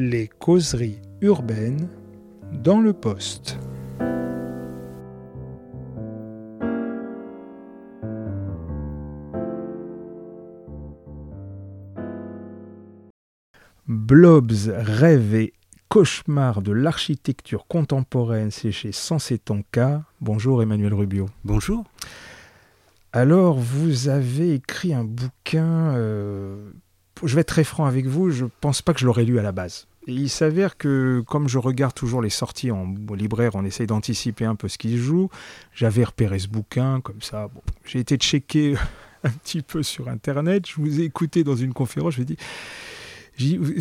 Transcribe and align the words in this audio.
Les 0.00 0.28
causeries 0.28 1.00
urbaines 1.22 1.88
dans 2.52 2.80
le 2.80 2.92
poste. 2.92 3.58
Blobs, 13.88 14.52
rêves 14.68 15.34
et 15.34 15.52
cauchemars 15.88 16.62
de 16.62 16.70
l'architecture 16.70 17.66
contemporaine, 17.66 18.52
c'est 18.52 18.70
chez 18.70 18.92
Sansetanka. 18.92 20.04
Bonjour 20.20 20.62
Emmanuel 20.62 20.94
Rubio. 20.94 21.26
Bonjour. 21.42 21.82
Alors, 23.12 23.58
vous 23.58 24.08
avez 24.08 24.54
écrit 24.54 24.94
un 24.94 25.02
bouquin. 25.02 25.96
euh, 25.96 26.70
je 27.24 27.34
vais 27.34 27.40
être 27.40 27.48
très 27.48 27.64
franc 27.64 27.86
avec 27.86 28.06
vous, 28.06 28.30
je 28.30 28.44
ne 28.44 28.50
pense 28.60 28.80
pas 28.80 28.94
que 28.94 29.00
je 29.00 29.06
l'aurais 29.06 29.24
lu 29.24 29.40
à 29.40 29.42
la 29.42 29.50
base. 29.50 29.87
Il 30.08 30.30
s'avère 30.30 30.78
que, 30.78 31.22
comme 31.26 31.48
je 31.48 31.58
regarde 31.58 31.94
toujours 31.94 32.22
les 32.22 32.30
sorties 32.30 32.70
en 32.70 32.94
libraire, 33.14 33.52
on 33.54 33.64
essaye 33.64 33.86
d'anticiper 33.86 34.46
un 34.46 34.54
peu 34.54 34.66
ce 34.68 34.78
qui 34.78 34.92
se 34.92 34.96
joue. 34.96 35.28
J'avais 35.74 36.04
repéré 36.04 36.38
ce 36.38 36.48
bouquin, 36.48 37.00
comme 37.02 37.20
ça. 37.20 37.50
J'ai 37.84 37.98
été 37.98 38.16
checker 38.16 38.74
un 39.24 39.30
petit 39.30 39.60
peu 39.60 39.82
sur 39.82 40.08
Internet. 40.08 40.66
Je 40.66 40.80
vous 40.80 41.00
ai 41.00 41.04
écouté 41.04 41.44
dans 41.44 41.56
une 41.56 41.74
conférence. 41.74 42.14
Je 42.14 42.20
me 42.20 42.24
dis, 42.24 42.38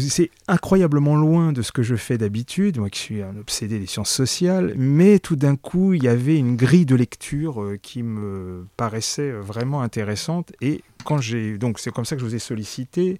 c'est 0.09 0.30
incroyablement 0.49 1.16
loin 1.16 1.54
de 1.54 1.62
ce 1.62 1.71
que 1.71 1.82
je 1.82 1.95
fais 1.95 2.18
d'habitude, 2.18 2.77
moi 2.77 2.90
qui 2.90 2.99
suis 2.99 3.21
un 3.21 3.38
obsédé 3.38 3.80
des 3.80 3.88
sciences 3.88 4.12
sociales, 4.12 4.73
mais 4.77 5.20
tout 5.20 5.35
d'un 5.35 5.55
coup, 5.55 5.94
il 5.94 6.04
y 6.04 6.09
avait 6.09 6.38
une 6.38 6.57
grille 6.57 6.85
de 6.85 6.96
lecture 6.96 7.63
euh, 7.63 7.77
qui 7.82 8.04
me 8.04 8.66
paraissait 8.76 9.32
vraiment 9.32 9.82
intéressante. 9.82 10.52
Et 10.59 10.84
quand 11.05 11.20
j'ai. 11.20 11.57
Donc, 11.57 11.80
c'est 11.80 11.91
comme 11.91 12.05
ça 12.05 12.16
que 12.16 12.21
je 12.21 12.26
vous 12.26 12.35
ai 12.35 12.40
sollicité. 12.40 13.18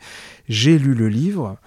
J'ai 0.50 0.78
lu 0.78 0.94
le 0.94 1.08
livre. 1.08 1.58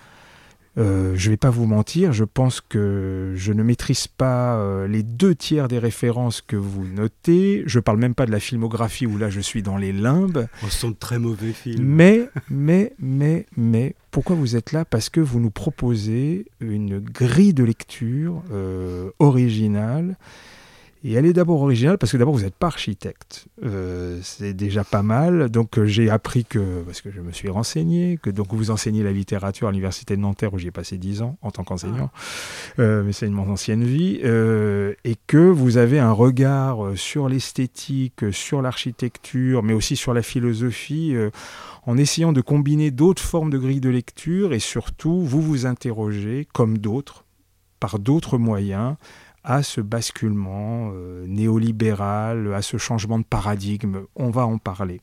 Euh, 0.81 1.13
je 1.15 1.29
ne 1.29 1.33
vais 1.33 1.37
pas 1.37 1.51
vous 1.51 1.67
mentir, 1.67 2.13
je 2.13 2.25
pense 2.25 2.63
que 2.63 3.35
je 3.37 3.53
ne 3.53 3.63
maîtrise 3.63 4.07
pas 4.07 4.57
euh, 4.57 4.89
les 4.89 5.03
deux 5.03 5.35
tiers 5.35 5.69
des 5.69 5.79
références 5.79 6.41
que 6.41 6.57
vous 6.57 6.85
notez. 6.87 7.63
Je 7.67 7.79
ne 7.79 7.83
parle 7.83 7.99
même 7.99 8.15
pas 8.15 8.25
de 8.25 8.31
la 8.31 8.41
filmographie 8.41 9.07
où 9.07 9.19
là 9.19 9.29
je 9.29 9.41
suis 9.41 9.63
dans 9.63 9.77
les 9.77 9.93
limbes. 9.93 10.47
Ce 10.63 10.71
sont 10.71 10.91
de 10.91 10.97
très 10.97 11.19
mauvais 11.19 11.53
films. 11.53 11.85
Mais, 11.85 12.29
mais, 12.49 12.95
mais, 12.99 13.47
mais, 13.57 13.95
pourquoi 14.11 14.37
vous 14.37 14.57
êtes 14.57 14.73
là? 14.73 14.87
Parce 14.87 15.11
que 15.11 15.21
vous 15.21 15.39
nous 15.39 15.51
proposez 15.51 16.47
une 16.61 16.99
grille 16.99 17.53
de 17.53 17.65
lecture 17.65 18.43
euh, 18.51 19.11
originale. 19.19 20.17
Et 21.03 21.15
elle 21.15 21.25
est 21.25 21.33
d'abord 21.33 21.63
originale 21.63 21.97
parce 21.97 22.13
que 22.13 22.19
d'abord 22.19 22.35
vous 22.35 22.43
n'êtes 22.43 22.55
pas 22.55 22.67
architecte. 22.67 23.47
Euh, 23.65 24.19
c'est 24.23 24.53
déjà 24.53 24.85
pas 24.85 25.03
mal. 25.03 25.49
Donc 25.49 25.79
euh, 25.79 25.87
j'ai 25.87 26.11
appris 26.11 26.45
que, 26.45 26.83
parce 26.83 27.01
que 27.01 27.11
je 27.11 27.23
me 27.23 27.33
suis 27.33 27.49
renseigné, 27.49 28.19
que 28.23 28.29
donc 28.29 28.49
vous 28.51 28.71
enseignez 28.71 29.03
la 29.03 29.13
littérature 29.13 29.69
à 29.69 29.71
l'université 29.71 30.17
de 30.17 30.21
Nanterre 30.21 30.53
où 30.53 30.59
j'y 30.59 30.69
ai 30.69 30.73
passé 30.73 30.99
10 30.99 31.23
ans 31.23 31.39
en 31.41 31.51
tant 31.51 31.65
qu'enseignant. 31.65 32.11
Euh, 32.79 33.03
mais 33.03 33.13
c'est 33.13 33.27
une 33.27 33.33
mon 33.33 33.51
ancienne 33.51 33.85
vie. 33.85 34.21
euh, 34.25 34.93
et 35.05 35.17
que 35.27 35.39
vous 35.39 35.79
avez 35.79 35.99
un 35.99 36.13
regard 36.13 36.97
sur 36.97 37.29
l'esthétique, 37.29 38.33
sur 38.33 38.61
l'architecture, 38.61 39.63
mais 39.63 39.73
aussi 39.73 39.97
sur 39.97 40.13
la 40.13 40.23
philosophie. 40.23 41.15
en 41.87 41.97
essayant 41.97 42.33
de 42.33 42.43
combiner 42.43 42.91
d'autres 42.91 43.23
formes 43.23 43.51
de 43.51 43.57
grilles 43.57 43.81
de 43.81 43.89
lecture 43.89 44.53
et 44.53 44.59
surtout 44.59 45.23
vous 45.23 45.41
vous 45.41 45.65
interrogez, 45.65 46.47
comme 46.53 46.77
d'autres, 46.77 47.25
par 47.81 47.99
d'autres 47.99 48.37
moyens, 48.37 48.97
à 49.45 49.63
ce 49.63 49.81
basculement 49.81 50.91
euh, 50.95 51.27
néolibéral, 51.27 52.53
à 52.55 52.63
ce 52.63 52.77
changement 52.77 53.19
de 53.19 53.25
paradigme. 53.25 54.01
On 54.17 54.31
va 54.31 54.47
en 54.47 54.59
parler. 54.59 55.01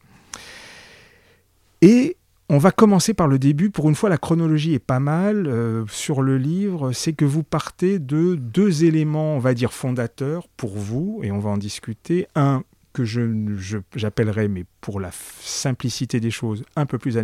Et 1.82 2.18
on 2.50 2.58
va 2.58 2.72
commencer 2.72 3.14
par 3.14 3.28
le 3.28 3.40
début. 3.40 3.70
Pour 3.70 3.90
une 3.90 3.96
fois, 3.96 4.10
la 4.10 4.18
chronologie 4.18 4.74
est 4.74 4.80
pas 4.80 5.00
mal 5.00 5.48
euh, 5.48 5.86
sur 5.90 6.22
le 6.22 6.38
livre. 6.38 6.92
C'est 6.94 7.14
que 7.14 7.26
vous 7.26 7.44
partez 7.44 8.00
de 8.00 8.36
deux 8.36 8.84
éléments, 8.86 9.36
on 9.36 9.40
va 9.40 9.54
dire, 9.54 9.74
fondateurs 9.74 10.48
pour 10.56 10.78
vous, 10.78 11.20
et 11.24 11.32
on 11.32 11.40
va 11.40 11.50
en 11.50 11.58
discuter. 11.58 12.28
Un 12.36 12.64
que 12.94 13.06
je, 13.06 13.54
je- 13.58 13.78
j'appellerais, 13.96 14.48
mais 14.48 14.66
pour 14.82 15.00
la 15.00 15.12
simplicité 15.42 16.20
des 16.20 16.32
choses, 16.32 16.64
un 16.76 16.88
peu 16.88 16.98
plus 16.98 17.18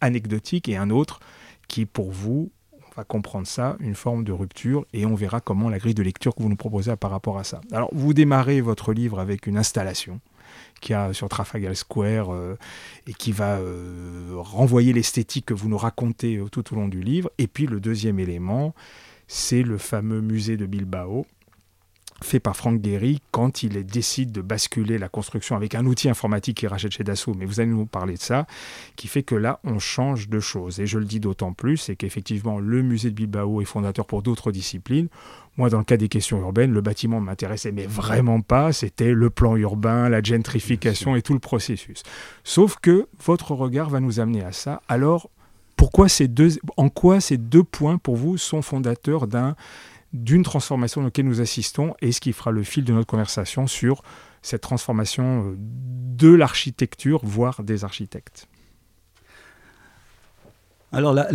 anecdotique, 0.00 0.68
et 0.68 0.76
un 0.76 0.90
autre 0.90 1.18
qui, 1.66 1.84
pour 1.84 2.12
vous, 2.12 2.52
comprendre 3.04 3.46
ça, 3.46 3.76
une 3.80 3.94
forme 3.94 4.24
de 4.24 4.32
rupture, 4.32 4.86
et 4.92 5.06
on 5.06 5.14
verra 5.14 5.40
comment 5.40 5.68
la 5.68 5.78
grille 5.78 5.94
de 5.94 6.02
lecture 6.02 6.34
que 6.34 6.42
vous 6.42 6.48
nous 6.48 6.56
proposez 6.56 6.96
par 6.96 7.10
rapport 7.10 7.38
à 7.38 7.44
ça. 7.44 7.60
Alors, 7.72 7.90
vous 7.92 8.14
démarrez 8.14 8.60
votre 8.60 8.92
livre 8.92 9.18
avec 9.18 9.46
une 9.46 9.56
installation 9.56 10.20
qui 10.80 10.94
a 10.94 11.12
sur 11.12 11.28
Trafalgar 11.28 11.76
Square 11.76 12.32
euh, 12.32 12.56
et 13.06 13.12
qui 13.12 13.32
va 13.32 13.58
euh, 13.58 14.32
renvoyer 14.36 14.92
l'esthétique 14.92 15.46
que 15.46 15.54
vous 15.54 15.68
nous 15.68 15.78
racontez 15.78 16.36
euh, 16.36 16.48
tout 16.48 16.72
au 16.72 16.76
long 16.76 16.88
du 16.88 17.00
livre. 17.00 17.30
Et 17.38 17.46
puis 17.46 17.66
le 17.66 17.80
deuxième 17.80 18.18
élément, 18.18 18.74
c'est 19.28 19.62
le 19.62 19.78
fameux 19.78 20.20
musée 20.20 20.56
de 20.56 20.66
Bilbao, 20.66 21.26
fait 22.22 22.40
par 22.40 22.56
Franck 22.56 22.80
Guéry 22.80 23.20
quand 23.30 23.62
il 23.62 23.84
décide 23.84 24.32
de 24.32 24.40
basculer 24.40 24.98
la 24.98 25.08
construction 25.08 25.56
avec 25.56 25.74
un 25.74 25.86
outil 25.86 26.08
informatique 26.08 26.58
qu'il 26.58 26.68
rachète 26.68 26.92
chez 26.92 27.04
Dassault. 27.04 27.34
Mais 27.34 27.44
vous 27.44 27.60
allez 27.60 27.70
nous 27.70 27.86
parler 27.86 28.14
de 28.14 28.20
ça, 28.20 28.46
qui 28.96 29.08
fait 29.08 29.22
que 29.22 29.34
là, 29.34 29.60
on 29.64 29.78
change 29.78 30.28
de 30.28 30.40
choses. 30.40 30.80
Et 30.80 30.86
je 30.86 30.98
le 30.98 31.04
dis 31.04 31.20
d'autant 31.20 31.52
plus, 31.52 31.76
c'est 31.76 31.96
qu'effectivement, 31.96 32.58
le 32.58 32.82
musée 32.82 33.10
de 33.10 33.14
Bilbao 33.14 33.60
est 33.60 33.64
fondateur 33.64 34.06
pour 34.06 34.22
d'autres 34.22 34.52
disciplines. 34.52 35.08
Moi, 35.56 35.68
dans 35.68 35.78
le 35.78 35.84
cas 35.84 35.96
des 35.96 36.08
questions 36.08 36.40
urbaines, 36.40 36.72
le 36.72 36.80
bâtiment 36.80 37.20
m'intéressait, 37.20 37.72
mais 37.72 37.86
vraiment 37.86 38.40
pas. 38.40 38.72
C'était 38.72 39.12
le 39.12 39.30
plan 39.30 39.56
urbain, 39.56 40.08
la 40.08 40.22
gentrification 40.22 41.16
et 41.16 41.22
tout 41.22 41.34
le 41.34 41.40
processus. 41.40 42.02
Sauf 42.44 42.76
que 42.80 43.08
votre 43.24 43.52
regard 43.52 43.90
va 43.90 44.00
nous 44.00 44.20
amener 44.20 44.42
à 44.42 44.52
ça. 44.52 44.80
Alors, 44.88 45.30
pourquoi 45.80 46.10
ces 46.10 46.28
deux, 46.28 46.58
en 46.76 46.90
quoi 46.90 47.20
ces 47.20 47.38
deux 47.38 47.64
points 47.64 47.96
pour 47.96 48.16
vous 48.16 48.36
sont 48.36 48.60
fondateurs 48.60 49.26
d'un 49.26 49.56
d'une 50.12 50.42
transformation 50.42 51.02
laquelle 51.02 51.26
nous 51.26 51.40
assistons 51.40 51.94
et 52.00 52.12
ce 52.12 52.20
qui 52.20 52.32
fera 52.32 52.50
le 52.50 52.62
fil 52.62 52.84
de 52.84 52.92
notre 52.92 53.06
conversation 53.06 53.66
sur 53.66 54.02
cette 54.42 54.62
transformation 54.62 55.46
euh, 55.46 55.56
de 55.58 56.32
l'architecture, 56.32 57.20
voire 57.24 57.62
des 57.62 57.84
architectes. 57.84 58.48
Alors 60.92 61.16
euh, 61.16 61.30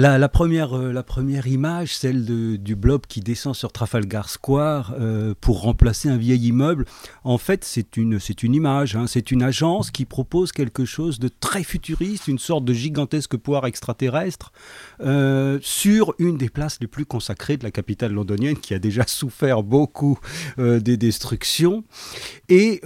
la 0.92 1.04
première 1.04 1.48
image, 1.48 1.96
celle 1.96 2.26
du 2.62 2.76
blob 2.76 3.06
qui 3.08 3.22
descend 3.22 3.56
sur 3.56 3.72
Trafalgar 3.72 4.30
Square 4.30 4.94
euh, 5.00 5.34
pour 5.40 5.62
remplacer 5.62 6.10
un 6.10 6.18
vieil 6.18 6.48
immeuble, 6.48 6.86
en 7.24 7.38
fait 7.38 7.64
c'est 7.64 7.96
une, 7.96 8.20
image, 8.44 8.98
hein. 8.98 9.08
c'est 9.08 9.32
une 9.32 9.42
agence 9.42 9.92
qui 9.92 10.04
propose 10.04 10.52
quelque 10.52 10.84
chose 10.84 11.20
de 11.20 11.30
très 11.30 11.64
futuriste, 11.64 12.28
une 12.28 12.40
sorte 12.40 12.66
de 12.66 12.74
gigantesque 12.74 13.38
poire 13.38 13.66
extraterrestre 13.66 14.52
euh, 15.00 15.58
sur 15.62 16.14
une 16.20 16.38
des 16.38 16.50
places 16.50 16.80
les 16.82 16.88
plus 16.88 17.06
consacrées 17.06 17.56
de 17.56 17.64
la 17.64 17.72
capitale 17.72 18.12
londonienne 18.12 18.58
qui 18.58 18.74
a 18.74 18.80
déjà 18.80 19.04
souffert 19.08 19.64
beaucoup 19.64 20.20
des 20.58 20.98
destructions. 20.98 21.84
Et 22.50 22.82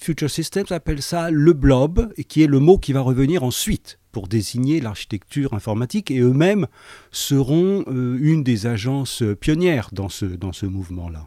Future 0.00 0.30
Systems 0.30 0.66
appelle 0.70 1.02
ça 1.02 1.30
le 1.30 1.52
blob, 1.52 2.12
qui 2.28 2.42
est 2.42 2.46
le 2.46 2.60
mot 2.60 2.78
qui 2.78 2.92
va 2.92 3.00
revenir 3.00 3.42
ensuite 3.42 3.98
pour 4.14 4.28
désigner 4.28 4.80
l'architecture 4.80 5.52
informatique, 5.54 6.10
et 6.12 6.20
eux-mêmes 6.20 6.68
seront 7.10 7.84
euh, 7.88 8.16
une 8.20 8.44
des 8.44 8.66
agences 8.66 9.24
pionnières 9.40 9.90
dans 9.92 10.08
ce, 10.08 10.64
mouvement-là. 10.64 11.26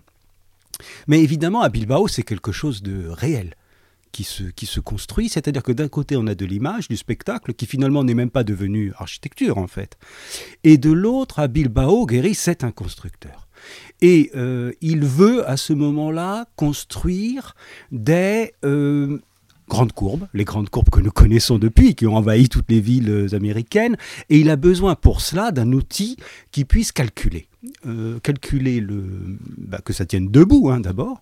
Mais 1.08 1.22
évidemment, 1.22 1.62
à 1.62 1.70
Bilbao, 1.70 2.08
c'est 2.08 2.24
quelque 2.24 2.53
chose 2.53 2.81
de 2.81 3.08
réel 3.09 3.56
qui 4.14 4.24
se, 4.24 4.80
construit, 4.80 5.30
c'est-à-dire 5.30 5.62
que 5.62 5.74
d'un 5.74 5.90
côté, 5.90 6.16
on 6.18 6.25
a 6.25 6.34
de 6.34 6.46
l'image, 6.46 6.88
du 6.88 6.98
spectacle, 6.98 7.53
qui 7.53 7.68
finalement 7.68 8.03
n'est 8.03 8.16
même 8.16 8.31
pas 8.31 8.44
devenu 8.44 8.94
architecture, 8.98 9.58
en 9.59 9.68
fait. 9.68 9.98
Et 10.64 10.78
de 10.78 10.92
l'autre, 10.92 11.40
à 11.40 11.48
Bilbao, 11.48 12.08
Guéry, 12.08 12.34
c'est 12.34 12.64
un 12.64 12.72
constructeur. 12.72 13.48
Et 14.02 14.31
euh, 14.36 14.72
il 14.81 15.06
veut, 15.06 15.48
à 15.48 15.58
ce 15.58 15.74
moment-là, 15.74 16.48
construire 16.56 17.56
des 17.92 18.54
euh, 18.64 19.19
grandes 19.68 19.92
courbes, 19.92 20.28
les 20.34 20.46
grandes 20.46 20.69
courbes 20.69 20.90
que 20.90 21.00
nous 21.00 21.12
connaissons 21.12 21.58
depuis, 21.58 21.96
qui 21.96 22.08
ont 22.08 22.16
envahi 22.16 22.50
toutes 22.50 22.69
les 22.69 22.80
villes 22.80 23.10
euh, 23.10 23.36
américaines, 23.36 23.98
et 24.30 24.40
il 24.40 24.50
a 24.50 24.56
besoin 24.56 24.96
pour 24.96 25.22
cela 25.22 25.52
d'un 25.52 25.72
outil 25.74 26.18
qui 26.52 26.66
puisse 26.66 26.92
calculer. 26.92 27.48
Euh, 27.86 28.19
calculer 28.19 28.80
le, 28.80 29.04
bah, 29.58 29.80
que 29.84 29.92
ça 29.92 30.06
tienne 30.06 30.30
debout 30.30 30.69
hein, 30.69 30.80
d'abord, 30.80 31.22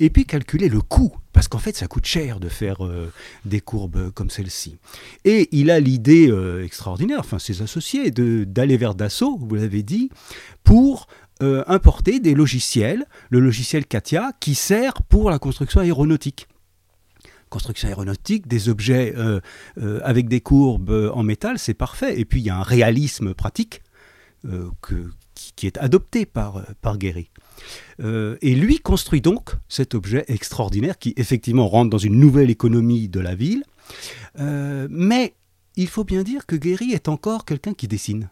et 0.00 0.10
puis 0.10 0.24
calculer 0.24 0.68
le 0.68 0.80
coût, 0.80 1.14
parce 1.32 1.46
qu'en 1.46 1.58
fait 1.58 1.76
ça 1.76 1.86
coûte 1.86 2.06
cher 2.06 2.40
de 2.40 2.48
faire 2.48 2.84
euh, 2.84 3.12
des 3.44 3.60
courbes 3.60 4.10
comme 4.10 4.30
celle-ci. 4.30 4.76
Et 5.24 5.48
il 5.52 5.70
a 5.70 5.78
l'idée 5.78 6.32
extraordinaire, 6.64 7.20
enfin 7.20 7.38
ses 7.38 7.62
associés, 7.62 8.10
d'aller 8.10 8.76
vers 8.76 8.94
Dassault, 8.94 9.38
vous 9.40 9.54
l'avez 9.54 9.82
dit, 9.82 10.10
pour 10.64 11.06
importer 11.40 12.20
des 12.20 12.34
logiciels, 12.34 13.04
le 13.28 13.38
logiciel 13.38 13.84
Katia, 13.84 14.32
qui 14.40 14.54
sert 14.54 15.02
pour 15.02 15.30
la 15.30 15.38
construction 15.38 15.80
aéronautique 15.80 16.48
construction 17.54 17.86
aéronautique, 17.86 18.48
des 18.48 18.68
objets 18.68 19.14
euh, 19.16 19.40
euh, 19.78 20.00
avec 20.02 20.28
des 20.28 20.40
courbes 20.40 20.90
euh, 20.90 21.12
en 21.12 21.22
métal, 21.22 21.60
c'est 21.60 21.74
parfait. 21.74 22.18
Et 22.18 22.24
puis 22.24 22.40
il 22.40 22.44
y 22.44 22.50
a 22.50 22.56
un 22.56 22.62
réalisme 22.62 23.32
pratique 23.32 23.82
que- 24.82 25.10
qui, 25.56 25.66
est 25.66 25.78
adopté 25.78 26.26
par, 26.26 26.66
par 26.82 26.98
Guéry. 26.98 27.30
Et 27.98 28.54
lui 28.54 28.78
construit 28.78 29.22
donc 29.22 29.52
cet 29.68 29.94
objet 29.94 30.24
extraordinaire 30.28 30.98
qui 30.98 31.14
effectivement 31.16 31.66
rentre 31.66 31.88
dans 31.88 32.04
une 32.10 32.18
nouvelle 32.20 32.50
économie 32.50 33.08
de 33.08 33.20
la 33.20 33.34
ville. 33.34 33.64
Mais 34.36 35.34
il 35.76 35.88
faut 35.88 36.04
bien 36.04 36.24
dire 36.24 36.44
que 36.44 36.56
Guéry 36.56 36.92
est 36.92 37.08
encore 37.08 37.46
quelqu'un 37.46 37.72
qui 37.72 37.88
dessine. 37.88 38.28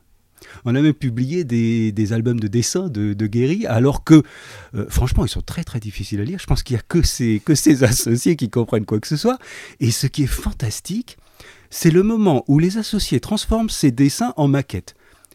On 0.65 0.75
a 0.75 0.83
même 0.83 0.95
publié 0.95 1.45
des, 1.45 2.13
albums 2.13 2.41
de 2.41 2.49
dessins 2.49 2.89
de, 2.89 3.13
de 3.15 3.67
alors 3.67 4.05
que, 4.05 4.23
euh, 4.75 4.87
franchement, 4.89 5.25
ils 5.25 5.29
sont 5.29 5.41
très 5.41 5.65
très 5.65 5.81
difficiles 5.81 6.21
à 6.21 6.25
lire. 6.25 6.39
Je 6.39 6.47
pense 6.47 6.63
qu'il 6.63 6.75
n'y 6.75 6.81
a 6.81 6.85
que 6.87 7.03
ses, 7.03 7.41
que 7.45 7.53
associés 7.85 8.37
qui 8.37 8.51
comprennent 8.51 8.85
quoi 8.85 9.01
que 9.01 9.09
ce 9.09 9.17
soit. 9.17 9.39
Et 9.81 9.91
ce 9.91 10.07
qui 10.07 10.25
est 10.25 10.27
fantastique, 10.27 11.17
c'est 11.71 11.91
le 11.91 12.03
moment 12.03 12.45
où 12.49 12.59
les 12.59 12.79
associés 12.79 13.21
transforment 13.21 13.71
ces 13.71 13.91
dessins 13.91 14.35
en 14.37 14.49
maquettes. 14.49 14.95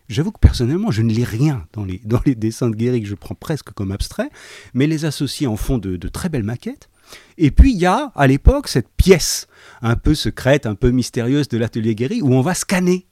J'avoue 0.10 0.32
que 0.32 0.40
personnellement, 0.40 0.92
je 0.92 1.02
ne 1.02 1.12
lis 1.12 1.26
rien 1.26 1.68
dans 1.74 1.84
les, 1.84 2.00
dans 2.06 2.22
les 2.26 2.36
dessins 2.36 2.70
de 2.70 2.76
Guéry 2.76 3.02
que 3.02 3.08
je 3.08 3.16
prends 3.16 3.36
presque 3.36 3.72
comme 3.72 3.92
abstrait, 3.92 4.30
mais 4.74 4.88
les 4.88 5.04
associés 5.04 5.48
en 5.48 5.58
font 5.58 5.78
de, 5.78 5.98
de 5.98 6.08
très 6.08 6.30
belles 6.30 6.44
maquettes. 6.44 6.90
Et 7.38 7.52
puis 7.52 7.72
il 7.74 7.78
y 7.78 7.86
a 7.86 8.12
à 8.16 8.28
l'époque 8.28 8.68
cette 8.68 8.90
pièce 8.96 9.48
un 9.82 9.96
peu 9.96 10.16
secrète, 10.16 10.66
un 10.66 10.76
peu 10.76 10.92
mystérieuse 10.92 11.48
de 11.48 11.58
l'atelier 11.58 11.96
Guéry 11.96 12.22
où 12.22 12.34
on 12.34 12.42
va 12.42 12.54
scanner 12.54 13.07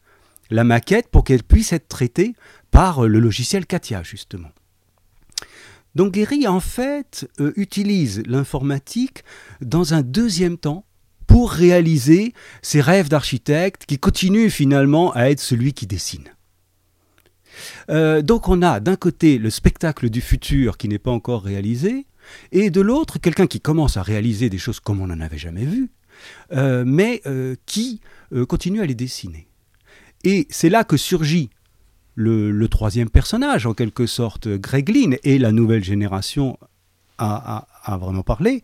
la 0.49 0.63
maquette 0.63 1.09
pour 1.09 1.23
qu'elle 1.23 1.43
puisse 1.43 1.73
être 1.73 1.87
traitée 1.87 2.35
par 2.71 3.07
le 3.07 3.19
logiciel 3.19 3.65
Katia 3.65 4.03
justement. 4.03 4.49
Donc 5.95 6.13
Guéry 6.13 6.47
en 6.47 6.59
fait 6.59 7.29
euh, 7.39 7.53
utilise 7.55 8.21
l'informatique 8.25 9.23
dans 9.61 9.93
un 9.93 10.01
deuxième 10.01 10.57
temps 10.57 10.85
pour 11.27 11.51
réaliser 11.51 12.33
ses 12.61 12.81
rêves 12.81 13.09
d'architecte 13.09 13.85
qui 13.85 13.97
continuent 13.97 14.49
finalement 14.49 15.11
à 15.13 15.29
être 15.29 15.39
celui 15.39 15.73
qui 15.73 15.87
dessine. 15.87 16.29
Euh, 17.89 18.21
donc 18.21 18.47
on 18.47 18.61
a 18.61 18.79
d'un 18.79 18.95
côté 18.95 19.37
le 19.37 19.49
spectacle 19.49 20.09
du 20.09 20.21
futur 20.21 20.77
qui 20.77 20.87
n'est 20.87 20.99
pas 20.99 21.11
encore 21.11 21.43
réalisé, 21.43 22.05
et 22.51 22.69
de 22.69 22.81
l'autre 22.81 23.19
quelqu'un 23.19 23.47
qui 23.47 23.61
commence 23.61 23.97
à 23.97 24.01
réaliser 24.01 24.49
des 24.49 24.57
choses 24.57 24.79
comme 24.79 25.01
on 25.01 25.07
n'en 25.07 25.19
avait 25.19 25.37
jamais 25.37 25.65
vu, 25.65 25.89
euh, 26.53 26.83
mais 26.85 27.21
euh, 27.25 27.55
qui 27.65 28.01
continue 28.47 28.81
à 28.81 28.85
les 28.85 28.95
dessiner. 28.95 29.47
Et 30.25 30.47
c'est 30.49 30.69
là 30.69 30.83
que 30.83 30.97
surgit 30.97 31.51
le, 32.15 32.67
troisième 32.67 33.09
personnage, 33.09 33.67
en 33.67 33.73
quelque 33.73 34.07
sorte, 34.07 34.47
Greg 34.47 34.89
Lynn, 34.89 35.17
et 35.23 35.37
la 35.37 35.51
nouvelle 35.51 35.83
génération 35.83 36.57
a, 37.17 37.67
vraiment 37.99 38.23
parlé, 38.23 38.63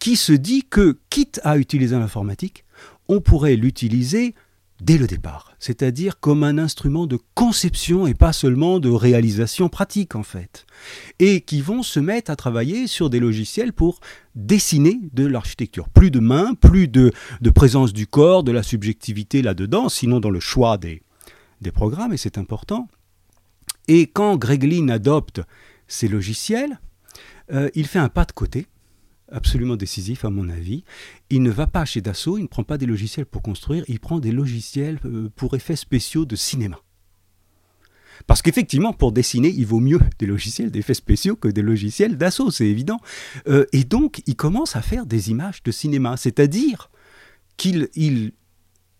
qui 0.00 0.16
se 0.16 0.32
dit 0.32 0.64
que, 0.68 0.98
quitte 1.08 1.40
à 1.44 1.56
utiliser 1.58 1.96
l'informatique, 1.96 2.64
on 3.08 3.20
pourrait 3.20 3.56
l'utiliser 3.56 4.34
dès 4.80 4.98
le 4.98 5.06
départ, 5.06 5.52
c'est-à-dire 5.58 6.20
comme 6.20 6.42
un 6.42 6.58
instrument 6.58 7.06
de 7.06 7.18
conception 7.34 8.06
et 8.06 8.14
pas 8.14 8.32
seulement 8.32 8.80
de 8.80 8.90
réalisation 8.90 9.68
pratique 9.68 10.14
en 10.14 10.22
fait, 10.22 10.66
et 11.18 11.42
qui 11.42 11.60
vont 11.60 11.82
se 11.82 12.00
mettre 12.00 12.30
à 12.30 12.36
travailler 12.36 12.86
sur 12.86 13.10
des 13.10 13.20
logiciels 13.20 13.72
pour 13.72 14.00
dessiner 14.34 15.00
de 15.12 15.26
l'architecture. 15.26 15.88
Plus 15.88 16.10
de 16.10 16.20
mains, 16.20 16.54
plus 16.54 16.88
de, 16.88 17.12
présence 17.54 17.92
du 17.92 18.06
corps, 18.06 18.42
de 18.42 18.52
la 18.52 18.62
subjectivité 18.62 19.42
là-dedans, 19.42 19.88
sinon 19.88 20.20
dans 20.20 20.30
le 20.30 20.40
choix 20.40 20.78
des, 20.78 21.02
programmes, 21.72 22.12
et 22.12 22.16
c'est 22.16 22.38
important. 22.38 22.88
Et 23.88 24.06
quand 24.06 24.36
Greglin 24.36 24.88
adopte 24.88 25.42
ces 25.88 26.08
logiciels, 26.08 26.80
euh, 27.52 27.68
il 27.74 27.86
fait 27.86 27.98
un 27.98 28.08
pas 28.08 28.24
de 28.24 28.32
côté, 28.32 28.66
absolument 29.30 29.76
décisif 29.76 30.24
à 30.24 30.30
mon 30.30 30.48
avis. 30.48 30.84
Il 31.30 31.42
ne 31.42 31.50
va 31.50 31.66
pas 31.66 31.84
chez 31.84 32.00
Dassault, 32.00 32.38
il 32.38 32.42
ne 32.42 32.48
prend 32.48 32.64
pas 32.64 32.78
des 32.78 32.86
logiciels 32.86 33.26
pour 33.26 33.42
construire, 33.42 33.84
il 33.88 34.00
prend 34.00 34.20
des 34.20 34.32
logiciels 34.32 34.98
euh, 35.04 35.30
pour 35.36 35.54
effets 35.54 35.76
spéciaux 35.76 36.24
de 36.24 36.36
cinéma. 36.36 36.78
Parce 38.26 38.42
qu'effectivement, 38.42 38.92
pour 38.92 39.12
dessiner, 39.12 39.48
il 39.48 39.66
vaut 39.66 39.80
mieux 39.80 40.00
des 40.18 40.26
logiciels 40.26 40.70
d'effets 40.70 40.94
spéciaux 40.94 41.36
que 41.36 41.48
des 41.48 41.62
logiciels 41.62 42.18
d'assaut, 42.18 42.50
c'est 42.50 42.66
évident. 42.66 43.00
Euh, 43.48 43.64
et 43.72 43.84
donc, 43.84 44.22
il 44.26 44.36
commence 44.36 44.76
à 44.76 44.82
faire 44.82 45.06
des 45.06 45.30
images 45.30 45.62
de 45.62 45.70
cinéma, 45.70 46.16
c'est-à-dire 46.16 46.90
qu'il 47.56 47.88
il 47.94 48.32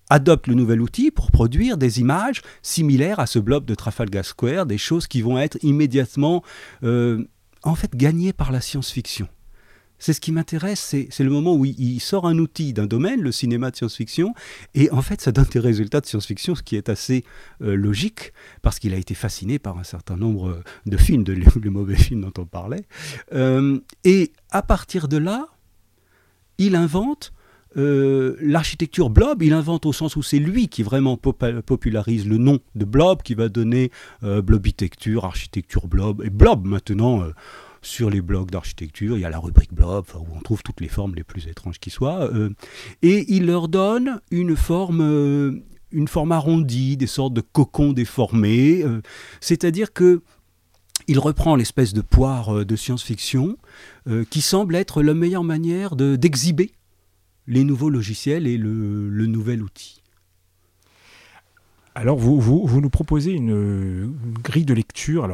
adopte 0.09 0.49
le 0.49 0.55
nouvel 0.55 0.81
outil 0.81 1.11
pour 1.11 1.31
produire 1.31 1.77
des 1.77 2.01
images 2.01 2.43
similaires 2.63 3.21
à 3.21 3.27
ce 3.27 3.39
blob 3.39 3.65
de 3.65 3.75
Trafalgar 3.75 4.25
Square, 4.25 4.67
des 4.67 4.79
choses 4.79 5.07
qui 5.07 5.23
vont 5.23 5.39
être 5.39 5.59
immédiatement, 5.63 6.43
euh, 6.83 7.25
en 7.63 7.77
fait, 7.77 7.95
gagnées 7.95 8.33
par 8.33 8.51
la 8.51 8.61
science-fiction 8.61 9.29
c'est 10.01 10.15
ce 10.15 10.21
qui 10.21 10.33
m'intéresse, 10.33 10.81
c'est 11.11 11.23
le 11.23 11.31
moment 11.31 11.55
où 11.55 11.65
il, 11.65 12.01
sort 12.01 12.27
un 12.27 12.39
outil 12.39 12.73
d'un 12.73 12.87
domaine, 12.87 13.21
le 13.21 13.31
cinéma 13.31 13.71
de 13.71 13.77
science-fiction, 13.77 14.35
et 14.75 14.91
en 14.91 15.03
fait 15.03 15.21
ça 15.21 15.31
donne 15.31 15.45
des 15.45 15.61
résultats 15.61 16.01
de 16.01 16.07
science-fiction, 16.07 16.55
ce 16.55 16.63
qui 16.63 16.75
est 16.75 16.89
assez 16.89 17.23
euh, 17.63 17.77
logique, 17.77 18.33
parce 18.63 18.79
qu'il 18.79 18.95
a 18.95 18.97
été 18.97 19.15
fasciné 19.15 19.59
par 19.59 19.79
un 19.79 19.85
certain 19.85 20.17
nombre 20.17 20.63
de 20.87 20.97
films, 20.97 21.23
de 21.23 21.33
les, 21.63 21.71
mauvais 21.71 21.97
films 21.97 22.23
dont 22.23 22.33
on 22.39 22.47
parlait. 22.47 22.87
Euh, 23.35 23.79
et 24.05 24.33
à 24.51 24.63
partir 24.63 25.07
de 25.07 25.19
là, 25.19 25.47
il 26.57 26.75
invente 26.75 27.33
euh, 27.77 28.37
l'architecture 28.41 29.11
blob, 29.11 29.43
il 29.43 29.53
invente 29.53 29.85
au 29.85 29.93
sens 29.93 30.17
où 30.17 30.23
c'est 30.23 30.39
lui 30.39 30.69
qui 30.69 30.83
vraiment 30.83 31.19
popularise 31.19 32.27
le 32.27 32.39
nom 32.39 32.59
de 32.75 32.85
blob, 32.87 33.23
qui 33.23 33.35
va 33.35 33.51
donner 33.51 33.91
blobitecture, 34.23 35.27
architecture 35.27 35.87
blob, 35.87 36.23
et 36.25 36.31
blob 36.31 36.67
maintenant 36.67 37.23
sur 37.83 38.11
les 38.11 38.21
blogs 38.21 38.51
d'architecture. 38.51 39.17
Il 39.17 39.21
y 39.21 39.25
a 39.25 39.31
la 39.31 39.39
rubrique 39.39 39.73
blob, 39.73 40.05
où 40.15 40.27
on 40.37 40.41
trouve 40.41 40.63
toutes 40.63 40.81
les 40.81 40.89
formes 40.89 41.15
les 41.15 41.25
plus 41.25 41.49
étranges 41.49 41.79
qui 41.79 41.91
soient. 41.91 42.31
Euh, 42.33 42.51
et 43.03 43.25
il 43.29 43.47
leur 43.47 43.69
donne 43.69 44.21
une 44.31 44.57
forme, 44.57 45.01
euh, 45.01 45.63
une 45.93 46.09
forme 46.09 46.33
arrondie, 46.33 46.97
des 46.97 47.07
sortes 47.07 47.35
de 47.35 47.41
cocons 47.41 47.93
déformés. 47.93 48.83
Euh, 48.83 49.01
c'est-à-dire 49.41 49.93
que 49.93 50.23
il 51.09 51.19
reprend 51.19 51.57
l'espèce 51.57 51.93
de 51.93 52.03
poire 52.03 52.65
de 52.65 52.77
science-fiction 52.77 53.57
qui 54.29 54.41
semble 54.41 54.77
être 54.77 55.03
la 55.03 55.13
meilleure 55.13 55.43
manière 55.43 55.97
d'exhiber 55.97 56.71
les 57.49 57.65
nouveaux 57.65 57.91
logiciels 57.91 58.47
et 58.47 58.57
le, 58.57 59.27
nouvel 59.27 59.63
outil. 59.63 60.03
Alors, 61.97 62.17
vous, 62.17 62.81
nous 62.81 62.91
proposez 62.91 63.33
une, 63.33 64.15
grille 64.45 64.67
de 64.67 64.75
lecture. 64.75 65.25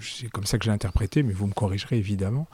C'est 0.00 0.28
comme 0.28 0.46
ça 0.46 0.58
que 0.58 0.64
j'ai 0.64 0.70
interprété, 0.70 1.22
mais 1.22 1.32
vous 1.32 1.46
me 1.46 1.52
corrigerez 1.52 1.96
évidemment. 1.96 2.48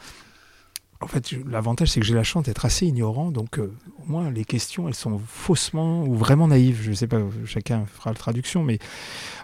En 1.00 1.08
fait, 1.08 1.34
l'avantage, 1.46 1.90
c'est 1.90 2.00
que 2.00 2.06
j'ai 2.06 2.14
la 2.14 2.24
chance 2.24 2.44
d'être 2.44 2.64
assez 2.64 2.86
ignorant, 2.86 3.30
donc 3.30 3.58
euh, 3.58 3.70
au 4.02 4.10
moins 4.10 4.30
les 4.30 4.46
questions, 4.46 4.88
elles 4.88 4.94
sont 4.94 5.18
faussement 5.18 6.04
ou 6.04 6.14
vraiment 6.14 6.48
naïves. 6.48 6.80
Je 6.82 6.90
ne 6.90 6.94
sais 6.94 7.06
pas, 7.06 7.18
chacun 7.44 7.84
fera 7.84 8.10
la 8.10 8.16
traduction, 8.16 8.62
mais 8.62 8.78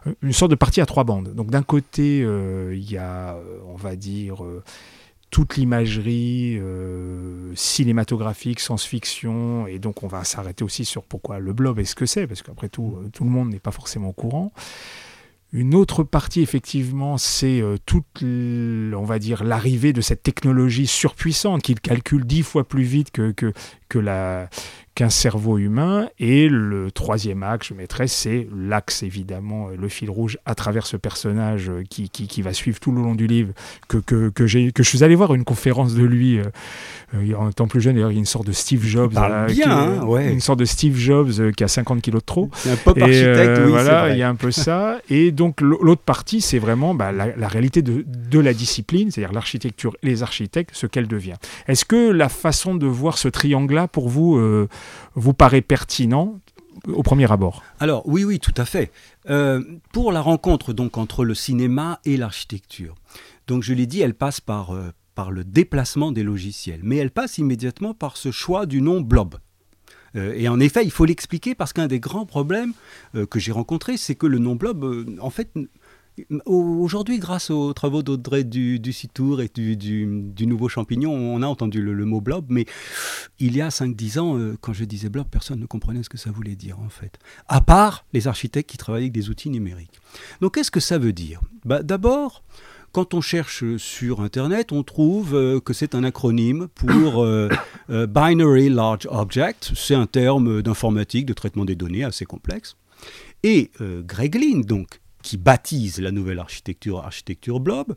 euh, 0.07 0.15
une 0.23 0.33
sorte 0.33 0.51
de 0.51 0.57
partie 0.57 0.81
à 0.81 0.87
trois 0.87 1.05
bandes. 1.05 1.35
Donc 1.35 1.51
d'un 1.51 1.63
côté, 1.63 2.23
euh, 2.25 2.75
il 2.75 2.91
y 2.91 2.97
a, 2.97 3.37
on 3.67 3.77
va 3.77 3.97
dire, 3.97 4.43
toute 5.31 5.57
l'imagerie 5.57 6.59
cinématographique, 7.55 8.59
science-fiction, 8.59 9.67
et 9.67 9.79
donc 9.79 10.03
on 10.03 10.07
va 10.07 10.25
s'arrêter 10.25 10.65
aussi 10.65 10.87
sur 10.87 11.03
pourquoi 11.03 11.39
le 11.39 11.53
blob 11.53 11.79
est 11.79 11.85
ce 11.85 11.95
que 11.95 12.07
c'est, 12.07 12.27
parce 12.27 12.41
qu'après 12.41 12.71
tout, 12.71 12.97
tout 13.13 13.25
le 13.25 13.31
monde 13.31 13.51
n'est 13.51 13.61
pas 13.61 13.73
forcément 13.73 14.09
au 14.09 14.15
courant. 14.15 14.53
Une 15.55 15.75
autre 15.75 16.03
partie, 16.03 16.41
effectivement, 16.41 17.19
c'est 17.19 17.61
euh, 17.61 17.77
toute, 17.85 18.23
on 18.23 19.05
va 19.05 19.19
dire, 19.19 19.45
l'arrivée 19.45 19.93
de 19.93 20.01
cette 20.01 20.23
technologie 20.23 20.87
surpuissante 20.87 21.61
qui 21.63 21.75
calcule 21.75 22.25
dix 22.25 22.43
fois 22.43 22.67
plus 22.67 22.85
vite 22.85 23.11
que, 23.11 23.35
que 23.89 23.99
la, 23.99 24.49
qu'un 24.95 25.11
cerveau 25.11 25.59
humain. 25.59 26.09
Et 26.19 26.49
le 26.49 26.91
troisième 26.91 27.43
axe, 27.43 27.69
je 27.69 27.75
mettrais, 27.75 28.09
c'est 28.09 28.49
l'axe, 28.55 29.03
évidemment, 29.03 29.69
le 29.69 29.89
fil 29.89 30.11
rouge 30.11 30.39
à 30.45 30.55
travers 30.55 30.87
ce 30.87 30.97
personnage 30.97 31.71
euh, 31.71 31.83
qui, 31.89 32.11
qui, 32.11 32.27
qui 32.27 32.43
va 32.43 32.53
suivre 32.53 32.79
tout 32.79 32.93
le 32.93 33.01
long 33.01 33.15
du 33.15 33.27
livre, 33.27 33.53
que, 33.89 33.99
que, 33.99 34.29
que, 34.29 34.71
que 34.71 34.83
je 34.83 34.89
suis 34.89 35.03
allé 35.03 35.15
voir 35.15 35.35
une 35.35 35.45
conférence 35.45 35.95
de 35.95 36.05
lui 36.05 36.39
euh, 36.39 36.45
euh, 37.15 37.35
en 37.35 37.51
étant 37.51 37.67
plus 37.67 37.81
jeune. 37.81 37.95
D'ailleurs, 37.95 38.11
il 38.11 38.15
y 38.15 38.19
a 38.19 38.21
une 38.21 38.27
sorte 38.27 38.47
de 38.47 38.53
Steve 38.53 38.85
Jobs. 38.85 39.13
bien, 39.49 39.71
hein, 39.71 40.05
ouais. 40.05 40.33
Une 40.33 40.41
sorte 40.41 40.59
de 40.59 40.65
Steve 40.65 40.97
Jobs 40.97 41.53
qui 41.53 41.65
a 41.65 41.69
50 41.69 42.03
kilos 42.03 42.21
de 42.21 42.27
trop. 42.27 42.51
Un 42.67 42.77
pop 42.77 42.99
architecte, 43.01 43.61
oui, 43.65 43.71
Voilà, 43.71 44.11
il 44.11 44.19
y 44.19 44.23
a 44.23 44.29
un 44.29 44.35
peu 44.35 44.51
ça. 44.51 44.99
Et 45.09 45.31
donc, 45.31 45.61
l'autre 45.61 46.03
partie, 46.03 46.41
c'est 46.41 46.59
vraiment 46.59 46.95
bah, 46.95 47.13
la, 47.13 47.35
la, 47.35 47.49
réalité 47.49 47.83
de, 47.83 48.05
de 48.07 48.39
la 48.39 48.53
discipline, 48.53 49.11
c'est-à-dire 49.11 49.33
l'architecture 49.33 49.97
et 50.03 50.07
les 50.07 50.23
architectes, 50.23 50.71
ce 50.75 50.87
qu'elle 50.87 51.09
devient. 51.09 51.37
Est-ce 51.67 51.85
que 51.85 52.11
la 52.11 52.29
façon 52.29 52.75
de 52.75 52.87
voir 52.87 53.17
ce 53.19 53.29
triangle-là, 53.29 53.89
pour 53.89 54.09
vous, 54.09 54.39
vous 55.15 55.35
paraît 55.35 55.63
pertinent 55.63 56.41
au 56.87 57.03
premier 57.03 57.31
abord 57.31 57.63
Alors 57.81 58.03
oui, 58.07 58.25
oui, 58.25 58.39
tout 58.39 58.55
à 58.57 58.65
fait. 58.65 58.91
Euh, 59.31 59.63
pour 59.93 60.13
la 60.13 60.21
rencontre 60.21 60.73
donc 60.73 60.99
entre 60.99 61.25
le 61.25 61.35
cinéma 61.35 62.01
et 62.05 62.17
l'architecture, 62.17 62.95
donc 63.47 63.63
je 63.63 63.75
l'ai 63.75 63.87
dit, 63.87 64.01
elle 64.01 64.15
passe 64.15 64.41
par, 64.41 64.75
euh, 64.75 64.93
par 65.15 65.31
le 65.31 65.45
déplacement 65.45 66.13
des 66.13 66.23
logiciels, 66.23 66.81
mais 66.83 66.97
elle 66.97 67.11
passe 67.11 67.39
immédiatement 67.39 67.95
par 67.95 68.17
ce 68.17 68.31
choix 68.31 68.67
du 68.67 68.81
nom 68.81 69.01
blob. 69.01 69.37
Euh, 70.15 70.35
et 70.37 70.49
en 70.49 70.61
effet, 70.61 70.85
il 70.85 70.91
faut 70.91 71.05
l'expliquer 71.05 71.55
parce 71.55 71.73
qu'un 71.73 71.87
des 71.87 72.01
grands 72.01 72.27
problèmes 72.27 72.73
que 73.31 73.39
j'ai 73.39 73.53
rencontrés, 73.53 73.97
c'est 73.97 74.15
que 74.15 74.27
le 74.27 74.39
nom 74.39 74.57
blob, 74.57 75.07
en 75.21 75.31
fait, 75.31 75.51
Aujourd'hui, 76.45 77.19
grâce 77.19 77.51
aux 77.51 77.73
travaux 77.73 78.03
d'Audrey 78.03 78.45
du, 78.45 78.79
du 78.79 78.93
Citour 78.93 79.41
et 79.41 79.49
du, 79.49 80.07
nouveau 80.47 80.69
champignon, 80.69 81.11
on 81.11 81.41
a 81.41 81.47
entendu 81.47 81.81
le, 81.81 82.05
mot 82.05 82.21
blob, 82.21 82.47
mais 82.51 82.67
il 83.39 83.57
y 83.57 83.63
a 83.63 83.69
5-10 83.69 84.19
ans, 84.19 84.39
euh, 84.39 84.57
quand 84.61 84.75
je 84.75 84.85
disais 84.85 85.09
blob, 85.09 85.27
personne 85.31 85.59
ne 85.59 85.67
comprenait 85.67 86.03
ce 86.03 86.11
que 86.11 86.19
ça 86.19 86.31
voulait 86.31 86.55
dire 86.55 86.79
en 86.81 86.91
fait. 86.91 87.19
À 87.49 87.63
part 87.63 88.05
les 88.13 88.29
architectes 88.29 88.69
qui 88.69 88.77
travaillaient 88.77 89.05
avec 89.05 89.13
des 89.13 89.31
outils 89.31 89.49
numériques. 89.49 90.01
Donc 90.43 90.55
qu'est-ce 90.55 90.71
que 90.71 90.81
ça 90.81 90.99
veut 90.99 91.15
dire? 91.15 91.41
Bah, 91.65 91.83
D'abord, 91.83 92.43
quand 92.93 93.15
on 93.15 93.23
cherche 93.23 93.65
sur 93.79 94.21
Internet, 94.21 94.71
on 94.71 94.83
trouve 94.83 95.35
euh, 95.35 95.61
que 95.61 95.73
c'est 95.73 95.95
un 95.95 96.05
acronyme 96.05 96.69
pour 96.75 97.25
euh, 97.25 97.49
Binary 97.89 98.69
Large 98.69 99.09
Object. 99.11 99.73
C'est 99.75 99.95
un 99.95 100.07
terme 100.07 100.61
d'informatique, 100.61 101.25
de 101.25 101.33
traitement 101.33 101.65
des 101.65 101.75
données 101.75 102.05
assez 102.05 102.27
complexe. 102.27 102.77
Et 103.43 103.73
Greg 103.81 104.37
Lynn, 104.37 104.63
donc, 104.63 105.02
qui 105.23 105.37
baptise 105.37 106.01
la 106.01 106.11
nouvelle 106.11 106.39
architecture 106.39 106.99
architecture 106.99 107.61
blob, 107.61 107.95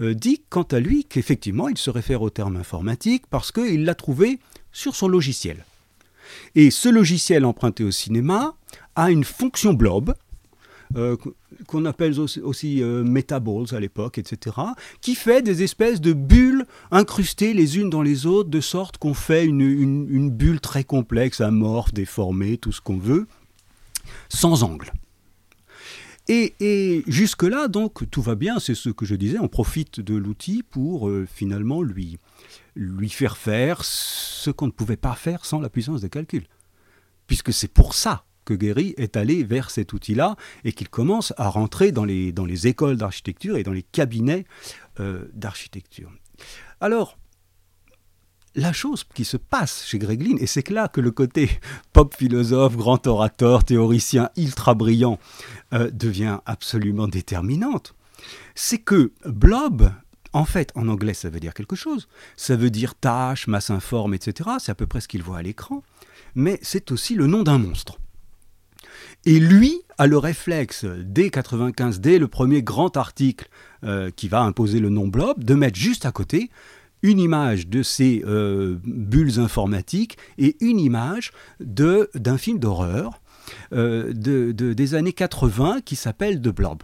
euh, 0.00 0.14
dit 0.14 0.42
quant 0.50 0.62
à 0.64 0.80
lui 0.80 1.04
qu'effectivement 1.04 1.68
il 1.68 1.78
se 1.78 1.90
réfère 1.90 2.22
au 2.22 2.30
terme 2.30 2.56
informatique 2.56 3.24
parce 3.30 3.52
qu'il 3.52 3.84
l'a 3.84 3.94
trouvé 3.94 4.38
sur 4.72 4.94
son 4.94 5.08
logiciel. 5.08 5.64
Et 6.54 6.70
ce 6.70 6.88
logiciel 6.88 7.44
emprunté 7.44 7.84
au 7.84 7.90
cinéma 7.90 8.54
a 8.94 9.10
une 9.10 9.24
fonction 9.24 9.72
blob, 9.72 10.14
euh, 10.94 11.16
qu'on 11.66 11.84
appelle 11.84 12.18
aussi, 12.20 12.82
euh, 12.82 13.02
metaballs 13.02 13.74
à 13.74 13.80
l'époque, 13.80 14.18
etc., 14.18 14.56
qui 15.00 15.14
fait 15.14 15.42
des 15.42 15.62
espèces 15.62 16.00
de 16.00 16.12
bulles 16.12 16.66
incrustées 16.90 17.54
les 17.54 17.78
unes 17.78 17.90
dans 17.90 18.02
les 18.02 18.26
autres, 18.26 18.50
de 18.50 18.60
sorte 18.60 18.98
qu'on 18.98 19.14
fait 19.14 19.44
une, 19.44 20.30
bulle 20.30 20.60
très 20.60 20.84
complexe, 20.84 21.40
amorphe, 21.40 21.92
déformée, 21.92 22.56
tout 22.58 22.72
ce 22.72 22.80
qu'on 22.80 22.98
veut, 22.98 23.26
sans 24.28 24.62
angle. 24.62 24.92
Et, 26.28 27.04
jusque-là, 27.06 27.68
donc, 27.68 28.10
tout 28.10 28.22
va 28.22 28.34
bien, 28.34 28.58
c'est 28.58 28.74
ce 28.74 28.90
que 28.90 29.06
je 29.06 29.14
disais, 29.14 29.38
on 29.38 29.48
profite 29.48 30.00
de 30.00 30.14
l'outil 30.16 30.62
pour 30.62 31.08
euh, 31.08 31.26
finalement 31.32 31.82
lui, 31.82 32.18
lui 32.74 33.08
faire 33.08 33.36
faire 33.36 33.84
ce 33.84 34.50
qu'on 34.50 34.66
ne 34.66 34.72
pouvait 34.72 34.96
pas 34.96 35.14
faire 35.14 35.44
sans 35.44 35.60
la 35.60 35.68
puissance 35.68 36.00
de 36.00 36.08
calcul. 36.08 36.46
Puisque 37.26 37.52
c'est 37.52 37.72
pour 37.72 37.94
ça 37.94 38.24
que 38.44 38.54
Guéry 38.54 38.94
est 38.96 39.16
allé 39.16 39.44
vers 39.44 39.70
cet 39.70 39.92
outil-là 39.92 40.36
et 40.64 40.72
qu'il 40.72 40.88
commence 40.88 41.32
à 41.36 41.48
rentrer 41.48 41.92
dans 41.92 42.04
les, 42.04 42.32
dans 42.32 42.44
les 42.44 42.66
écoles 42.66 42.96
d'architecture 42.96 43.56
et 43.56 43.62
dans 43.62 43.72
les 43.72 43.82
cabinets 43.82 44.46
euh, 45.00 45.24
d'architecture. 45.34 46.10
Alors, 46.80 47.18
la 48.56 48.72
chose 48.72 49.04
qui 49.14 49.24
se 49.24 49.36
passe 49.36 49.84
chez 49.86 49.98
Greglin, 49.98 50.36
et 50.40 50.46
c'est 50.46 50.68
là 50.70 50.88
que 50.88 51.00
le 51.00 51.10
côté 51.10 51.50
pop 51.92 52.14
philosophe, 52.16 52.76
grand 52.76 53.06
orateur, 53.06 53.62
théoricien 53.64 54.30
ultra 54.36 54.74
brillant 54.74 55.18
euh, 55.74 55.90
devient 55.92 56.38
absolument 56.46 57.06
déterminante, 57.06 57.94
c'est 58.54 58.78
que 58.78 59.12
Blob, 59.26 59.92
en 60.32 60.46
fait, 60.46 60.72
en 60.74 60.88
anglais, 60.88 61.14
ça 61.14 61.28
veut 61.28 61.40
dire 61.40 61.54
quelque 61.54 61.76
chose. 61.76 62.08
Ça 62.36 62.56
veut 62.56 62.70
dire 62.70 62.94
tâche, 62.94 63.46
masse 63.46 63.70
informe, 63.70 64.14
etc. 64.14 64.50
C'est 64.58 64.72
à 64.72 64.74
peu 64.74 64.86
près 64.86 65.00
ce 65.00 65.08
qu'il 65.08 65.22
voit 65.22 65.38
à 65.38 65.42
l'écran. 65.42 65.82
Mais 66.34 66.58
c'est 66.62 66.90
aussi 66.90 67.14
le 67.14 67.26
nom 67.26 67.42
d'un 67.42 67.58
monstre. 67.58 67.98
Et 69.24 69.38
lui 69.38 69.80
a 69.98 70.06
le 70.06 70.18
réflexe, 70.18 70.84
dès 70.84 71.30
95, 71.30 72.00
dès 72.00 72.18
le 72.18 72.28
premier 72.28 72.62
grand 72.62 72.96
article 72.96 73.48
euh, 73.84 74.10
qui 74.14 74.28
va 74.28 74.42
imposer 74.42 74.78
le 74.78 74.88
nom 74.88 75.08
blob, 75.08 75.42
de 75.42 75.54
mettre 75.54 75.78
juste 75.78 76.06
à 76.06 76.12
côté 76.12 76.50
une 77.06 77.18
image 77.18 77.68
de 77.68 77.82
ces 77.82 78.22
euh, 78.26 78.76
bulles 78.84 79.38
informatiques 79.40 80.16
et 80.38 80.56
une 80.60 80.80
image 80.80 81.32
d'un 81.60 82.38
film 82.38 82.58
d'horreur 82.58 83.20
euh, 83.72 84.12
de, 84.12 84.52
des 84.52 84.94
années 84.94 85.12
80 85.12 85.80
qui 85.84 85.96
s'appelle 85.96 86.40
The 86.40 86.48
Blob. 86.48 86.82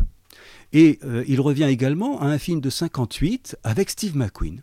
Et 0.75 1.01
il 1.29 1.39
revient 1.39 1.65
également 1.65 2.23
à 2.23 2.29
un 2.29 2.39
film 2.39 2.63
de 2.63 2.71
58 2.71 3.59
avec 3.63 3.91
Steve 3.91 4.17
McQueen 4.17 4.63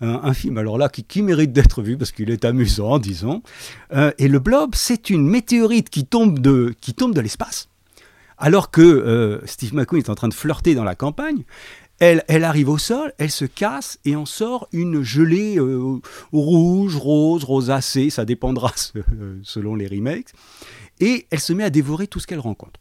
un, 0.00 0.34
film 0.34 0.58
alors 0.58 0.78
là 0.78 0.88
qui, 0.88 1.22
mérite 1.22 1.52
d'être 1.52 1.82
vu 1.82 1.96
parce 1.96 2.12
qu'il 2.12 2.30
est 2.30 2.44
amusant, 2.44 2.98
disons. 2.98 3.42
Euh, 3.92 4.12
et 4.18 4.28
le 4.28 4.38
blob, 4.38 4.74
c'est 4.74 5.10
une 5.10 5.26
météorite 5.26 5.90
qui 5.90 6.04
tombe 6.04 6.38
de, 6.38 6.74
l'espace. 7.20 7.68
Alors 8.38 8.70
que 8.70 8.82
euh, 8.82 9.40
Steve 9.46 9.74
McQueen 9.74 10.02
est 10.02 10.10
en 10.10 10.14
train 10.14 10.28
de 10.28 10.34
flirter 10.34 10.74
dans 10.74 10.84
la 10.84 10.94
campagne, 10.94 11.44
elle, 11.98 12.44
arrive 12.44 12.68
au 12.68 12.78
sol, 12.78 13.12
elle 13.18 13.30
se 13.30 13.44
casse 13.44 13.98
et 14.04 14.16
en 14.16 14.26
sort 14.26 14.68
une 14.72 15.02
gelée 15.02 15.58
euh, 15.58 15.98
rouge, 16.32 16.96
rose, 16.96 17.44
rosacée, 17.44 18.10
ça 18.10 18.24
dépendra 18.24 18.72
selon 19.42 19.74
les 19.74 19.86
remakes. 19.86 20.32
Et 21.00 21.26
elle 21.30 21.40
se 21.40 21.52
met 21.52 21.64
à 21.64 21.70
dévorer 21.70 22.06
tout 22.06 22.20
ce 22.20 22.26
qu'elle 22.26 22.40
rencontre, 22.40 22.80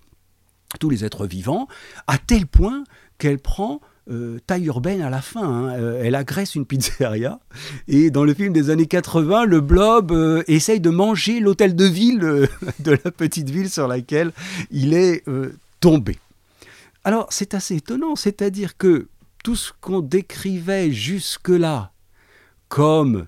tous 0.80 0.90
les 0.90 1.06
êtres 1.06 1.26
vivants, 1.26 1.68
à 2.08 2.18
tel 2.18 2.46
point 2.46 2.84
qu'elle 3.18 3.40
prend 3.40 3.80
euh, 4.10 4.40
taille 4.46 4.66
urbaine 4.66 5.02
à 5.02 5.10
la 5.10 5.22
fin. 5.22 5.44
Hein. 5.44 5.76
Euh, 5.76 6.02
elle 6.04 6.16
agresse 6.16 6.56
une 6.56 6.66
pizzeria. 6.66 7.40
Et 7.88 8.12
dans 8.12 8.24
le 8.26 8.34
film 8.34 8.52
des 8.52 8.70
années 8.70 8.86
80, 8.86 9.46
le 9.46 9.62
blob 9.62 10.44
essaye 10.48 10.82
de 10.82 10.90
manger 10.90 11.40
l'hôtel 11.40 11.76
de 11.76 11.86
ville 11.86 12.20
de 12.80 12.92
la 12.92 13.12
petite 13.12 13.50
ville 13.50 13.70
sur 13.70 13.88
laquelle 13.88 14.32
il 14.72 14.94
est 14.94 15.24
tombé. 15.80 16.18
Alors 17.06 17.28
c'est 17.30 17.54
assez 17.54 17.78
étonnant, 17.78 18.18
c'est-à-dire 18.18 18.76
que 18.76 19.08
tout 19.44 19.56
ce 19.56 19.72
qu'on 19.80 20.02
décrivait 20.02 20.92
jusque-là 20.92 21.94
comme, 22.68 23.28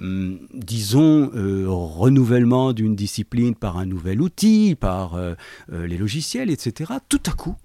hum, 0.00 0.38
disons, 0.54 1.30
renouvellement 1.66 2.72
d'une 2.72 2.96
discipline 2.96 3.54
par 3.54 3.76
un 3.76 3.84
nouvel 3.84 4.22
outil, 4.22 4.74
par 4.74 5.20
les 5.68 5.98
logiciels, 5.98 6.50
etc., 6.50 6.94
tout 7.08 7.20
à 7.26 7.32
coup, 7.32 7.56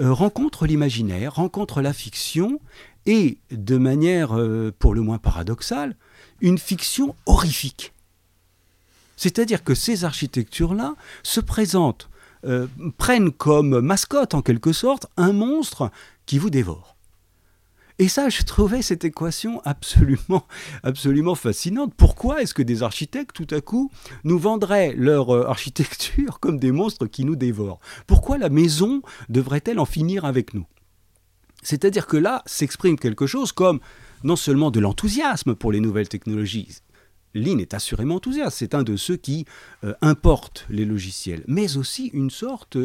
euh, 0.00 0.12
rencontre 0.12 0.66
l'imaginaire, 0.66 1.34
rencontre 1.34 1.82
la 1.82 1.92
fiction, 1.92 2.60
et 3.04 3.38
de 3.50 3.76
manière 3.76 4.38
euh, 4.38 4.72
pour 4.78 4.94
le 4.94 5.02
moins 5.02 5.18
paradoxale, 5.18 5.96
une 6.40 6.58
fiction 6.58 7.14
horrifique. 7.26 7.92
C'est-à-dire 9.16 9.62
que 9.62 9.74
ces 9.74 10.04
architectures-là 10.04 10.94
se 11.22 11.40
présentent, 11.40 12.08
euh, 12.44 12.66
prennent 12.98 13.32
comme 13.32 13.80
mascotte 13.80 14.34
en 14.34 14.42
quelque 14.42 14.72
sorte 14.72 15.06
un 15.16 15.32
monstre 15.32 15.90
qui 16.26 16.38
vous 16.38 16.50
dévore. 16.50 16.96
Et 17.98 18.08
ça, 18.08 18.28
je 18.28 18.42
trouvais 18.42 18.82
cette 18.82 19.04
équation 19.04 19.60
absolument, 19.64 20.46
absolument 20.82 21.34
fascinante. 21.34 21.94
Pourquoi 21.96 22.42
est-ce 22.42 22.54
que 22.54 22.62
des 22.62 22.82
architectes, 22.82 23.34
tout 23.34 23.54
à 23.54 23.60
coup, 23.60 23.90
nous 24.24 24.38
vendraient 24.38 24.94
leur 24.96 25.30
euh, 25.30 25.46
architecture 25.46 26.40
comme 26.40 26.58
des 26.58 26.72
monstres 26.72 27.06
qui 27.06 27.24
nous 27.24 27.36
dévorent? 27.36 27.80
Pourquoi 28.06 28.38
la 28.38 28.48
maison 28.48 29.02
devrait-elle 29.28 29.78
en 29.78 29.84
finir 29.84 30.24
avec 30.24 30.54
nous? 30.54 30.66
C'est-à-dire 31.62 32.06
que 32.06 32.16
là 32.16 32.42
s'exprime 32.46 32.98
quelque 32.98 33.26
chose 33.26 33.52
comme 33.52 33.78
non 34.24 34.36
seulement 34.36 34.70
de 34.70 34.80
l'enthousiasme 34.80 35.54
pour 35.54 35.70
les 35.70 35.80
nouvelles 35.80 36.08
technologies, 36.08 36.80
Lean 37.34 37.58
est 37.58 37.74
assurément 37.74 38.16
enthousiaste, 38.16 38.58
c'est 38.58 38.74
un 38.74 38.82
de 38.82 38.96
ceux 38.96 39.16
qui 39.16 39.46
euh, 39.84 39.94
importent 40.02 40.66
les 40.68 40.84
logiciels, 40.84 41.44
mais 41.46 41.76
aussi 41.76 42.08
une 42.08 42.30
sorte 42.30 42.76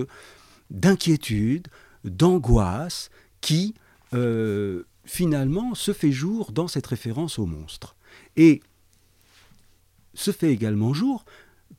d'inquiétude, 0.70 1.68
d'angoisse 2.04 3.10
qui 3.42 3.74
euh, 4.13 4.84
finalement 5.06 5.75
se 5.75 5.94
fait 5.94 6.12
jour 6.12 6.51
dans 6.51 6.68
cette 6.68 6.88
référence 6.88 7.39
au 7.39 7.46
monstre. 7.46 7.96
Et 8.36 8.62
se 10.13 10.32
fait 10.32 10.51
également 10.51 10.94
jour, 10.94 11.25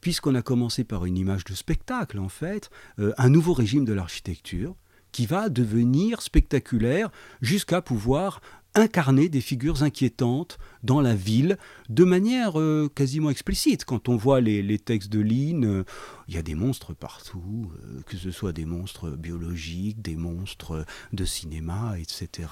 puisqu'on 0.00 0.34
a 0.34 0.42
commencé 0.42 0.84
par 0.84 1.04
une 1.06 1.16
image 1.16 1.44
de 1.44 1.54
spectacle 1.54 2.18
en 2.18 2.28
fait, 2.28 2.70
euh, 2.98 3.12
un 3.18 3.28
nouveau 3.28 3.52
régime 3.52 3.84
de 3.84 3.92
l'architecture 3.92 4.74
qui 5.12 5.26
va 5.26 5.48
devenir 5.48 6.22
spectaculaire 6.22 7.10
jusqu'à 7.40 7.80
pouvoir 7.80 8.40
incarner 8.74 9.28
des 9.28 9.40
figures 9.40 9.82
inquiétantes 9.82 10.58
dans 10.82 11.00
la 11.00 11.14
ville 11.14 11.58
de 11.88 12.04
manière 12.04 12.60
euh, 12.60 12.88
quasiment 12.94 13.30
explicite. 13.30 13.84
Quand 13.84 14.08
on 14.08 14.16
voit 14.16 14.40
les, 14.40 14.78
textes 14.78 15.10
de 15.10 15.20
Lynn, 15.20 15.64
euh, 15.64 15.84
il 16.28 16.34
y 16.34 16.38
a 16.38 16.42
des 16.42 16.54
monstres 16.54 16.94
partout, 16.94 17.72
euh, 17.82 18.02
que 18.06 18.16
ce 18.16 18.30
soit 18.30 18.52
des 18.52 18.64
monstres 18.64 19.10
biologiques, 19.10 20.00
des 20.02 20.16
monstres 20.16 20.84
de 21.12 21.24
cinéma, 21.24 21.94
etc. 21.98 22.48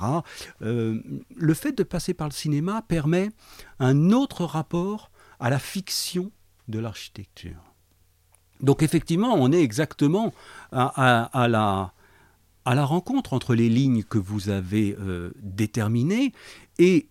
le 0.61 1.55
fait 1.55 1.73
de 1.73 1.83
passer 1.83 2.15
par 2.15 2.29
le 2.29 2.33
cinéma 2.33 2.83
permet 2.83 3.31
un 3.79 4.11
autre 4.11 4.45
rapport 4.45 5.11
à 5.39 5.51
la 5.51 5.59
fiction 5.59 6.33
de 6.69 6.79
l'architecture. 6.79 7.75
Donc 8.61 8.83
effectivement, 8.83 9.35
on 9.35 9.53
est 9.53 9.63
exactement 9.63 10.33
à 10.73 11.47
la 11.49 11.93
à 12.67 12.75
la 12.75 12.85
rencontre 12.85 13.33
entre 13.33 13.55
les 13.55 13.71
lignes 13.71 14.03
que 14.03 14.19
vous 14.19 14.51
avez 14.51 14.97
euh, 15.01 15.31
déterminées 15.41 16.33
et 16.79 17.07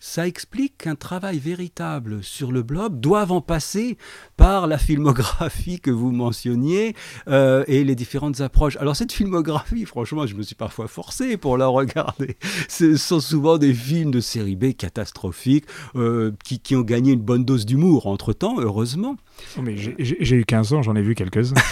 ça 0.00 0.26
explique 0.26 0.78
qu'un 0.78 0.96
travail 0.96 1.38
véritable 1.38 2.24
sur 2.24 2.52
le 2.52 2.62
blob 2.62 3.00
doit 3.00 3.30
en 3.30 3.40
passer 3.40 3.98
par 4.40 4.66
la 4.66 4.78
filmographie 4.78 5.80
que 5.80 5.90
vous 5.90 6.12
mentionniez 6.12 6.96
euh, 7.28 7.62
et 7.66 7.84
les 7.84 7.94
différentes 7.94 8.40
approches. 8.40 8.78
Alors 8.78 8.96
cette 8.96 9.12
filmographie, 9.12 9.84
franchement, 9.84 10.26
je 10.26 10.34
me 10.34 10.40
suis 10.40 10.54
parfois 10.54 10.88
forcé 10.88 11.36
pour 11.36 11.58
la 11.58 11.66
regarder. 11.66 12.38
Ce 12.66 12.96
sont 12.96 13.20
souvent 13.20 13.58
des 13.58 13.74
films 13.74 14.10
de 14.10 14.20
série 14.20 14.56
B 14.56 14.72
catastrophiques 14.72 15.66
euh, 15.94 16.32
qui, 16.42 16.58
qui, 16.58 16.74
ont 16.74 16.80
gagné 16.80 17.12
une 17.12 17.20
bonne 17.20 17.44
dose 17.44 17.66
d'humour 17.66 18.06
entre-temps, 18.06 18.58
heureusement. 18.58 19.18
Oh, 19.58 19.62
mais 19.62 19.76
j'ai 19.76 20.36
eu 20.36 20.46
15 20.46 20.72
ans, 20.72 20.82
j'en 20.82 20.96
ai 20.96 21.02
vu 21.02 21.14
quelques-uns. 21.14 21.56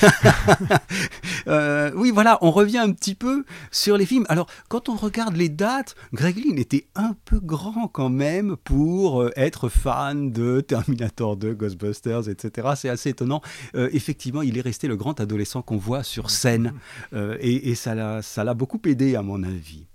Euh, 1.47 1.91
oui, 1.95 2.11
voilà, 2.13 2.37
on 2.43 2.51
revient 2.51 2.79
un 2.79 2.93
petit 2.93 3.15
peu 3.15 3.45
sur 3.71 3.97
les 3.97 4.05
films. 4.05 4.27
Alors, 4.29 4.49
quand 4.69 4.91
on 4.91 4.97
regarde 4.97 5.35
les 5.35 5.49
dates, 5.49 5.95
Greg 6.13 6.37
Lynn 6.37 6.59
était 6.59 6.89
un 6.95 7.17
peu 7.25 7.41
grand 7.41 7.89
quand 7.89 8.11
même 8.11 8.57
pour 8.65 9.31
être 9.35 9.71
fan 9.71 10.31
de 10.31 10.61
Terminator 10.61 11.39
2, 11.39 11.55
Ghostbusters, 11.55 12.29
etc. 12.29 12.58
C'est 12.77 12.89
assez 12.89 13.11
étonnant. 13.11 13.41
Euh, 13.75 13.89
effectivement, 13.93 14.43
il 14.43 14.59
est 14.59 14.63
resté 14.63 14.89
le 14.89 14.97
grand 14.97 15.21
adolescent 15.21 15.63
qu'on 15.63 15.77
voit 15.77 16.03
sur 16.03 16.31
scène 16.31 16.75
et, 17.13 17.71
et, 17.71 17.75
ça 17.75 17.95
l'a 17.95 18.55
beaucoup 18.55 18.81
aidé, 18.87 19.17
à 19.17 19.23
mon 19.23 19.43
avis. 19.43 19.87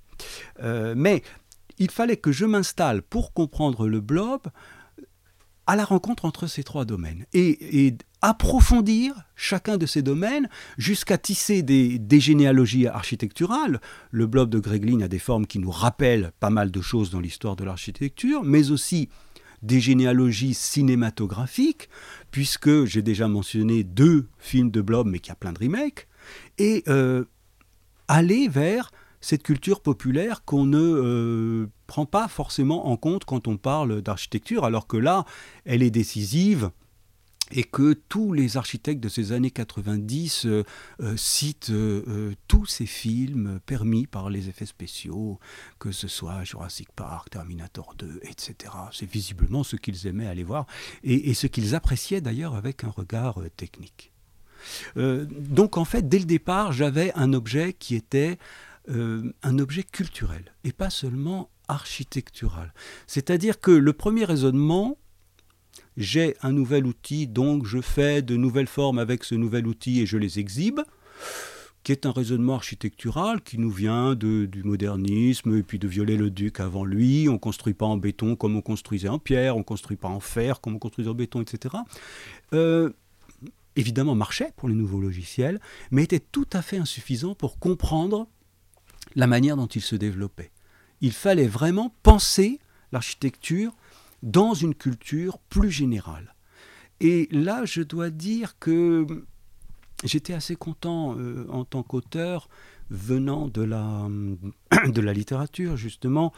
mais 0.96 1.22
il 1.80 1.92
fallait 1.92 2.18
que 2.18 2.32
je 2.32 2.46
m'installe 2.46 3.02
pour 3.02 3.34
comprendre 3.34 3.88
le 3.88 4.00
blob 4.00 4.42
à 5.66 5.76
la 5.76 5.86
rencontre 5.86 6.26
entre 6.26 6.48
ces 6.48 6.64
trois 6.64 6.86
domaines 6.86 7.26
et, 7.34 7.96
approfondir 8.26 9.14
chacun 9.36 9.76
de 9.76 9.86
ces 9.86 10.02
domaines 10.02 10.48
jusqu'à 10.78 11.18
tisser 11.18 11.62
des, 11.62 12.20
généalogies 12.22 12.88
architecturales. 12.88 13.82
Le 14.12 14.28
blob 14.28 14.50
de 14.50 14.60
Greglin 14.60 15.02
a 15.02 15.10
des 15.10 15.20
formes 15.20 15.46
qui 15.46 15.60
nous 15.60 15.72
rappellent 15.72 16.32
pas 16.40 16.50
mal 16.50 16.72
de 16.72 16.80
choses 16.80 17.10
dans 17.10 17.20
l'histoire 17.20 17.58
de 17.58 17.66
l'architecture, 17.66 18.44
mais 18.46 18.72
aussi 18.72 19.10
des 19.62 19.82
généalogies 19.82 20.54
cinématographiques, 20.54 21.90
puisque 22.34 22.86
j'ai 22.86 23.04
déjà 23.04 23.28
mentionné 23.28 23.84
deux 23.84 24.28
films 24.40 24.72
de 24.72 24.82
blob, 24.82 25.06
mais 25.08 25.20
qu'il 25.20 25.30
y 25.30 25.32
a 25.34 25.36
plein 25.36 25.54
de 25.54 25.60
remakes, 25.60 26.08
et 26.58 26.84
euh, 26.88 27.26
aller 28.08 28.48
vers 28.48 28.92
cette 29.22 29.44
culture 29.44 29.82
populaire 29.82 30.44
qu'on 30.44 30.66
ne 30.66 30.80
euh, 30.80 31.68
prend 31.86 32.08
pas 32.08 32.28
forcément 32.28 32.88
en 32.88 32.98
compte 32.98 33.24
quand 33.24 33.48
on 33.48 33.58
parle 33.58 34.02
d'architecture, 34.02 34.66
alors 34.66 34.88
que 34.88 34.98
là, 34.98 35.26
elle 35.66 35.84
est 35.84 35.92
décisive 35.92 36.72
et 37.54 37.64
que 37.64 37.94
tous 37.94 38.34
les 38.34 38.58
architectes 38.58 39.02
de 39.02 39.10
ces 39.10 39.32
années 39.32 39.52
90 39.52 40.46
euh, 40.46 40.64
euh, 41.02 41.18
citent 41.18 41.72
tous 42.48 42.66
ces 42.66 42.86
films 42.86 43.60
permis 43.66 44.08
par 44.08 44.30
les 44.30 44.50
effets 44.50 44.66
spéciaux, 44.66 45.40
que 45.80 45.92
ce 45.92 46.08
soit 46.08 46.44
Jurassic 46.44 46.92
Park, 46.96 47.30
Terminator 47.30 47.96
2, 47.98 48.20
etc. 48.24 48.74
C'est 48.92 49.10
visiblement 49.10 49.64
ce 49.64 49.76
qu'ils 49.76 50.08
aimaient 50.08 50.28
aller 50.28 50.44
voir 50.44 50.66
et 51.04 51.34
ce 51.34 51.48
qu'ils 51.48 51.76
appréciaient 51.76 52.22
d'ailleurs 52.22 52.56
avec 52.56 52.84
un 52.84 52.90
regard 52.90 53.40
technique. 53.56 54.12
donc 54.96 55.78
en 55.78 55.86
fait, 55.86 56.08
dès 56.08 56.20
le 56.20 56.26
départ, 56.26 56.72
j'avais 56.74 57.14
un 57.16 57.34
objet 57.34 57.74
qui 57.74 57.96
était 57.96 58.38
euh, 58.90 59.32
un 59.44 59.60
objet 59.60 59.84
culturel 59.84 60.54
et 60.66 60.74
pas 60.74 60.90
seulement 60.90 61.50
architectural. 61.70 62.74
C'est-à-dire 63.08 63.62
que 63.62 63.72
le 63.72 63.94
premier 63.94 64.26
raisonnement, 64.26 64.98
j'ai 65.98 66.36
un 66.42 66.52
nouvel 66.52 66.86
outil, 66.86 67.28
donc 67.28 67.66
je 67.66 67.82
fais 67.82 68.22
de 68.22 68.36
nouvelles 68.36 68.68
formes 68.68 69.00
avec 69.00 69.24
ce 69.24 69.36
nouvel 69.36 69.68
outil 69.68 70.02
et 70.02 70.06
je 70.06 70.18
les 70.18 70.40
exhibe, 70.40 70.82
qui 71.84 71.92
est 71.92 72.06
un 72.06 72.12
raisonnement 72.12 72.56
architectural 72.56 73.42
qui 73.42 73.58
nous 73.58 73.70
vient 73.70 74.16
du 74.16 74.64
modernisme 74.64 75.58
et 75.58 75.64
puis 75.64 75.80
de 75.80 75.88
Viollet-le-Duc 75.88 76.60
avant 76.60 76.86
lui. 76.86 77.28
On 77.28 77.34
ne 77.34 77.38
construit 77.38 77.74
pas 77.74 77.86
en 77.86 77.98
béton 77.98 78.36
comme 78.36 78.56
on 78.56 78.62
construisait 78.62 79.10
en 79.10 79.20
pierre, 79.20 79.56
on 79.56 79.60
ne 79.60 79.64
construit 79.64 79.98
pas 79.98 80.08
en 80.08 80.20
fer 80.20 80.62
comme 80.62 80.76
on 80.76 80.80
construisait 80.80 81.10
en 81.10 81.14
béton, 81.14 81.42
etc. 81.42 81.76
Euh, 82.54 82.90
évidemment 83.76 84.16
marchait 84.16 84.54
pour 84.56 84.70
les 84.70 84.76
nouveaux 84.76 85.02
logiciels, 85.02 85.60
mais 85.92 86.04
était 86.04 86.20
tout 86.20 86.48
à 86.54 86.62
fait 86.62 86.78
insuffisant 86.78 87.36
pour 87.36 87.60
comprendre 87.60 88.28
la 89.16 89.28
manière 89.28 89.58
dont 89.58 89.68
il 89.68 89.82
se 89.82 89.96
développait. 89.96 90.52
Il 91.02 91.12
fallait 91.12 91.48
vraiment 91.48 91.94
penser 92.02 92.60
l'architecture 92.92 93.76
dans 94.24 94.54
une 94.54 94.74
culture 94.74 95.38
plus 95.38 95.70
générale. 95.70 96.34
Et 97.02 97.28
là, 97.32 97.66
je 97.66 97.82
dois 97.82 98.10
dire 98.10 98.58
que 98.58 99.06
j'étais 100.04 100.34
assez 100.34 100.56
content 100.56 101.16
euh, 101.18 101.46
en 101.50 101.66
tant 101.66 101.84
qu'auteur 101.84 102.50
venant 102.90 103.48
de 103.48 103.62
la, 103.62 104.08
de 104.88 105.02
la 105.02 105.14
littérature, 105.14 105.76
justement, 105.76 106.34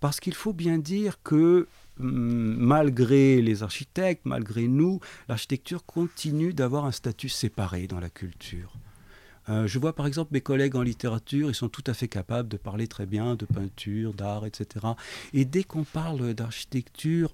parce 0.00 0.20
qu'il 0.20 0.34
faut 0.34 0.52
bien 0.52 0.78
dire 0.78 1.20
que 1.22 1.66
hum, 1.98 2.56
malgré 2.56 3.42
les 3.42 3.62
architectes, 3.64 4.22
malgré 4.24 4.68
nous, 4.68 5.00
l'architecture 5.28 5.84
continue 5.84 6.54
d'avoir 6.54 6.84
un 6.84 6.92
statut 6.92 7.28
séparé 7.28 7.88
dans 7.88 8.00
la 8.00 8.10
culture. 8.10 8.74
Euh, 9.48 9.66
je 9.66 9.78
vois 9.78 9.94
par 9.94 10.06
exemple 10.06 10.30
mes 10.32 10.40
collègues 10.40 10.76
en 10.76 10.82
littérature, 10.82 11.50
ils 11.50 11.54
sont 11.54 11.68
tout 11.68 11.84
à 11.86 11.94
fait 11.94 12.08
capables 12.08 12.48
de 12.48 12.56
parler 12.56 12.86
très 12.88 13.06
bien 13.06 13.34
de 13.34 13.44
peinture, 13.44 14.14
d'art, 14.14 14.46
etc. 14.46 14.86
Et 15.32 15.44
dès 15.44 15.64
qu'on 15.64 15.84
parle 15.84 16.34
d'architecture, 16.34 17.32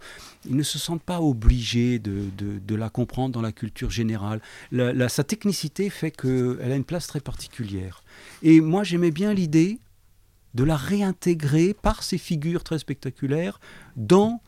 ils 0.48 0.56
ne 0.56 0.62
se 0.62 0.78
sentent 0.78 1.02
pas 1.02 1.20
obligés 1.20 1.98
de, 1.98 2.74
la 2.74 2.88
comprendre 2.88 3.34
dans 3.34 3.42
la 3.42 3.52
culture 3.52 3.90
générale. 3.90 4.40
sa 5.08 5.24
technicité 5.24 5.90
fait 5.90 6.10
qu'elle 6.10 6.72
a 6.72 6.76
une 6.76 6.84
place 6.84 7.06
très 7.06 7.20
particulière. 7.20 8.02
Et 8.42 8.60
moi 8.60 8.84
j'aimais 8.84 9.10
bien 9.10 9.34
l'idée 9.34 9.78
de 10.54 10.64
la 10.64 10.76
réintégrer 10.76 11.74
par 11.74 12.02
ces 12.02 12.18
figures 12.18 12.64
très 12.64 12.78
spectaculaires 12.78 13.60
dans 13.96 14.40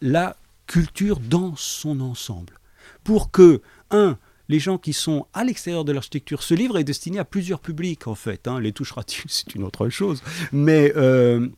la 0.00 0.36
culture 0.66 1.20
dans 1.20 1.56
son 1.56 2.00
ensemble. 2.00 2.58
Pour 3.04 3.30
que, 3.30 3.60
un, 3.90 4.18
les 4.48 4.58
gens 4.58 4.78
qui 4.78 4.92
sont 4.92 5.26
à 5.32 5.44
l'extérieur 5.44 5.84
de 5.84 5.92
l'architecture, 5.92 6.42
ce 6.42 6.54
livre 6.54 6.78
est 6.78 6.84
destiné 6.84 7.18
à 7.18 7.24
plusieurs 7.24 7.60
publics 7.60 8.06
en 8.06 8.14
fait. 8.14 8.48
Hein. 8.48 8.60
Les 8.60 8.72
touchera-t-il, 8.72 9.24
c'est 9.28 9.54
une 9.54 9.64
autre 9.64 9.88
chose. 9.88 10.22
Mais 10.52 10.92
euh, 10.96 11.48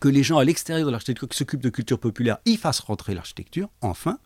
que 0.00 0.08
les 0.08 0.22
gens 0.22 0.38
à 0.38 0.44
l'extérieur 0.44 0.86
de 0.86 0.92
l'architecture 0.92 1.28
qui 1.28 1.36
s'occupent 1.36 1.62
de 1.62 1.70
culture 1.70 1.98
populaire 1.98 2.38
y 2.44 2.56
fassent 2.56 2.80
rentrer 2.80 3.14
l'architecture, 3.14 3.68
enfin. 3.80 4.18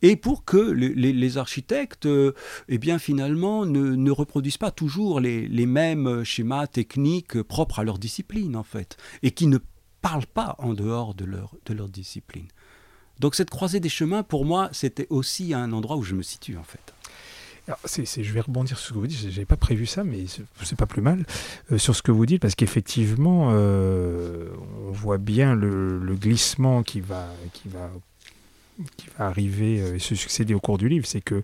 Et 0.00 0.14
pour 0.14 0.44
que 0.44 0.58
les, 0.58 1.38
architectes, 1.38 2.06
euh, 2.06 2.32
eh 2.68 2.78
bien 2.78 3.00
finalement, 3.00 3.66
ne, 3.66 4.10
reproduisent 4.12 4.56
pas 4.56 4.70
toujours 4.70 5.18
les, 5.18 5.66
mêmes 5.66 6.22
schémas 6.22 6.68
techniques 6.68 7.42
propres 7.42 7.80
à 7.80 7.84
leur 7.84 7.98
discipline, 7.98 8.54
en 8.54 8.62
fait, 8.62 8.96
et 9.24 9.32
qui 9.32 9.48
ne 9.48 9.58
parlent 10.00 10.26
pas 10.26 10.54
en 10.58 10.72
dehors 10.72 11.14
de 11.14 11.24
leur, 11.24 11.56
de 11.66 11.74
leur 11.74 11.88
discipline. 11.88 12.46
Donc 13.18 13.34
cette 13.34 13.50
croisée 13.50 13.80
des 13.80 13.88
chemins, 13.88 14.22
pour 14.22 14.44
moi, 14.44 14.68
c'était 14.70 15.08
aussi 15.10 15.52
un 15.52 15.72
endroit 15.72 15.96
où 15.96 16.04
je 16.04 16.14
me 16.14 16.22
situe, 16.22 16.56
en 16.56 16.62
fait 16.62 16.94
je 17.96 18.32
vais 18.32 18.40
rebondir 18.40 18.78
sur 18.78 18.86
ce 18.88 18.92
que 18.92 18.98
vous 18.98 19.06
dites, 19.06 19.18
je 19.18 19.28
n'avais 19.28 19.44
pas 19.44 19.56
prévu 19.56 19.86
ça, 19.86 20.04
mais 20.04 20.24
c'est 20.62 20.76
pas 20.76 20.86
plus 20.86 21.02
mal, 21.02 21.24
euh, 21.72 21.78
sur 21.78 21.94
ce 21.94 22.02
que 22.02 22.10
vous 22.10 22.26
dites, 22.26 22.40
parce 22.40 22.54
qu'effectivement, 22.54 23.50
euh, 23.52 24.48
on 24.86 24.92
voit 24.92 25.18
bien 25.18 25.54
le, 25.54 26.14
glissement 26.14 26.82
qui 26.82 27.00
va 27.00 27.28
arriver 29.18 29.80
euh, 29.80 29.96
et 29.96 29.98
se 29.98 30.14
succéder 30.14 30.54
au 30.54 30.60
cours 30.60 30.78
du 30.78 30.88
livre. 30.88 31.06
C'est 31.06 31.20
que 31.20 31.42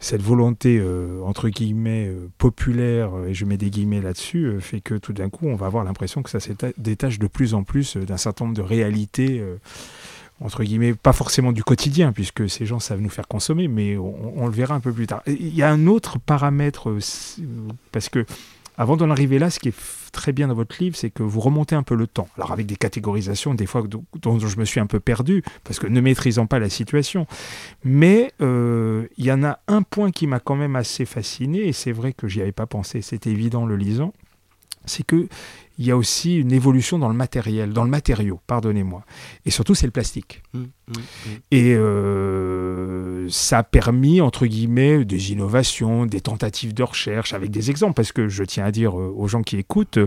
cette 0.00 0.22
volonté, 0.22 0.82
entre 1.24 1.48
guillemets, 1.48 2.10
populaire, 2.36 3.12
et 3.28 3.34
je 3.34 3.44
mets 3.44 3.56
des 3.56 3.70
guillemets 3.70 4.00
là-dessus, 4.00 4.60
fait 4.60 4.80
que 4.80 4.96
tout 4.96 5.12
d'un 5.12 5.30
coup, 5.30 5.46
on 5.46 5.54
va 5.54 5.66
avoir 5.66 5.84
l'impression 5.84 6.24
que 6.24 6.30
ça 6.30 6.40
se 6.40 6.50
détache 6.76 7.20
de 7.20 7.28
plus 7.28 7.54
en 7.54 7.62
plus 7.62 7.96
d'un 7.96 8.16
certain 8.16 8.46
nombre 8.46 8.56
de 8.56 8.62
réalités 8.62 9.40
entre 10.44 10.64
guillemets, 10.64 10.94
pas 10.94 11.12
forcément 11.12 11.52
du 11.52 11.62
quotidien, 11.64 12.12
puisque 12.12 12.48
ces 12.48 12.66
gens 12.66 12.80
savent 12.80 13.00
nous 13.00 13.10
faire 13.10 13.28
consommer, 13.28 13.68
mais 13.68 13.96
on, 13.96 14.46
le 14.46 14.52
verra 14.52 14.74
un 14.74 14.80
peu 14.80 14.92
plus 14.92 15.06
tard. 15.06 15.22
Il 15.26 15.54
y 15.54 15.62
a 15.62 15.70
un 15.70 15.86
autre 15.86 16.18
paramètre, 16.18 16.90
euh, 16.90 16.98
parce 17.92 18.08
que 18.08 18.26
avant 18.78 18.96
d'en 18.96 19.10
arriver 19.10 19.38
là, 19.38 19.50
ce 19.50 19.58
qui 19.58 19.68
est 19.68 19.74
très 20.12 20.32
bien 20.32 20.48
dans 20.48 20.54
votre 20.54 20.76
livre, 20.82 20.96
c'est 20.96 21.10
que 21.10 21.22
vous 21.22 21.40
remontez 21.40 21.74
un 21.74 21.82
peu 21.82 21.94
le 21.94 22.06
temps. 22.06 22.28
Alors 22.36 22.52
avec 22.52 22.66
des 22.66 22.76
catégorisations, 22.76 23.54
des 23.54 23.66
fois 23.66 23.82
dont 24.20 24.38
je 24.38 24.58
me 24.58 24.64
suis 24.64 24.80
un 24.80 24.86
peu 24.86 25.00
perdu, 25.00 25.42
parce 25.64 25.78
que 25.78 25.86
ne 25.86 26.00
maîtrisant 26.00 26.46
pas 26.46 26.58
la 26.58 26.70
situation. 26.70 27.26
Mais 27.84 28.32
euh, 28.40 29.06
il 29.18 29.26
y 29.26 29.32
en 29.32 29.44
a 29.44 29.58
un 29.68 29.82
point 29.82 30.10
qui 30.10 30.26
m'a 30.26 30.40
quand 30.40 30.56
même 30.56 30.76
assez 30.76 31.04
fasciné, 31.04 31.68
et 31.68 31.72
c'est 31.72 31.92
vrai 31.92 32.12
que 32.12 32.28
j'y 32.28 32.40
avais 32.40 32.52
pas 32.52 32.66
pensé, 32.66 33.02
c'était 33.02 33.30
évident 33.30 33.66
le 33.66 33.76
lisant, 33.76 34.12
c'est 34.84 35.04
que 35.04 35.28
il 35.78 35.86
y 35.86 35.90
a 35.90 35.96
aussi 35.96 36.36
une 36.36 36.52
évolution 36.52 36.98
dans 36.98 37.08
le 37.08 37.14
matériel, 37.14 37.72
dans 37.72 37.84
le 37.84 37.90
matériau, 37.90 38.40
pardonnez-moi. 38.46 39.04
Et 39.46 39.50
surtout, 39.50 39.74
c'est 39.74 39.86
le 39.86 39.92
plastique. 39.92 40.42
Mmh, 40.52 40.58
mmh, 40.58 40.92
mmh. 40.92 41.30
Et 41.50 41.74
euh, 41.74 43.26
ça 43.30 43.58
a 43.58 43.62
permis, 43.62 44.20
entre 44.20 44.46
guillemets, 44.46 45.04
des 45.04 45.32
innovations, 45.32 46.04
des 46.04 46.20
tentatives 46.20 46.74
de 46.74 46.82
recherche, 46.82 47.32
avec 47.32 47.50
des 47.50 47.70
exemples, 47.70 47.94
parce 47.94 48.12
que 48.12 48.28
je 48.28 48.44
tiens 48.44 48.64
à 48.64 48.70
dire 48.70 48.98
euh, 48.98 49.12
aux 49.16 49.28
gens 49.28 49.42
qui 49.42 49.56
écoutent, 49.56 49.98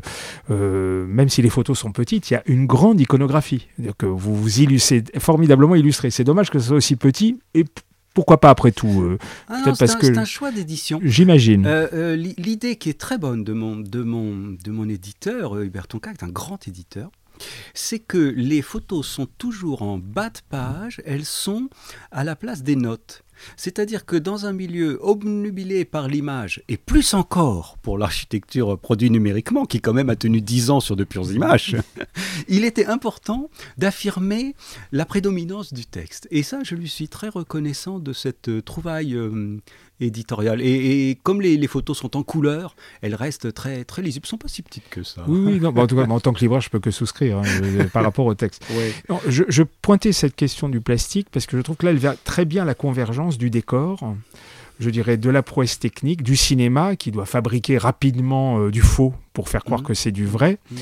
euh, 0.51 1.05
même 1.07 1.29
si 1.29 1.41
les 1.41 1.49
photos 1.49 1.77
sont 1.79 1.91
petites, 1.91 2.29
il 2.29 2.35
y 2.35 2.37
a 2.37 2.43
une 2.45 2.67
grande 2.67 3.01
iconographie. 3.01 3.67
Que 3.97 4.05
vous 4.05 4.35
vous 4.35 4.61
illustrez, 4.61 5.03
formidablement 5.17 5.75
illustré. 5.75 6.11
C'est 6.11 6.23
dommage 6.23 6.51
que 6.51 6.59
ce 6.59 6.67
soit 6.67 6.77
aussi 6.77 6.95
petit 6.95 7.39
et 7.53 7.65
pourquoi 8.15 8.39
pas 8.39 8.49
après 8.49 8.71
tout 8.71 9.01
euh, 9.01 9.19
ah 9.49 9.61
C'est 9.75 10.17
un 10.17 10.25
choix 10.25 10.51
d'édition. 10.51 10.99
J'imagine. 11.03 11.67
Euh, 11.67 11.87
euh, 11.93 12.15
l'idée 12.15 12.77
qui 12.77 12.89
est 12.89 12.99
très 12.99 13.19
bonne 13.19 13.43
de 13.43 13.53
mon, 13.53 13.75
de 13.75 14.01
mon, 14.01 14.55
de 14.63 14.71
mon 14.71 14.89
éditeur, 14.89 15.59
Hubert 15.59 15.87
Tonka, 15.87 16.11
est 16.11 16.23
un 16.23 16.29
grand 16.29 16.67
éditeur, 16.67 17.11
c'est 17.73 17.99
que 17.99 18.17
les 18.17 18.61
photos 18.61 19.05
sont 19.05 19.27
toujours 19.37 19.81
en 19.81 19.97
bas 19.97 20.29
de 20.29 20.39
page, 20.49 21.01
elles 21.05 21.25
sont 21.25 21.69
à 22.11 22.23
la 22.23 22.37
place 22.37 22.63
des 22.63 22.77
notes. 22.77 23.24
C'est-à-dire 23.57 24.05
que 24.05 24.15
dans 24.15 24.45
un 24.45 24.53
milieu 24.53 24.99
obnubilé 25.01 25.85
par 25.85 26.07
l'image, 26.07 26.63
et 26.67 26.77
plus 26.77 27.13
encore 27.13 27.77
pour 27.81 27.97
l'architecture 27.97 28.77
produite 28.77 29.11
numériquement, 29.11 29.65
qui 29.65 29.81
quand 29.81 29.93
même 29.93 30.09
a 30.09 30.15
tenu 30.15 30.41
dix 30.41 30.69
ans 30.69 30.79
sur 30.79 30.95
de 30.95 31.03
pures 31.03 31.31
images, 31.31 31.77
il 32.47 32.65
était 32.65 32.85
important 32.85 33.49
d'affirmer 33.77 34.55
la 34.91 35.05
prédominance 35.05 35.73
du 35.73 35.85
texte. 35.85 36.27
Et 36.31 36.43
ça, 36.43 36.59
je 36.63 36.75
lui 36.75 36.89
suis 36.89 37.07
très 37.07 37.29
reconnaissant 37.29 37.99
de 37.99 38.13
cette 38.13 38.63
trouvaille 38.65 39.15
euh, 39.15 39.57
éditoriale. 39.99 40.61
Et, 40.61 41.17
comme 41.23 41.41
les, 41.41 41.67
photos 41.67 41.97
sont 41.97 42.17
en 42.17 42.23
couleur, 42.23 42.75
elles 43.01 43.15
restent 43.15 43.53
très, 43.53 43.83
très 43.83 44.01
lisibles. 44.01 44.25
Elles 44.25 44.27
ne 44.27 44.29
sont 44.29 44.37
pas 44.37 44.47
si 44.47 44.61
petites 44.61 44.89
que 44.89 45.03
ça. 45.03 45.23
Oui, 45.27 45.59
non, 45.59 45.75
en, 45.75 45.87
tout 45.87 45.95
cas, 45.95 46.05
en 46.05 46.19
tant 46.19 46.33
que 46.33 46.39
libraire, 46.39 46.61
je 46.61 46.69
peux 46.69 46.79
que 46.79 46.91
souscrire 46.91 47.39
hein, 47.39 47.43
euh, 47.61 47.85
par 47.93 48.03
rapport 48.03 48.25
au 48.25 48.35
texte. 48.35 48.65
je, 49.27 49.43
je, 49.47 49.63
pointais 49.63 50.11
cette 50.11 50.35
question 50.35 50.69
du 50.69 50.81
plastique 50.81 51.27
parce 51.31 51.45
que 51.45 51.57
je 51.57 51.61
trouve 51.61 51.77
que 51.77 51.85
là, 51.85 51.91
elle 51.91 51.97
vient 51.97 52.15
très 52.23 52.45
bien 52.45 52.65
la 52.65 52.75
convergence 52.75 53.37
du 53.37 53.49
décor 53.49 54.15
je 54.79 54.89
dirais, 54.89 55.17
de 55.17 55.29
la 55.29 55.41
prouesse 55.41 55.79
technique, 55.79 56.21
du 56.21 56.35
cinéma 56.35 56.95
qui 56.95 57.11
doit 57.11 57.25
fabriquer 57.25 57.77
rapidement 57.77 58.59
euh, 58.59 58.71
du 58.71 58.81
faux 58.81 59.13
pour 59.33 59.49
faire 59.49 59.63
croire 59.63 59.81
mmh. 59.81 59.85
que 59.85 59.93
c'est 59.93 60.11
du 60.11 60.25
vrai, 60.25 60.59
mmh. 60.69 60.75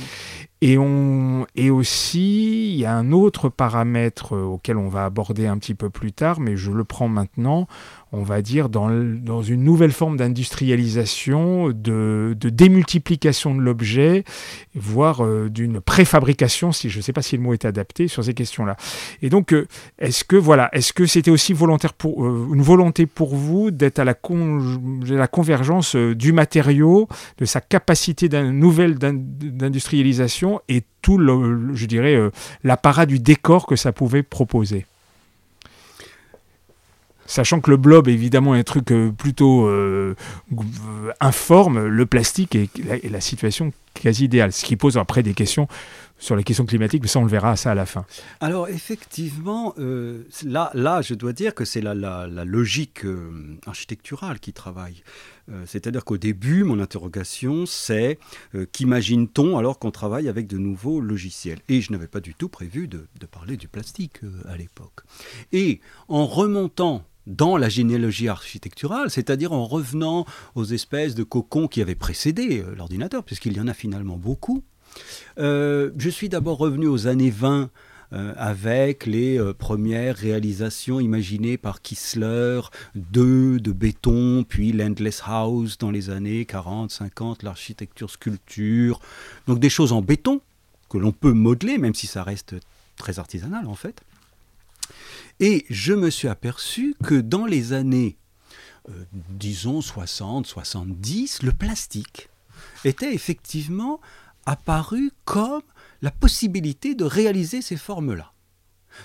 Et, 0.66 0.78
on, 0.78 1.46
et 1.58 1.70
aussi, 1.70 2.72
il 2.72 2.80
y 2.80 2.86
a 2.86 2.96
un 2.96 3.12
autre 3.12 3.50
paramètre 3.50 4.32
auquel 4.32 4.78
on 4.78 4.88
va 4.88 5.04
aborder 5.04 5.46
un 5.46 5.58
petit 5.58 5.74
peu 5.74 5.90
plus 5.90 6.14
tard, 6.14 6.40
mais 6.40 6.56
je 6.56 6.72
le 6.72 6.86
prends 6.86 7.10
maintenant 7.10 7.68
on 8.14 8.22
va 8.22 8.44
dire, 8.44 8.70
dans, 8.70 8.90
dans 8.92 9.42
une 9.42 9.64
nouvelle 9.64 9.92
forme 9.92 10.18
d'industrialisation, 10.18 11.70
de, 11.70 12.36
démultiplication 12.40 13.56
de 13.56 13.60
l'objet, 13.60 14.24
voire 14.76 15.26
euh, 15.26 15.50
d'une 15.50 15.82
préfabrication, 15.82 16.72
si 16.72 16.92
je 16.92 16.98
ne 16.98 17.02
sais 17.02 17.12
pas 17.12 17.24
si 17.24 17.36
le 17.36 17.42
mot 17.42 17.54
est 17.54 17.66
adapté 17.66 18.08
sur 18.08 18.24
ces 18.24 18.36
questions-là. 18.36 18.78
Et 19.24 19.30
donc, 19.30 19.52
euh, 19.52 19.68
est-ce 19.98 20.24
que 20.24 20.36
voilà, 20.36 20.70
est-ce 20.74 20.94
que 20.94 21.08
c'était 21.08 21.32
aussi 21.32 21.54
volontaire 21.54 21.94
pour, 21.94 22.24
euh, 22.24 22.50
une 22.54 22.62
volonté 22.62 23.08
pour 23.08 23.36
vous 23.36 23.72
d'être 23.72 23.98
à 23.98 24.04
la, 24.04 24.16
la 25.08 25.28
convergence 25.28 25.96
du 25.96 26.34
matériau, 26.34 27.08
de 27.40 27.46
sa 27.46 27.62
capacité 27.62 28.30
d'une 28.30 28.52
nouvelle 28.52 29.00
d'industrialisation 29.00 30.62
et 30.70 30.84
tout, 31.02 31.20
je 31.74 31.86
dirais, 31.88 32.18
l'apparat 32.64 33.08
du 33.08 33.18
décor 33.20 33.66
que 33.66 33.76
ça 33.76 33.92
pouvait 33.92 34.24
proposer? 34.24 34.86
Sachant 37.26 37.62
que 37.62 37.72
le 37.72 37.78
blob 37.78 38.08
est 38.08 38.14
évidemment 38.14 38.54
un 38.54 38.64
truc 38.64 38.92
euh, 38.92 39.12
plutôt 39.12 39.66
euh, 39.66 40.16
informe, 41.20 41.88
le 41.88 42.06
plastique 42.06 42.56
est 42.56 42.70
la, 43.10 43.22
situation 43.22 43.72
quasi 43.94 44.26
idéale. 44.26 44.52
Ce 44.52 44.66
qui 44.66 44.76
pose 44.76 44.98
après 44.98 45.24
des 45.24 45.34
questions 45.34 45.68
sur 46.20 46.36
les 46.36 46.44
questions 46.44 46.66
climatiques, 46.66 47.02
mais 47.02 47.08
ça 47.08 47.20
on 47.20 47.24
le 47.24 47.30
verra 47.30 47.56
ça 47.56 47.72
à 47.72 47.76
la 47.76 47.86
fin. 47.86 48.06
Alors 48.40 48.68
effectivement, 48.68 49.74
euh, 49.78 50.24
là, 50.46 50.70
là 50.74 51.02
je 51.02 51.14
dois 51.14 51.34
dire 51.34 51.54
que 51.56 51.66
c'est 51.66 51.82
la, 51.82 51.94
la, 51.94 52.46
logique 52.46 53.02
architecturale 53.66 54.40
qui 54.40 54.54
travaille. 54.54 55.04
C'est-à-dire 55.66 56.06
qu'au 56.06 56.18
début, 56.18 56.64
mon 56.64 56.80
interrogation, 56.80 57.66
c'est 57.66 58.18
qu'imagine-t-on 58.72 59.58
alors 59.58 59.78
qu'on 59.78 59.92
travaille 59.92 60.30
avec 60.30 60.48
de 60.48 60.58
nouveaux 60.58 61.02
logiciels? 61.02 61.60
Et 61.68 61.82
je 61.82 61.92
n'avais 61.92 62.08
pas 62.08 62.22
du 62.22 62.34
tout 62.34 62.48
prévu 62.48 62.88
de 62.88 63.26
parler 63.30 63.58
du 63.58 63.68
plastique 63.68 64.20
à 64.48 64.56
l'époque. 64.56 65.02
Et 65.52 65.82
en 66.08 66.26
remontant 66.26 67.06
dans 67.28 67.58
la 67.58 67.70
généalogie 67.70 68.28
architecturale, 68.28 69.10
c'est-à-dire 69.10 69.54
en 69.54 69.66
revenant 69.66 70.26
aux 70.56 70.66
espèces 70.66 71.16
de 71.16 71.24
cocons 71.24 71.68
qui 71.68 71.82
avaient 71.82 71.96
précédé 71.96 72.62
euh, 72.62 72.76
l'ordinateur, 72.76 73.24
puisqu'il 73.24 73.54
y 73.54 73.62
en 73.62 73.68
a 73.68 73.74
finalement 73.74 74.18
beaucoup. 74.18 74.64
Euh, 75.40 75.92
je 75.98 76.10
suis 76.10 76.30
d'abord 76.30 76.58
revenu 76.58 76.88
aux 76.88 77.08
années 77.08 77.32
20 77.32 77.70
euh, 78.12 78.34
avec 78.38 79.08
les 79.08 79.40
premières 79.58 80.16
réalisations 80.16 81.00
imaginées 81.00 81.58
par 81.58 81.82
Kissler, 81.82 82.62
de, 82.94 83.58
de 83.58 83.72
béton, 83.72 84.44
puis 84.48 84.72
l'Endless 84.72 85.24
House 85.26 85.78
dans 85.78 85.90
les 85.90 86.10
années 86.10 86.46
40, 86.46 86.92
50, 86.92 87.42
l'architecture 87.42 88.12
sculpture, 88.12 89.00
donc 89.48 89.60
des 89.60 89.70
choses 89.70 89.94
en 89.94 90.02
béton 90.02 90.42
que 90.90 91.00
l'on 91.00 91.12
peut 91.12 91.34
modeler, 91.34 91.80
même 91.80 91.96
si 91.96 92.06
ça 92.06 92.22
reste 92.22 92.56
très 92.98 93.18
artisanal 93.18 93.66
en 93.68 93.74
fait. 93.74 94.04
Et 95.40 95.66
je 95.70 95.94
me 95.94 96.10
suis 96.10 96.28
aperçu 96.28 96.96
que 97.04 97.16
dans 97.16 97.46
les 97.46 97.74
années, 97.74 98.18
euh, 98.90 99.06
disons 99.30 99.82
60, 99.82 100.46
70, 100.46 101.44
le 101.44 101.52
plastique 101.52 102.30
était 102.86 103.14
effectivement 103.14 104.00
apparu 104.46 105.12
comme 105.26 105.64
la 106.02 106.12
possibilité 106.12 106.96
de 106.96 107.06
réaliser 107.06 107.62
ces 107.62 107.78
formes-là. 107.78 108.34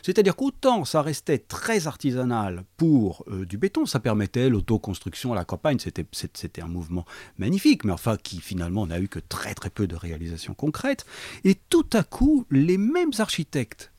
C'est-à-dire 0.02 0.36
qu'autant 0.36 0.84
ça 0.84 1.00
restait 1.00 1.38
très 1.38 1.86
artisanal 1.86 2.64
pour 2.76 3.24
euh, 3.28 3.46
du 3.46 3.56
béton, 3.56 3.86
ça 3.86 4.00
permettait 4.00 4.50
l'autoconstruction 4.50 5.32
à 5.32 5.36
la 5.36 5.44
campagne, 5.44 5.78
c'était 5.78 6.62
un 6.62 6.68
mouvement 6.68 7.06
magnifique, 7.38 7.84
mais 7.84 7.92
enfin 7.92 8.16
qui 8.16 8.40
finalement 8.40 8.86
n'a 8.86 9.00
eu 9.00 9.08
que 9.08 9.18
très 9.18 9.54
très 9.54 9.70
peu 9.70 9.86
de 9.86 9.96
réalisations 9.96 10.54
concrètes. 10.54 11.06
Et 11.44 11.54
tout 11.54 11.88
à 11.92 12.02
coup, 12.02 12.44
les 12.50 12.78
mêmes 12.78 13.12
architectes 13.18 13.92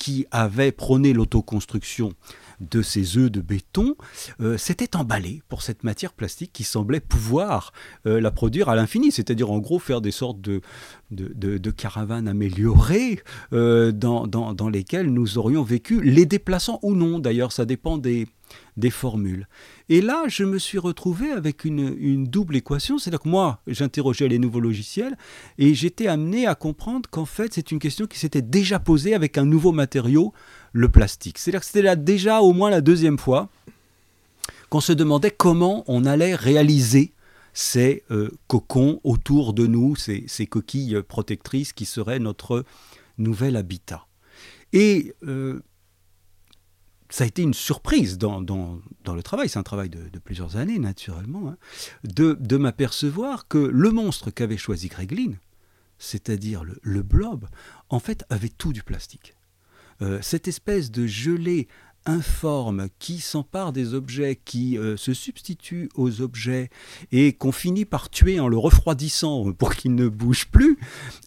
qui 0.00 0.24
avait 0.30 0.72
prôné 0.72 1.12
l'autoconstruction 1.12 2.14
de 2.60 2.80
ces 2.80 3.18
œufs 3.18 3.30
de 3.30 3.42
béton 3.42 3.96
euh, 4.40 4.56
s'était 4.56 4.96
emballé 4.96 5.42
pour 5.50 5.60
cette 5.60 5.84
matière 5.84 6.14
plastique 6.14 6.52
qui 6.54 6.64
semblait 6.64 7.00
pouvoir 7.00 7.74
euh, 8.06 8.18
la 8.18 8.30
produire 8.30 8.70
à 8.70 8.74
l'infini, 8.74 9.12
c'est-à-dire 9.12 9.50
en 9.50 9.58
gros 9.58 9.78
faire 9.78 10.00
des 10.00 10.10
sortes 10.10 10.40
de, 10.40 10.62
de, 11.10 11.70
caravanes 11.70 12.28
améliorées 12.28 13.20
euh, 13.52 13.92
dans, 13.92 14.26
dans, 14.26 14.68
lesquelles 14.70 15.12
nous 15.12 15.36
aurions 15.36 15.62
vécu, 15.62 16.00
les 16.00 16.24
déplaçants 16.24 16.78
ou 16.80 16.94
non. 16.94 17.18
D'ailleurs, 17.18 17.52
ça 17.52 17.66
dépend 17.66 17.98
des, 17.98 18.26
des 18.76 18.90
formules. 18.90 19.46
Et 19.88 20.00
là, 20.00 20.24
je 20.28 20.44
me 20.44 20.58
suis 20.58 20.78
retrouvé 20.78 21.30
avec 21.30 21.64
une, 21.64 22.24
double 22.24 22.56
équation, 22.56 22.98
c'est-à-dire 22.98 23.20
que 23.20 23.28
moi, 23.28 23.60
j'interrogeais 23.66 24.28
les 24.28 24.38
nouveaux 24.38 24.60
logiciels 24.60 25.16
et 25.58 25.74
j'étais 25.74 26.06
amené 26.06 26.46
à 26.46 26.54
comprendre 26.54 27.08
qu'en 27.10 27.24
fait, 27.24 27.54
c'est 27.54 27.70
une 27.70 27.78
question 27.78 28.06
qui 28.06 28.18
s'était 28.18 28.42
déjà 28.42 28.78
posée 28.78 29.14
avec 29.14 29.38
un 29.38 29.44
nouveau 29.44 29.72
matériau, 29.72 30.32
le 30.72 30.88
plastique. 30.88 31.38
C'est-à-dire 31.38 31.60
que 31.60 31.66
c'était 31.66 31.82
là 31.82 31.96
déjà 31.96 32.40
au 32.40 32.52
moins 32.52 32.70
la 32.70 32.80
deuxième 32.80 33.18
fois 33.18 33.48
qu'on 34.68 34.80
se 34.80 34.92
demandait 34.92 35.32
comment 35.32 35.84
on 35.88 36.04
allait 36.04 36.34
réaliser 36.34 37.12
ces 37.52 38.04
euh, 38.10 38.30
cocons 38.46 39.00
autour 39.02 39.52
de 39.52 39.66
nous, 39.66 39.96
ces, 39.96 40.46
coquilles 40.46 41.02
protectrices 41.02 41.72
qui 41.72 41.84
seraient 41.84 42.20
notre 42.20 42.64
nouvel 43.18 43.56
habitat. 43.56 44.06
Et 44.72 45.14
euh, 45.26 45.60
ça 47.10 47.24
a 47.24 47.26
été 47.26 47.42
une 47.42 47.54
surprise 47.54 48.16
dans, 48.18 48.40
le 48.40 49.22
travail, 49.22 49.48
c'est 49.48 49.58
un 49.58 49.64
travail 49.64 49.90
de, 49.90 50.18
plusieurs 50.18 50.56
années 50.56 50.78
naturellement, 50.78 51.48
hein, 51.48 51.56
de, 52.04 52.56
m'apercevoir 52.56 53.48
que 53.48 53.58
le 53.58 53.90
monstre 53.90 54.30
qu'avait 54.30 54.56
choisi 54.56 54.88
Greg 54.88 55.36
c'est-à-dire 55.98 56.64
le, 56.64 57.02
blob, 57.02 57.46
en 57.90 57.98
fait 57.98 58.24
avait 58.30 58.48
tout 58.48 58.72
du 58.72 58.82
plastique. 58.82 59.34
Euh, 60.02 60.18
cette 60.22 60.48
espèce 60.48 60.90
de 60.90 61.06
gelée 61.06 61.68
informe 62.06 62.88
qui 62.98 63.18
s'empare 63.18 63.72
des 63.72 63.94
objets, 63.94 64.40
qui 64.44 64.78
euh, 64.78 64.96
se 64.96 65.14
substitue 65.14 65.88
aux 65.94 66.20
objets 66.20 66.70
et 67.12 67.32
qu'on 67.32 67.52
finit 67.52 67.84
par 67.84 68.10
tuer 68.10 68.40
en 68.40 68.48
le 68.48 68.58
refroidissant 68.58 69.52
pour 69.52 69.74
qu'il 69.74 69.94
ne 69.94 70.08
bouge 70.08 70.46
plus, 70.48 70.78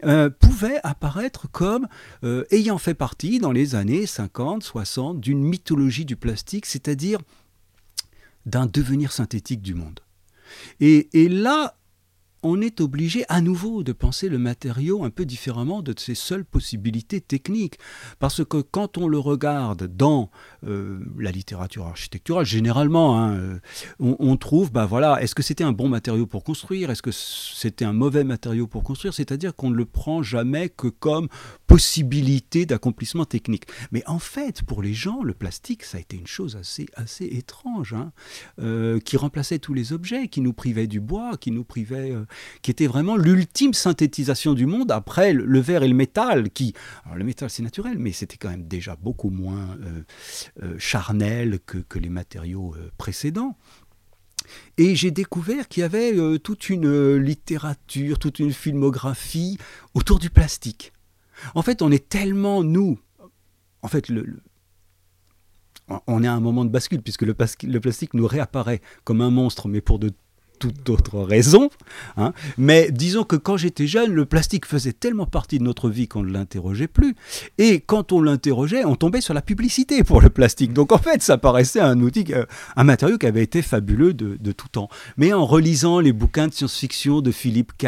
euh, 0.04 0.30
pouvait 0.30 0.80
apparaître 0.84 1.50
comme 1.52 1.88
euh, 2.24 2.44
ayant 2.52 2.78
fait 2.78 2.94
partie 2.94 3.40
dans 3.40 3.52
les 3.52 3.76
années 3.76 4.06
50, 4.06 4.64
60 4.64 5.20
d'une 5.20 5.44
mythologie 5.44 6.06
du 6.06 6.16
plastique, 6.16 6.66
c'est-à-dire 6.66 7.20
d'un 8.46 8.66
devenir 8.66 9.12
synthétique 9.12 9.62
du 9.62 9.74
monde. 9.74 10.00
Et 10.80 11.08
là, 11.30 11.76
on 12.44 12.62
est 12.62 12.82
obligé 12.82 13.26
à 13.30 13.42
nouveau 13.42 13.84
de 13.84 13.94
penser 13.94 14.30
le 14.30 14.38
matériau 14.38 15.04
un 15.04 15.10
peu 15.10 15.26
différemment 15.26 15.82
de 15.82 15.94
ses 15.98 16.16
seules 16.16 16.46
possibilités 16.46 17.22
techniques. 17.22 17.80
Parce 18.20 18.44
que 18.44 18.58
quand 18.58 18.98
on 18.98 19.08
le 19.08 19.18
regarde 19.18 19.88
dans 19.88 20.30
euh, 20.68 21.00
la 21.18 21.32
littérature 21.32 21.88
architecturale, 21.88 22.46
généralement, 22.46 23.20
hein, 23.20 23.34
euh, 23.34 23.60
on, 24.00 24.38
trouve, 24.38 24.72
bah 24.72 24.86
voilà, 24.86 25.22
est-ce 25.22 25.36
que 25.36 25.44
c'était 25.44 25.64
un 25.64 25.72
bon 25.72 25.88
matériau 25.88 26.26
pour 26.26 26.44
construire? 26.44 26.90
Est-ce 26.90 27.02
que 27.02 27.12
c'était 27.12 27.86
un 27.86 27.94
mauvais 27.94 28.24
matériau 28.24 28.68
pour 28.68 28.84
construire? 28.84 29.14
C'est-à-dire 29.14 29.56
qu'on 29.56 29.70
ne 29.70 29.76
le 29.76 29.86
prend 29.86 30.22
jamais 30.22 30.70
que 30.70 30.88
comme 30.88 31.30
possibilité 31.74 32.66
d'accomplissement 32.66 33.26
technique. 33.26 33.66
Mais 33.92 34.04
en 34.08 34.20
fait, 34.20 34.64
pour 34.64 34.82
les 34.82 34.94
gens, 34.94 35.24
le 35.24 35.34
plastique, 35.34 35.84
ça 35.84 35.98
a 35.98 36.02
été 36.02 36.18
une 36.18 36.28
chose 36.28 36.56
assez, 36.56 36.86
assez 36.96 37.26
étrange, 37.26 37.94
hein, 37.94 38.12
euh, 38.60 39.00
qui 39.00 39.18
remplaçait 39.18 39.60
tous 39.60 39.74
les 39.74 39.94
objets, 39.94 40.28
qui 40.28 40.42
nous 40.42 40.54
privait 40.54 40.88
du 40.88 41.00
bois, 41.00 41.38
qui 41.38 41.52
nous 41.52 41.64
privait 41.64 42.14
qui 42.62 42.72
était 42.72 42.88
vraiment 42.88 43.18
l'ultime 43.18 43.74
synthétisation 43.74 44.54
du 44.54 44.66
monde 44.66 44.92
après 44.92 45.34
le 45.34 45.60
verre 45.60 45.84
et 45.84 45.88
le 45.88 45.94
métal, 45.94 46.50
qui, 46.50 46.74
alors 47.06 47.18
le 47.18 47.24
métal 47.24 47.50
c'est 47.50 47.64
naturel, 47.64 47.98
mais 47.98 48.12
c'était 48.12 48.38
quand 48.38 48.50
même 48.50 48.68
déjà 48.68 48.96
beaucoup 48.96 49.30
moins 49.30 49.78
euh, 49.82 50.04
euh, 50.64 50.76
charnel 50.78 51.60
que, 51.66 52.00
les 52.00 52.10
matériaux 52.10 52.74
euh, 52.76 52.90
précédents. 52.98 53.58
Et 54.78 54.96
j'ai 54.96 55.12
découvert 55.12 55.68
qu'il 55.68 55.82
y 55.82 55.84
avait 55.84 56.14
toute 56.40 56.70
une 56.70 57.16
littérature, 57.16 58.20
toute 58.20 58.40
une 58.40 58.52
filmographie 58.52 59.58
autour 59.94 60.20
du 60.20 60.30
plastique. 60.30 60.93
En 61.56 61.62
fait, 61.62 61.82
on 61.82 61.92
est 61.92 62.10
tellement, 62.10 62.64
nous, 62.64 63.00
en 63.82 63.88
fait, 63.88 64.10
le, 64.10 64.42
on 66.08 66.24
est 66.24 66.28
à 66.28 66.34
un 66.34 66.40
moment 66.40 66.66
de 66.66 66.70
bascule, 66.70 67.02
puisque 67.02 67.24
le, 67.24 67.36
le, 67.64 67.80
plastique 67.80 68.14
nous 68.14 68.28
réapparaît 68.28 68.82
comme 69.04 69.22
un 69.22 69.30
monstre, 69.30 69.68
mais 69.68 69.82
pour 69.82 70.00
de 70.00 70.12
toute 70.60 70.90
autre 70.90 71.20
raison. 71.20 71.70
Hein. 72.18 72.34
Mais 72.58 72.90
disons 72.92 73.24
que 73.24 73.36
quand 73.36 73.58
j'étais 73.58 73.88
jeune, 73.88 74.14
le 74.14 74.26
plastique 74.26 74.66
faisait 74.66 74.94
tellement 74.94 75.26
partie 75.26 75.60
de 75.60 75.64
notre 75.64 75.90
vie 75.90 76.08
qu'on 76.08 76.24
ne 76.24 76.32
l'interrogeait 76.32 76.88
plus. 76.88 77.16
Et 77.58 77.80
quand 77.80 78.12
on 78.12 78.22
l'interrogeait, 78.22 78.86
on 78.86 78.96
tombait 78.96 79.22
sur 79.22 79.34
la 79.34 79.42
publicité 79.42 80.04
pour 80.04 80.22
le 80.22 80.30
plastique. 80.30 80.74
Donc 80.74 80.92
en 80.92 80.98
fait, 80.98 81.22
ça 81.22 81.38
paraissait 81.38 81.80
un 81.80 82.00
outil, 82.00 82.26
euh, 82.32 82.46
un 82.76 82.84
matériau 82.84 83.18
qui 83.18 83.26
avait 83.26 83.44
été 83.44 83.62
fabuleux 83.62 84.14
de, 84.14 84.52
tout 84.52 84.68
temps. 84.68 84.90
Mais 85.18 85.34
en 85.34 85.46
relisant 85.46 86.00
les 86.00 86.14
bouquins 86.14 86.48
de 86.48 86.54
science-fiction 86.54 87.22
de 87.22 87.32
Philippe 87.32 87.74
K. 87.78 87.88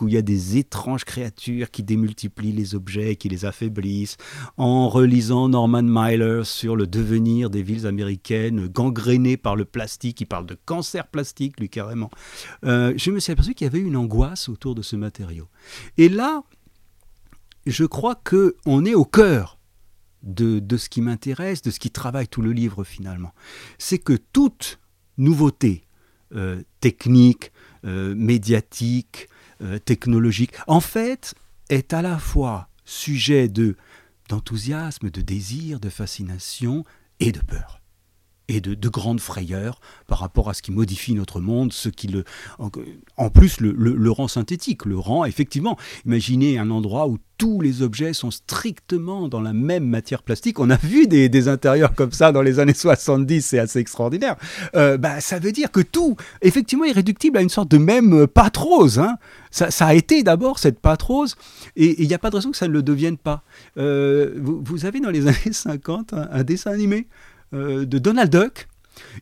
où 0.00 0.08
il 0.08 0.14
y 0.14 0.16
a 0.16 0.22
des 0.22 0.58
étranges 0.58 1.04
créatures 1.04 1.70
qui 1.70 1.82
démultiplient 1.82 2.52
les 2.52 2.74
objets, 2.74 3.16
qui 3.16 3.28
les 3.28 3.44
affaiblissent, 3.44 4.16
en 4.56 4.88
relisant 4.88 5.48
Norman 5.48 5.82
Mailer 5.82 6.44
sur 6.44 6.76
le 6.76 6.86
devenir 6.86 7.50
des 7.50 7.62
villes 7.62 7.86
américaines 7.86 8.66
gangrénées 8.66 9.36
par 9.36 9.56
le 9.56 9.64
plastique, 9.64 10.20
il 10.20 10.26
parle 10.26 10.46
de 10.46 10.56
cancer 10.64 11.06
plastique, 11.06 11.60
lui 11.60 11.68
carrément 11.68 11.99
euh, 12.64 12.94
je 12.96 13.10
me 13.10 13.18
suis 13.18 13.32
aperçu 13.32 13.54
qu'il 13.54 13.66
y 13.66 13.68
avait 13.68 13.80
une 13.80 13.96
angoisse 13.96 14.48
autour 14.48 14.74
de 14.74 14.82
ce 14.82 14.96
matériau. 14.96 15.48
Et 15.98 16.08
là, 16.08 16.42
je 17.66 17.84
crois 17.84 18.14
que 18.14 18.56
on 18.66 18.84
est 18.84 18.94
au 18.94 19.04
cœur 19.04 19.58
de, 20.22 20.76
ce 20.76 20.88
qui 20.88 21.00
m'intéresse, 21.00 21.62
de 21.62 21.70
ce 21.70 21.78
qui 21.78 21.90
travaille 21.90 22.28
tout 22.28 22.42
le 22.42 22.52
livre 22.52 22.84
finalement. 22.84 23.32
C'est 23.78 23.98
que 23.98 24.14
toute 24.32 24.78
nouveauté 25.18 25.84
euh, 26.34 26.62
technique, 26.80 27.52
euh, 27.84 28.14
médiatique, 28.14 29.28
technologique, 29.84 30.52
en 30.68 30.80
fait, 30.80 31.34
est 31.68 31.92
à 31.92 32.00
la 32.00 32.18
fois 32.18 32.70
sujet 32.86 33.46
de 33.46 33.76
d'enthousiasme, 34.30 35.10
de 35.10 35.20
désir, 35.20 35.80
de 35.80 35.90
fascination 35.90 36.82
et 37.18 37.30
de 37.30 37.40
peur 37.40 37.79
et 38.50 38.60
de, 38.60 38.88
grandes 38.88 39.20
frayeurs 39.20 39.80
par 40.08 40.18
rapport 40.18 40.50
à 40.50 40.54
ce 40.54 40.62
qui 40.62 40.72
modifie 40.72 41.14
notre 41.14 41.40
monde, 41.40 41.72
ce 41.72 41.88
qui 41.88 42.08
le, 42.08 42.24
en, 42.58 43.30
plus 43.30 43.60
le, 43.60 44.10
rend 44.10 44.26
synthétique, 44.26 44.84
le 44.84 44.98
rend 44.98 45.24
effectivement. 45.24 45.78
Imaginez 46.04 46.58
un 46.58 46.70
endroit 46.70 47.06
où 47.06 47.18
tous 47.38 47.60
les 47.60 47.80
objets 47.80 48.12
sont 48.12 48.30
strictement 48.30 49.28
dans 49.28 49.40
la 49.40 49.52
même 49.52 49.84
matière 49.84 50.22
plastique. 50.22 50.58
On 50.58 50.68
a 50.68 50.76
vu 50.76 51.06
des, 51.06 51.48
intérieurs 51.48 51.94
comme 51.94 52.12
ça 52.12 52.32
dans 52.32 52.42
les 52.42 52.58
années 52.58 52.74
70, 52.74 53.40
c'est 53.40 53.58
assez 53.58 53.78
extraordinaire. 53.78 54.36
Euh, 54.74 54.98
bah, 54.98 55.20
ça 55.20 55.38
veut 55.38 55.52
dire 55.52 55.70
que 55.70 55.80
tout, 55.80 56.16
effectivement, 56.42 56.84
est 56.84 56.92
réductible 56.92 57.38
à 57.38 57.42
une 57.42 57.48
sorte 57.48 57.70
de 57.70 57.78
même 57.78 58.26
pâte 58.26 58.56
rose. 58.56 58.98
Hein. 58.98 59.16
Ça, 59.52 59.86
a 59.86 59.94
été 59.94 60.22
d'abord 60.22 60.58
cette 60.58 60.80
pâte 60.80 61.02
rose, 61.02 61.36
et 61.76 62.02
il 62.02 62.08
n'y 62.08 62.14
a 62.14 62.18
pas 62.18 62.30
de 62.30 62.36
raison 62.36 62.50
que 62.50 62.56
ça 62.56 62.68
ne 62.68 62.72
le 62.72 62.82
devienne 62.82 63.16
pas. 63.16 63.42
Euh, 63.78 64.34
vous, 64.36 64.84
avez 64.84 65.00
dans 65.00 65.10
les 65.10 65.26
années 65.28 65.52
50 65.52 66.12
un 66.12 66.42
dessin 66.42 66.72
animé? 66.72 67.06
Euh, 67.52 67.84
de 67.84 67.98
Donald 67.98 68.30
Duck. 68.30 68.68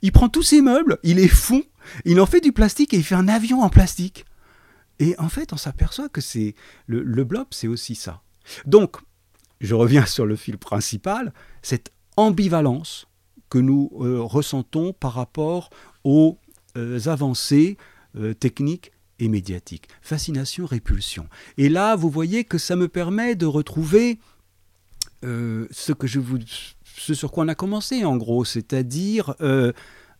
Il 0.02 0.12
prend 0.12 0.28
tous 0.28 0.42
ses 0.42 0.60
meubles, 0.60 0.98
il 1.02 1.16
les 1.16 1.28
fond, 1.28 1.62
il 2.04 2.20
en 2.20 2.26
fait 2.26 2.40
du 2.40 2.52
plastique 2.52 2.92
et 2.92 2.98
il 2.98 3.04
fait 3.04 3.14
un 3.14 3.28
avion 3.28 3.62
en 3.62 3.70
plastique. 3.70 4.26
Et 4.98 5.14
en 5.18 5.28
fait, 5.28 5.52
on 5.52 5.56
s'aperçoit 5.56 6.08
que 6.08 6.20
c'est 6.20 6.54
le, 6.86 7.24
blob, 7.24 7.46
c'est 7.50 7.68
aussi 7.68 7.94
ça. 7.94 8.20
Donc, 8.66 8.96
je 9.60 9.74
reviens 9.74 10.04
sur 10.04 10.26
le 10.26 10.36
fil 10.36 10.58
principal, 10.58 11.32
cette 11.62 11.92
ambivalence 12.16 13.06
que 13.48 13.58
nous 13.58 13.90
euh, 14.00 14.20
ressentons 14.20 14.92
par 14.92 15.14
rapport 15.14 15.70
aux 16.04 16.38
euh, 16.76 17.00
avancées 17.06 17.76
techniques 18.40 18.90
et 19.20 19.28
médiatiques. 19.28 19.86
Fascination, 20.02 20.66
répulsion. 20.66 21.28
Et 21.56 21.68
là, 21.68 21.94
vous 21.94 22.10
voyez 22.10 22.42
que 22.42 22.58
ça 22.58 22.74
me 22.74 22.88
permet 22.88 23.36
de 23.36 23.46
retrouver 23.46 24.18
ce 25.22 25.92
que 25.92 26.06
je 26.08 26.18
vous 26.18 26.38
ce 26.98 27.14
sur 27.14 27.30
quoi 27.30 27.44
on 27.44 27.48
a 27.48 27.54
commencé 27.54 28.04
en 28.04 28.16
gros, 28.16 28.44
c'est-à-dire 28.44 29.34
euh, 29.40 29.72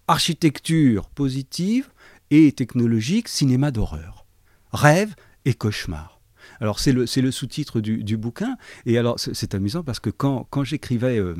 architecture 0.06 1.08
positive 1.10 1.88
et 2.30 2.52
technologique, 2.52 3.28
cinéma 3.28 3.70
d'horreur, 3.70 4.26
rêve 4.72 5.14
et 5.44 5.54
cauchemar. 5.54 6.20
Alors 6.60 6.80
c'est 6.80 6.92
le, 6.92 7.30
sous-titre 7.30 7.80
du, 7.80 8.16
bouquin, 8.16 8.56
et 8.86 8.98
alors 8.98 9.18
c'est 9.20 9.54
amusant 9.54 9.84
parce 9.84 10.00
que 10.00 10.10
quand, 10.10 10.46
quand 10.50 10.64
j'écrivais 10.64 11.18
euh, 11.18 11.36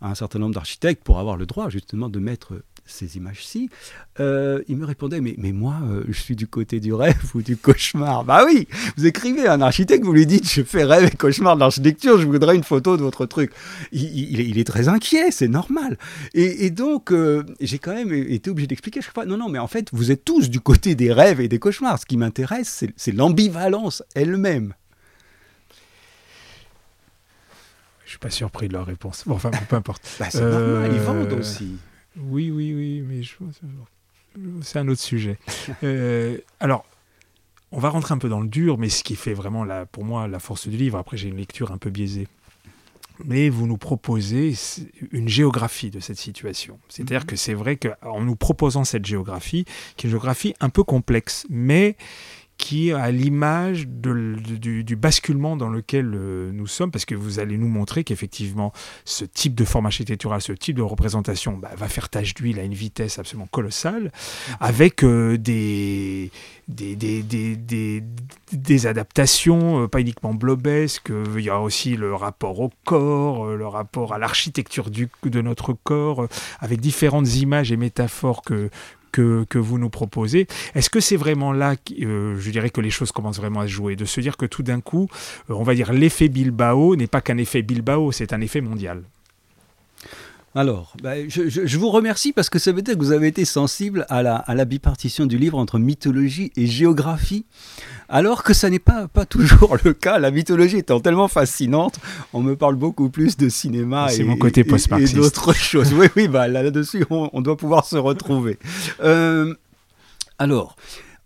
à 0.00 0.10
un 0.10 0.14
certain 0.14 0.38
nombre 0.38 0.54
d'architectes 0.54 1.02
pour 1.02 1.18
avoir 1.18 1.36
le 1.36 1.46
droit 1.46 1.70
justement 1.70 2.08
de 2.08 2.18
mettre 2.18 2.62
ces 2.86 3.16
images-ci, 3.16 3.70
euh, 4.20 4.62
il 4.68 4.76
me 4.76 4.84
répondait 4.84 5.20
mais, 5.20 5.34
mais 5.38 5.52
moi, 5.52 5.76
euh, 5.88 6.04
je 6.08 6.20
suis 6.20 6.36
du 6.36 6.46
côté 6.46 6.80
du 6.80 6.92
rêve 6.92 7.16
ou 7.34 7.42
du 7.42 7.56
cauchemar? 7.56 8.24
Bah 8.24 8.44
oui, 8.44 8.68
vous 8.96 9.06
écrivez 9.06 9.46
à 9.46 9.54
un 9.54 9.60
architecte, 9.60 10.04
vous 10.04 10.12
lui 10.12 10.26
dites 10.26 10.50
je 10.50 10.62
fais 10.62 10.84
rêve 10.84 11.04
et 11.12 11.16
cauchemar 11.16 11.54
de 11.54 11.60
l'architecture, 11.60 12.20
je 12.20 12.26
voudrais 12.26 12.56
une 12.56 12.64
photo 12.64 12.96
de 12.96 13.02
votre 13.02 13.26
truc. 13.26 13.52
Il, 13.92 14.58
est, 14.58 14.64
très 14.64 14.88
inquiet, 14.88 15.30
c'est 15.30 15.48
normal. 15.48 15.98
Et, 16.34 16.70
donc, 16.70 17.12
euh, 17.12 17.44
j'ai 17.60 17.78
quand 17.78 17.94
même 17.94 18.12
été 18.12 18.50
obligé 18.50 18.66
d'expliquer 18.66 19.00
chaque 19.00 19.14
fois 19.14 19.26
non, 19.26 19.36
non, 19.36 19.48
mais 19.48 19.58
en 19.58 19.66
fait, 19.66 19.88
vous 19.92 20.10
êtes 20.10 20.24
tous 20.24 20.50
du 20.50 20.60
côté 20.60 20.94
des 20.94 21.12
rêves 21.12 21.40
et 21.40 21.48
des 21.48 21.58
cauchemars. 21.58 21.98
Ce 21.98 22.06
qui 22.06 22.16
m'intéresse, 22.16 22.84
c'est 22.96 23.12
l'ambivalence 23.12 24.02
elle-même. 24.14 24.74
Je 28.04 28.10
suis 28.10 28.18
pas 28.18 28.30
surpris 28.30 28.68
de 28.68 28.74
leur 28.74 28.86
réponse. 28.86 29.24
Bon, 29.26 29.34
enfin, 29.34 29.50
peu 29.68 29.76
importe. 29.76 30.02
Bah, 30.18 30.26
c'est 30.30 30.40
normal, 30.40 30.90
ils 30.92 31.00
vendent 31.00 31.32
aussi. 31.32 31.76
Oui, 32.16 32.50
oui, 32.50 32.72
oui, 32.74 33.02
mais 33.06 33.22
c'est 34.62 34.78
un 34.78 34.88
autre 34.88 35.00
sujet. 35.00 35.38
Euh, 35.82 36.38
alors, 36.60 36.84
on 37.72 37.78
va 37.78 37.88
rentrer 37.88 38.14
un 38.14 38.18
peu 38.18 38.28
dans 38.28 38.40
le 38.40 38.48
dur, 38.48 38.78
mais 38.78 38.88
ce 38.88 39.02
qui 39.02 39.16
fait 39.16 39.34
vraiment, 39.34 39.64
la, 39.64 39.86
pour 39.86 40.04
moi, 40.04 40.28
la 40.28 40.38
force 40.38 40.68
du 40.68 40.76
livre, 40.76 40.98
après 40.98 41.16
j'ai 41.16 41.28
une 41.28 41.36
lecture 41.36 41.72
un 41.72 41.78
peu 41.78 41.90
biaisée, 41.90 42.28
mais 43.24 43.48
vous 43.48 43.66
nous 43.66 43.76
proposez 43.76 44.54
une 45.10 45.28
géographie 45.28 45.90
de 45.90 46.00
cette 46.00 46.18
situation. 46.18 46.78
C'est-à-dire 46.88 47.20
mhm. 47.20 47.26
que 47.26 47.36
c'est 47.36 47.54
vrai 47.54 47.76
qu'en 47.76 48.20
nous 48.20 48.36
proposant 48.36 48.84
cette 48.84 49.04
géographie, 49.04 49.64
qui 49.96 50.06
est 50.06 50.08
une 50.08 50.12
géographie 50.12 50.54
un 50.60 50.68
peu 50.68 50.84
complexe, 50.84 51.46
mais 51.48 51.96
qui 52.56 52.92
à 52.92 53.10
l'image 53.10 53.86
du, 53.88 54.96
basculement 54.96 55.56
dans 55.56 55.68
lequel 55.68 56.12
euh, 56.14 56.50
nous 56.52 56.66
sommes, 56.66 56.90
parce 56.90 57.04
que 57.04 57.14
vous 57.14 57.38
allez 57.38 57.58
nous 57.58 57.68
montrer 57.68 58.04
qu'effectivement, 58.04 58.72
ce 59.04 59.24
type 59.24 59.54
de 59.54 59.64
forme 59.64 59.86
architecturale, 59.86 60.40
ce 60.40 60.52
type 60.52 60.76
de 60.76 60.82
représentation 60.82 61.56
bah, 61.56 61.70
va 61.76 61.88
faire 61.88 62.08
tache 62.08 62.34
d'huile 62.34 62.58
à 62.60 62.62
une 62.62 62.74
vitesse 62.74 63.18
absolument 63.18 63.48
colossale, 63.48 64.12
avec 64.60 65.02
euh, 65.04 65.36
des, 65.36 66.30
des, 66.68 66.94
des, 68.52 68.86
adaptations, 68.86 69.82
euh, 69.82 69.88
pas 69.88 70.00
uniquement 70.00 70.34
blobesques, 70.34 71.12
il 71.36 71.42
y 71.42 71.50
a 71.50 71.60
aussi 71.60 71.96
le 71.96 72.14
rapport 72.14 72.60
au 72.60 72.70
corps, 72.84 73.46
le 73.46 73.66
rapport 73.66 74.14
à 74.14 74.18
l'architecture 74.18 74.90
de 74.90 75.40
notre 75.40 75.72
corps, 75.72 76.26
avec 76.60 76.80
différentes 76.80 77.34
images 77.36 77.72
et 77.72 77.76
métaphores 77.76 78.42
que, 78.42 78.70
que, 79.14 79.58
vous 79.58 79.78
nous 79.78 79.90
proposez. 79.90 80.46
Est-ce 80.74 80.90
que 80.90 81.00
c'est 81.00 81.16
vraiment 81.16 81.52
là, 81.52 81.76
euh, 82.02 82.36
je 82.38 82.50
dirais 82.50 82.70
que 82.70 82.80
les 82.80 82.90
choses 82.90 83.12
commencent 83.12 83.38
vraiment 83.38 83.60
à 83.60 83.66
se 83.66 83.72
jouer, 83.72 83.96
de 83.96 84.04
se 84.04 84.20
dire 84.20 84.36
que 84.36 84.46
tout 84.46 84.62
d'un 84.62 84.80
coup, 84.80 85.08
euh, 85.50 85.54
on 85.54 85.62
va 85.62 85.74
dire 85.74 85.92
l'effet 85.92 86.28
Bilbao 86.28 86.96
n'est 86.96 87.06
pas 87.06 87.20
qu'un 87.20 87.38
effet 87.38 87.62
Bilbao, 87.62 88.12
c'est 88.12 88.32
un 88.32 88.40
effet 88.40 88.60
mondial? 88.60 89.04
Alors, 90.56 90.94
bah, 91.02 91.14
je, 91.28 91.78
vous 91.78 91.90
remercie 91.90 92.32
parce 92.32 92.48
que 92.48 92.60
ça 92.60 92.70
veut 92.70 92.82
dire 92.82 92.94
que 92.94 93.00
vous 93.00 93.10
avez 93.10 93.26
été 93.26 93.44
sensible 93.44 94.06
à 94.08 94.22
la, 94.22 94.36
à 94.36 94.54
la 94.54 94.64
bipartition 94.64 95.26
du 95.26 95.36
livre 95.36 95.58
entre 95.58 95.80
mythologie 95.80 96.52
et 96.56 96.68
géographie, 96.68 97.44
alors 98.08 98.42
que 98.42 98.54
ça 98.54 98.70
n'est 98.70 98.78
pas, 98.78 99.08
pas 99.08 99.26
toujours 99.26 99.76
le 99.84 99.92
cas. 99.92 100.18
La 100.18 100.30
mythologie 100.30 100.78
étant 100.78 101.00
tellement 101.00 101.28
fascinante, 101.28 101.98
on 102.32 102.42
me 102.42 102.56
parle 102.56 102.76
beaucoup 102.76 103.10
plus 103.10 103.36
de 103.36 103.48
cinéma 103.48 104.12
et, 104.12 104.24
mon 104.24 104.36
côté 104.36 104.60
et, 104.62 105.06
d'autres 105.14 105.52
choses. 105.54 105.92
Oui, 105.94 106.06
oui, 106.16 106.28
bah, 106.28 106.48
là-dessus, 106.48 107.04
on, 107.10 107.40
doit 107.40 107.56
pouvoir 107.56 107.84
se 107.84 107.96
retrouver. 107.96 108.58
Euh, 109.00 109.54
alors, 110.38 110.76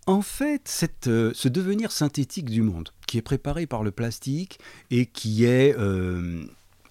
en 0.07 0.21
fait, 0.21 0.61
cette, 0.65 1.07
euh, 1.07 1.31
ce 1.33 1.47
devenir 1.47 1.91
synthétique 1.91 2.49
du 2.49 2.61
monde, 2.61 2.89
qui 3.07 3.17
est 3.17 3.21
préparé 3.21 3.65
par 3.65 3.83
le 3.83 3.91
plastique 3.91 4.59
et 4.91 5.05
qui 5.05 5.45
est... 5.45 5.75
Euh, 5.77 6.43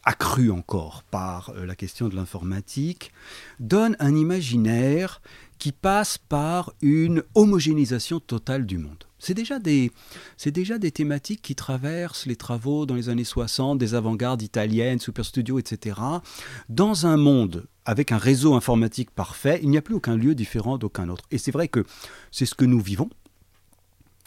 accru 0.04 0.50
encore 0.50 1.02
par 1.10 1.52
la 1.54 1.74
question 1.74 2.08
de 2.08 2.16
l'informatique, 2.16 3.12
donne 3.60 3.94
un 3.98 4.14
imaginaire 4.14 5.20
qui 5.58 5.70
passe 5.70 6.16
par 6.16 6.72
une 6.80 7.22
homogénéisation 7.34 8.18
totale 8.18 8.64
du 8.64 8.78
monde. 8.78 9.07
C'est 9.18 9.34
déjà, 9.34 9.58
des, 9.58 9.90
c'est 10.36 10.50
déjà 10.50 10.78
des 10.78 10.90
thématiques 10.90 11.42
qui 11.42 11.54
traversent 11.54 12.26
les 12.26 12.36
travaux 12.36 12.86
dans 12.86 12.94
les 12.94 13.08
années 13.08 13.24
60 13.24 13.78
des 13.78 13.94
avant-gardes 13.94 14.42
italiennes, 14.42 15.00
Super 15.00 15.24
Studio, 15.24 15.58
etc. 15.58 16.00
Dans 16.68 17.06
un 17.06 17.16
monde 17.16 17.66
avec 17.84 18.12
un 18.12 18.18
réseau 18.18 18.54
informatique 18.54 19.10
parfait, 19.10 19.60
il 19.62 19.70
n'y 19.70 19.78
a 19.78 19.82
plus 19.82 19.94
aucun 19.94 20.16
lieu 20.16 20.34
différent 20.34 20.78
d'aucun 20.78 21.08
autre. 21.08 21.24
Et 21.30 21.38
c'est 21.38 21.50
vrai 21.50 21.68
que 21.68 21.84
c'est 22.30 22.46
ce 22.46 22.54
que 22.54 22.64
nous 22.64 22.80
vivons 22.80 23.08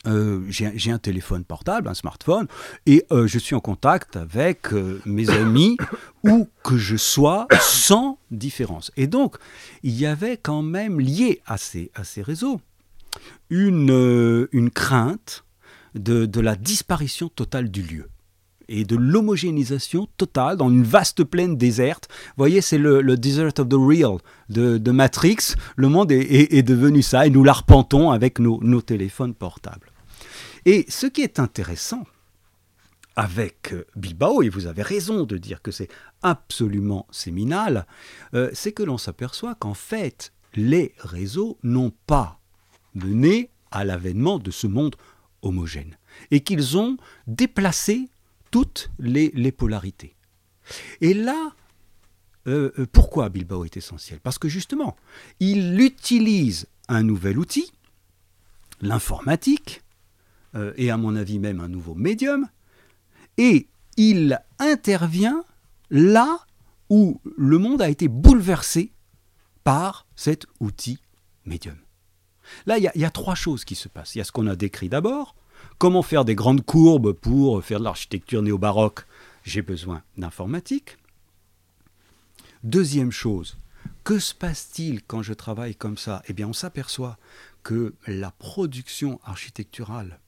euh, 0.08 0.42
j'ai 0.48 0.92
un 0.92 0.98
téléphone 0.98 1.44
portable, 1.44 1.88
un 1.88 1.94
smartphone, 1.94 2.48
et 2.88 3.06
euh, 3.12 3.28
je 3.28 3.38
suis 3.38 3.54
en 3.54 3.60
contact 3.60 4.16
avec 4.16 4.74
euh, 4.74 5.00
mes 5.06 5.30
amis 5.42 5.78
où 6.24 6.48
que 6.64 6.78
je 6.78 6.98
sois 6.98 7.48
sans 7.60 8.18
différence. 8.32 8.92
Et 8.98 9.06
donc, 9.06 9.38
il 9.84 9.94
y 9.98 10.08
avait 10.08 10.38
quand 10.38 10.64
même 10.64 11.00
lié 11.00 11.42
à 11.46 11.58
ces, 11.58 11.92
à 11.94 12.04
ces 12.04 12.24
réseaux 12.24 12.62
une, 13.50 14.48
une 14.52 14.70
crainte 14.70 15.44
de, 15.96 16.26
de 16.26 16.40
la 16.40 16.56
disparition 16.56 17.30
totale 17.30 17.70
du 17.70 17.82
lieu 17.82 18.08
et 18.72 18.86
de 18.86 18.96
l'homogénéisation 18.96 20.08
totale 20.18 20.56
dans 20.56 20.70
une 20.70 20.84
vaste 20.84 21.24
plaine 21.26 21.58
déserte. 21.58 22.08
Vous 22.10 22.38
voyez, 22.38 22.62
c'est 22.62 22.78
le, 22.78 23.04
Desert 23.18 23.52
of 23.60 23.68
the 23.68 23.74
Real 23.74 24.18
de, 24.50 24.78
de 24.78 24.92
Matrix. 24.92 25.56
Le 25.76 25.90
monde 25.90 26.12
est, 26.12 26.54
est, 26.54 26.64
devenu 26.64 27.02
ça 27.02 27.28
et 27.28 27.30
nous 27.30 27.44
l'arpentons 27.44 28.12
avec 28.12 28.40
nos, 28.40 28.60
nos 28.64 28.82
téléphones 28.82 29.34
portables. 29.34 29.92
Et 30.66 30.86
ce 30.88 31.06
qui 31.08 31.22
est 31.22 31.40
intéressant 31.40 32.06
avec 33.18 33.74
euh, 33.74 33.86
Bilbao, 33.98 34.42
et 34.42 34.50
vous 34.50 34.68
avez 34.68 34.84
raison 34.84 35.26
de 35.26 35.38
dire 35.38 35.62
que 35.62 35.72
c'est 35.72 35.90
absolument 36.22 37.08
séminal, 37.12 37.86
euh, 38.34 38.50
c'est 38.54 38.72
que 38.72 38.84
l'on 38.84 38.98
s'aperçoit 38.98 39.56
qu'en 39.56 39.74
fait, 39.74 40.32
les 40.56 40.94
réseaux 40.98 41.58
n'ont 41.64 41.92
pas 42.08 42.40
mené 42.94 43.50
à 43.72 43.86
l'avènement 43.86 44.40
de 44.40 44.52
ce 44.52 44.68
monde 44.68 44.96
homogène, 45.42 45.98
et 46.30 46.42
qu'ils 46.42 46.78
ont 46.78 46.98
déplacé 47.28 48.10
toutes 48.52 48.92
les, 49.00 49.52
polarités. 49.52 50.16
Et 51.00 51.14
là, 51.14 51.54
euh, 52.48 52.86
pourquoi 52.92 53.30
Bilbao 53.30 53.66
est 53.66 53.78
essentiel? 53.78 54.20
Parce 54.20 54.38
que 54.38 54.50
justement, 54.50 54.96
il 55.40 55.80
utilise 55.80 56.68
un 56.90 57.04
nouvel 57.04 57.40
outil, 57.40 57.72
l'informatique, 58.82 59.82
euh, 60.56 60.74
et 60.76 60.92
à 60.92 60.98
mon 60.98 61.16
avis 61.16 61.40
même 61.40 61.60
un 61.60 61.70
nouveau 61.70 61.96
médium, 61.96 62.48
Et 63.38 63.68
il 63.98 64.40
intervient 64.60 65.44
là 65.90 66.46
où 66.90 67.22
le 67.38 67.58
monde 67.58 67.82
a 67.82 67.90
été 67.90 68.10
bouleversé 68.10 68.92
par 69.64 70.06
cet 70.16 70.46
outil 70.60 71.00
médium. 71.46 71.78
Là, 72.66 72.78
il 72.78 72.92
y, 72.94 73.06
a 73.06 73.10
trois 73.10 73.36
choses 73.36 73.66
qui 73.66 73.76
se 73.76 73.88
passent. 73.88 74.16
Il 74.16 74.20
y 74.20 74.22
a 74.22 74.24
ce 74.24 74.32
qu'on 74.32 74.48
a 74.48 74.56
décrit 74.56 74.90
d'abord, 74.90 75.36
comment 75.78 76.02
faire 76.02 76.26
des 76.26 76.36
grandes 76.36 76.66
courbes 76.66 77.14
pour 77.14 77.64
faire 77.64 77.80
de 77.80 77.84
l'architecture 77.84 78.42
néo-baroque, 78.42 79.06
j'ai 79.44 79.62
besoin 79.62 80.04
d'informatique. 80.18 80.98
Deuxième 82.64 83.12
chose, 83.12 83.58
que 84.04 84.20
se 84.20 84.34
passe-t-il 84.34 85.04
quand 85.04 85.24
je 85.24 85.34
travaille 85.34 85.76
comme 85.76 85.98
ça? 85.98 86.22
Eh 86.28 86.34
bien, 86.34 86.48
on 86.48 86.54
s'aperçoit 86.54 87.18
que 87.64 87.96
la 88.08 88.32
production 88.32 89.20
architecturale 89.24 90.20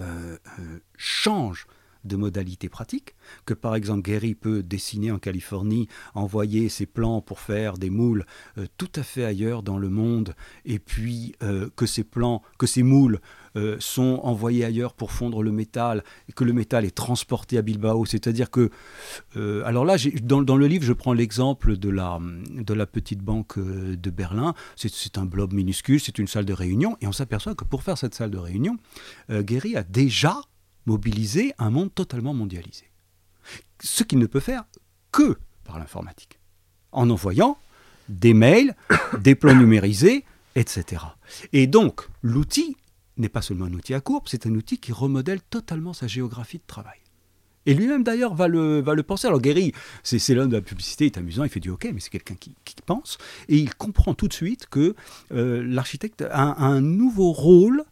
euh, 0.00 0.38
euh, 0.58 0.78
change 0.96 1.66
de 2.04 2.16
modalités 2.16 2.68
pratiques, 2.68 3.14
que 3.44 3.54
par 3.54 3.74
exemple 3.74 4.02
Gary 4.02 4.34
peut 4.34 4.62
dessiner 4.62 5.10
en 5.10 5.18
Californie, 5.18 5.88
envoyer 6.14 6.68
ses 6.68 6.86
plans 6.86 7.20
pour 7.20 7.40
faire 7.40 7.78
des 7.78 7.90
moules 7.90 8.26
euh, 8.58 8.66
tout 8.76 8.90
à 8.96 9.02
fait 9.02 9.24
ailleurs 9.24 9.62
dans 9.62 9.78
le 9.78 9.88
monde, 9.88 10.34
et 10.64 10.78
puis 10.78 11.34
euh, 11.42 11.68
que 11.76 11.86
ces 11.86 12.04
plans, 12.04 12.42
que 12.58 12.66
ces 12.66 12.82
moules 12.82 13.20
euh, 13.56 13.76
sont 13.80 14.20
envoyés 14.22 14.64
ailleurs 14.64 14.94
pour 14.94 15.12
fondre 15.12 15.42
le 15.42 15.52
métal, 15.52 16.04
et 16.28 16.32
que 16.32 16.44
le 16.44 16.52
métal 16.52 16.84
est 16.84 16.94
transporté 16.94 17.58
à 17.58 17.62
Bilbao. 17.62 18.04
C'est-à-dire 18.06 18.50
que, 18.50 18.70
alors 19.64 19.84
là, 19.84 19.96
dans, 20.22 20.42
dans, 20.42 20.56
le 20.56 20.66
livre, 20.66 20.84
je 20.84 20.92
prends 20.92 21.12
l'exemple 21.12 21.76
de 21.76 21.90
la, 21.90 22.18
de 22.50 22.74
la 22.74 22.86
petite 22.86 23.20
banque 23.20 23.58
de 23.58 24.10
Berlin. 24.10 24.54
C'est 24.76 25.18
un 25.18 25.26
blob 25.26 25.52
minuscule, 25.52 26.00
c'est 26.00 26.18
une 26.18 26.26
salle 26.26 26.44
de 26.44 26.52
réunion, 26.52 26.96
et 27.00 27.06
on 27.06 27.12
s'aperçoit 27.12 27.54
que 27.54 27.64
pour 27.64 27.82
faire 27.82 27.98
cette 27.98 28.14
salle 28.14 28.30
de 28.30 28.38
réunion, 28.38 28.78
Gary 29.28 29.76
a 29.76 29.82
déjà 29.82 30.40
mobiliser 30.86 31.54
un 31.58 31.70
monde 31.70 31.94
totalement 31.94 32.34
mondialisé. 32.34 32.90
Ce 33.80 34.04
qu'il 34.04 34.18
ne 34.18 34.26
peut 34.26 34.40
faire 34.40 34.64
que 35.10 35.38
par 35.64 35.78
l'informatique, 35.78 36.38
en 36.92 37.10
envoyant 37.10 37.58
des 38.08 38.34
mails, 38.34 38.74
des 39.20 39.34
plans 39.34 39.54
numérisés, 39.54 40.24
etc. 40.54 41.02
Et 41.52 41.66
donc, 41.66 42.02
l'outil 42.22 42.76
n'est 43.16 43.28
pas 43.28 43.42
seulement 43.42 43.66
un 43.66 43.72
outil 43.72 43.94
à 43.94 44.00
courbe, 44.00 44.24
c'est 44.26 44.46
un 44.46 44.54
outil 44.54 44.78
qui 44.78 44.92
remodèle 44.92 45.40
totalement 45.42 45.92
sa 45.92 46.06
géographie 46.06 46.58
de 46.58 46.66
travail. 46.66 46.98
Et 47.64 47.74
lui-même 47.74 48.02
d'ailleurs 48.02 48.34
va 48.34 48.48
le, 48.48 48.80
va 48.80 48.94
le 48.94 49.02
penser. 49.02 49.28
Alors 49.28 49.40
Guéry, 49.40 49.72
c'est 50.02 50.34
l'homme 50.34 50.48
de 50.48 50.56
la 50.56 50.62
publicité, 50.62 51.04
il 51.04 51.12
est 51.12 51.18
amusant, 51.18 51.44
il 51.44 51.50
fait 51.50 51.60
du 51.60 51.70
ok, 51.70 51.88
mais 51.94 52.00
c'est 52.00 52.10
quelqu'un 52.10 52.34
qui, 52.34 52.54
pense. 52.84 53.18
Et 53.48 53.56
il 53.56 53.72
comprend 53.74 54.14
tout 54.14 54.26
de 54.26 54.32
suite 54.32 54.66
que 54.66 54.96
euh, 55.32 55.62
l'architecte 55.64 56.24
a 56.28 56.64
un 56.64 56.80
nouveau 56.80 57.30
rôle 57.30 57.84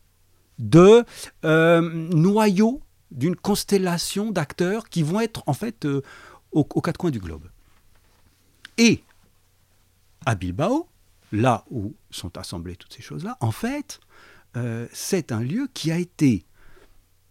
de 0.61 1.05
euh, 1.45 1.81
noyau 1.81 2.83
d'une 3.11 3.35
constellation 3.35 4.31
d'acteurs 4.31 4.89
qui 4.89 5.03
vont 5.03 5.21
être 5.21 5.43
en 5.47 5.55
fait 5.55 5.85
euh, 5.85 6.03
aux, 6.53 6.65
quatre 6.65 6.99
coins 6.99 7.11
du 7.11 7.19
globe. 7.19 7.49
Et 8.79 9.03
à 10.27 10.35
Bilbao, 10.35 10.87
là 11.33 11.65
où 11.71 11.95
sont 12.11 12.37
assemblées 12.39 12.77
toutes 12.77 12.93
ces 12.93 13.03
choses-là, 13.03 13.37
en 13.41 13.51
fait, 13.51 14.01
euh, 14.57 14.87
c'est 14.93 15.33
un 15.33 15.41
lieu 15.41 15.69
qui 15.75 15.91
a 15.91 15.99
été 15.99 16.45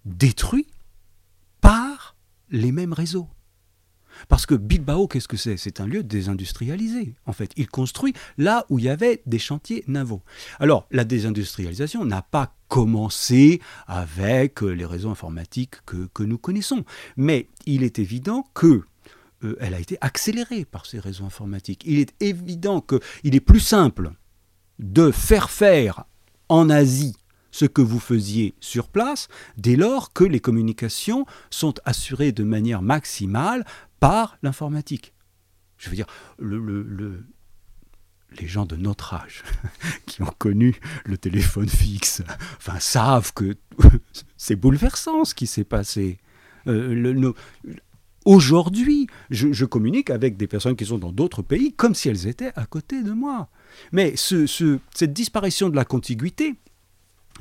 détruit 0.06 0.68
par 1.62 2.16
les 2.50 2.72
mêmes 2.72 2.94
réseaux. 2.94 3.30
Parce 4.28 4.46
que 4.46 4.56
Bilbao, 4.56 5.08
qu'est-ce 5.08 5.28
que 5.28 5.38
c'est? 5.38 5.58
C'est 5.58 5.80
un 5.80 5.88
lieu 5.88 6.04
désindustrialisé, 6.04 7.14
en 7.26 7.34
fait. 7.34 7.52
Il 7.56 7.68
construit 7.68 8.14
là 8.38 8.66
où 8.70 8.80
il 8.80 8.86
y 8.86 8.90
avait 8.90 9.22
des 9.26 9.40
chantiers 9.40 9.84
navaux. 9.88 10.22
Alors, 10.60 10.88
la 10.92 11.04
désindustrialisation 11.04 12.06
n'a 12.06 12.22
pas 12.22 12.54
commencé 12.68 13.62
avec 13.88 14.62
les 14.62 14.86
réseaux 14.86 15.10
informatiques 15.10 15.76
que, 15.86 16.24
nous 16.24 16.38
connaissons. 16.38 16.86
Mais 17.18 17.48
il 17.66 17.84
est 17.84 18.00
évident 18.00 18.48
que 18.54 18.84
euh, 19.44 19.56
elle 19.60 19.74
a 19.74 19.80
été 19.80 19.98
accélérée 20.02 20.66
par 20.66 20.86
ces 20.86 21.00
réseaux 21.00 21.26
informatiques. 21.26 21.84
Il 21.86 22.00
est 22.00 22.14
évident 22.20 22.82
qu'il 22.82 23.36
est 23.36 23.40
plus 23.40 23.62
simple 23.62 24.12
de 24.80 25.12
faire 25.12 25.50
faire 25.50 26.06
en 26.50 26.70
Asie 26.70 27.16
ce 27.52 27.66
que 27.66 27.82
vous 27.82 28.00
faisiez 28.00 28.56
sur 28.60 28.90
place 28.90 29.28
dès 29.58 29.76
lors 29.76 30.14
que 30.14 30.24
les 30.24 30.40
communications 30.40 31.26
sont 31.50 31.76
assurées 31.86 32.32
de 32.32 32.44
manière 32.44 32.82
maximale 32.82 33.66
par 34.00 34.38
l'informatique. 34.44 35.14
Je 35.78 35.90
veux 35.90 35.96
dire, 35.96 36.08
le, 36.38 37.24
les 38.40 38.48
gens 38.48 38.66
de 38.66 38.76
notre 38.76 39.14
âge 39.14 39.44
qui 40.06 40.22
ont 40.22 40.34
connu 40.38 40.76
le 41.06 41.18
téléphone 41.18 41.70
fixe, 41.70 42.22
enfin, 42.58 42.80
savent 42.80 43.34
que 43.34 43.56
c'est 44.38 44.56
bouleversant 44.56 45.26
ce 45.26 45.34
qui 45.34 45.48
s'est 45.48 45.64
passé. 45.64 46.20
Euh, 46.68 47.34
aujourd'hui, 48.26 49.08
je, 49.30 49.66
communique 49.66 50.10
avec 50.10 50.38
des 50.38 50.48
personnes 50.48 50.76
qui 50.76 50.86
sont 50.86 50.98
dans 50.98 51.12
d'autres 51.12 51.42
pays 51.42 51.74
comme 51.74 51.96
si 51.96 52.10
elles 52.10 52.28
étaient 52.28 52.52
à 52.56 52.66
côté 52.66 53.02
de 53.02 53.12
moi. 53.12 53.50
Mais 53.92 54.16
ce, 54.16 54.46
cette 54.94 55.14
disparition 55.14 55.70
de 55.70 55.76
la 55.76 55.86
contiguïté 55.86 56.56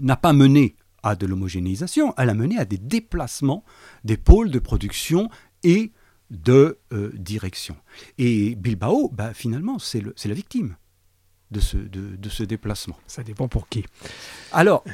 n'a 0.01 0.17
pas 0.17 0.33
mené 0.33 0.77
à 1.03 1.15
de 1.15 1.27
l'homogénéisation, 1.27 2.13
elle 2.17 2.31
a 2.31 2.35
mené 2.35 2.59
à 2.59 2.65
des 2.65 2.79
déplacements 2.79 3.65
des 4.05 4.17
pôles 4.17 4.51
de 4.51 4.59
production 4.59 5.31
et 5.63 5.93
de 6.31 6.79
euh, 6.93 7.11
direction. 7.15 7.77
Et 8.19 8.55
Bilbao, 8.55 9.11
bah, 9.13 9.33
finalement, 9.33 9.79
c'est 9.79 10.03
la 10.03 10.35
victime 10.35 10.77
de 11.51 11.61
ce, 11.61 11.77
de, 11.77 12.29
ce 12.29 12.43
déplacement. 12.43 12.99
Ça 13.07 13.23
dépend 13.23 13.49
pour 13.49 13.69
qui. 13.69 13.85
Alors, 14.53 14.85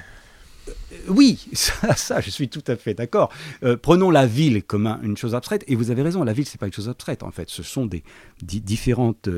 oui, 1.09 1.47
ça, 1.53 2.21
je 2.21 2.31
suis 2.31 2.49
tout 2.49 2.65
à 2.67 2.77
fait 2.77 2.95
d'accord. 2.95 3.33
Euh, 3.63 3.77
prenons 3.77 4.11
la 4.11 4.27
ville 4.27 4.63
comme 4.63 4.87
une 5.03 5.17
chose 5.17 5.35
abstraite, 5.35 5.65
et 5.67 5.75
vous 5.75 5.91
avez 5.91 6.03
raison, 6.03 6.25
la 6.25 6.33
ville, 6.33 6.47
c'est 6.47 6.59
pas 6.59 6.67
une 6.67 6.73
chose 6.73 6.89
abstraite, 6.89 7.23
en 7.23 7.31
fait. 7.31 7.51
Ce 7.51 7.63
sont 7.63 7.87
des 7.87 8.03
différentes 8.43 9.29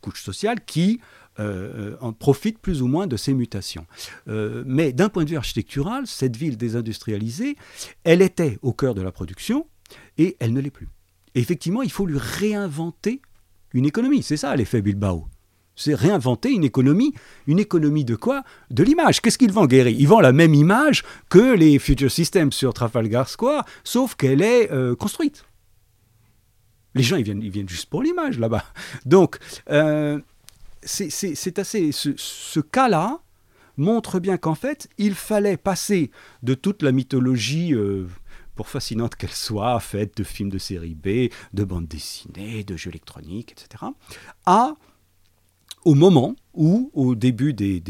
couches 0.00 0.22
sociales 0.22 0.64
qui 0.64 1.00
en 1.38 2.12
profitent 2.12 2.58
plus 2.58 2.82
ou 2.82 2.88
moins 2.88 3.06
de 3.06 3.16
ces 3.16 3.32
mutations. 3.32 3.86
mais 4.26 4.92
d'un 4.92 5.08
point 5.08 5.24
de 5.24 5.30
vue 5.30 5.36
architectural, 5.36 6.06
cette 6.06 6.36
ville 6.36 6.56
désindustrialisée, 6.56 7.56
elle 8.04 8.22
était 8.22 8.58
au 8.62 8.72
cœur 8.72 8.94
de 8.94 9.02
la 9.02 9.12
production, 9.12 9.66
et 10.18 10.36
elle 10.40 10.52
ne 10.52 10.60
l'est 10.60 10.70
plus 10.70 10.88
effectivement, 11.34 11.82
il 11.82 11.90
faut 11.90 12.06
lui 12.06 12.18
réinventer 12.18 13.20
une 13.72 13.86
économie. 13.86 14.22
C'est 14.22 14.36
ça 14.36 14.54
l'effet 14.56 14.82
Bilbao. 14.82 15.26
C'est 15.74 15.94
réinventer 15.94 16.50
une 16.50 16.64
économie. 16.64 17.14
Une 17.46 17.58
économie 17.58 18.04
de 18.04 18.14
quoi? 18.14 18.42
De 18.70 18.82
l'image. 18.82 19.20
Qu'est-ce 19.20 19.38
qu'il 19.38 19.52
vend, 19.52 19.66
Guéry 19.66 19.96
Il 19.98 20.08
vend 20.08 20.20
la 20.20 20.32
même 20.32 20.54
image 20.54 21.02
que 21.28 21.54
les 21.54 21.78
Future 21.78 22.10
Systems 22.10 22.52
sur 22.52 22.74
Trafalgar 22.74 23.28
Square, 23.28 23.64
sauf 23.84 24.14
qu'elle 24.14 24.42
est 24.42 24.70
euh, 24.70 24.94
construite. 24.94 25.44
Les 26.94 27.02
gens, 27.02 27.16
ils 27.16 27.24
viennent, 27.24 27.42
ils 27.42 27.50
viennent 27.50 27.68
juste 27.68 27.88
pour 27.88 28.02
l'image 28.02 28.38
là-bas. 28.38 28.64
Donc, 29.06 29.38
euh, 29.70 30.20
c'est 30.82 31.58
assez. 31.58 31.90
Ce, 31.92 32.10
ce 32.16 32.60
cas-là 32.60 33.20
montre 33.78 34.20
bien 34.20 34.36
qu'en 34.36 34.54
fait, 34.54 34.88
il 34.98 35.14
fallait 35.14 35.56
passer 35.56 36.10
de 36.42 36.54
toute 36.54 36.82
la 36.82 36.92
mythologie. 36.92 37.74
Euh, 37.74 38.06
pour 38.54 38.68
fascinante 38.68 39.16
qu'elle 39.16 39.30
soit, 39.30 39.80
faite 39.80 40.18
de 40.18 40.24
films 40.24 40.50
de 40.50 40.58
série 40.58 40.94
B, 40.94 41.32
de 41.54 41.64
bandes 41.64 41.86
dessinées, 41.86 42.64
de 42.64 42.76
jeux 42.76 42.90
électroniques, 42.90 43.52
etc., 43.52 43.84
à 44.44 44.74
au 45.84 45.94
moment 45.94 46.36
où, 46.54 46.90
au 46.94 47.14
début 47.14 47.52
des, 47.54 47.82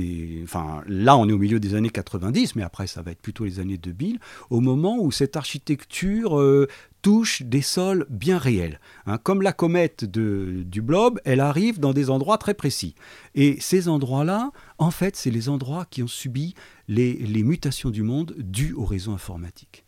Enfin, 0.44 0.82
là, 0.86 1.16
on 1.16 1.28
est 1.28 1.32
au 1.32 1.38
milieu 1.38 1.60
des 1.60 1.74
années 1.74 1.90
90, 1.90 2.56
mais 2.56 2.62
après, 2.62 2.86
ça 2.86 3.02
va 3.02 3.10
être 3.10 3.20
plutôt 3.20 3.44
les 3.44 3.60
années 3.60 3.76
2000, 3.76 4.18
au 4.50 4.60
moment 4.60 4.98
où 4.98 5.10
cette 5.10 5.36
architecture 5.36 6.38
euh, 6.38 6.68
touche 7.02 7.42
des 7.42 7.62
sols 7.62 8.06
bien 8.08 8.38
réels. 8.38 8.80
Hein. 9.06 9.18
Comme 9.18 9.42
la 9.42 9.52
comète 9.52 10.04
de, 10.04 10.62
du 10.64 10.80
blob, 10.80 11.20
elle 11.24 11.40
arrive 11.40 11.80
dans 11.80 11.92
des 11.92 12.08
endroits 12.08 12.38
très 12.38 12.54
précis. 12.54 12.94
Et 13.34 13.58
ces 13.60 13.88
endroits-là, 13.88 14.52
en 14.78 14.90
fait, 14.90 15.16
c'est 15.16 15.30
les 15.30 15.48
endroits 15.48 15.86
qui 15.90 16.02
ont 16.02 16.08
subi 16.08 16.54
les, 16.88 17.42
mutations 17.42 17.90
du 17.90 18.02
monde 18.02 18.34
dues 18.38 18.74
au 18.74 18.84
réseau 18.84 19.12
informatique 19.12 19.84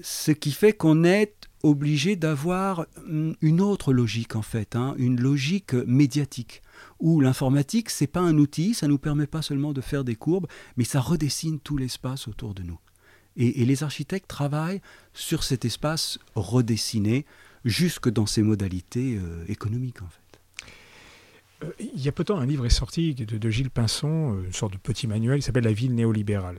ce 0.00 0.30
qui 0.30 0.52
fait 0.52 0.72
qu'on 0.72 1.04
est 1.04 1.34
obligé 1.62 2.16
d'avoir 2.16 2.86
hum, 3.06 3.34
une 3.42 3.60
autre 3.60 3.92
logique 3.92 4.36
en 4.36 4.42
fait, 4.42 4.74
hein, 4.74 4.94
une 4.96 5.20
logique 5.20 5.74
médiatique, 5.74 6.62
où 7.00 7.20
l'informatique, 7.20 7.90
c'est 7.90 8.06
pas 8.06 8.20
un 8.20 8.38
outil, 8.38 8.74
ça 8.74 8.88
nous 8.88 8.98
permet 8.98 9.26
pas 9.26 9.42
seulement 9.42 9.72
de 9.72 9.80
faire 9.80 10.04
des 10.04 10.16
courbes, 10.16 10.46
mais 10.76 10.84
ça 10.84 11.00
redessine 11.00 11.60
tout 11.60 11.76
l'espace 11.76 12.28
autour 12.28 12.54
de 12.54 12.62
nous. 12.62 12.78
Et, 13.36 13.64
les 13.64 13.82
architectes 13.82 14.28
travaillent 14.28 14.82
sur 15.14 15.42
cet 15.42 15.64
espace 15.64 16.18
redessiné, 16.34 17.24
jusque 17.64 18.08
dans 18.08 18.26
ses 18.26 18.42
modalités 18.42 19.16
euh, 19.16 19.44
économiques 19.48 20.02
en 20.02 20.08
fait. 20.08 20.40
Euh, 21.66 21.72
il 21.78 22.02
y 22.02 22.08
a 22.08 22.12
peu 22.12 22.24
de 22.24 22.28
temps, 22.28 22.38
un 22.38 22.46
livre 22.46 22.66
est 22.66 22.70
sorti 22.70 23.14
de, 23.14 23.50
Gilles 23.50 23.70
Pinson, 23.70 24.34
euh, 24.34 24.44
une 24.44 24.52
sorte 24.52 24.72
de 24.72 24.78
petit 24.78 25.06
manuel, 25.06 25.38
qui 25.38 25.46
s'appelle 25.46 25.64
La 25.64 25.72
ville 25.72 25.94
néolibérale. 25.94 26.58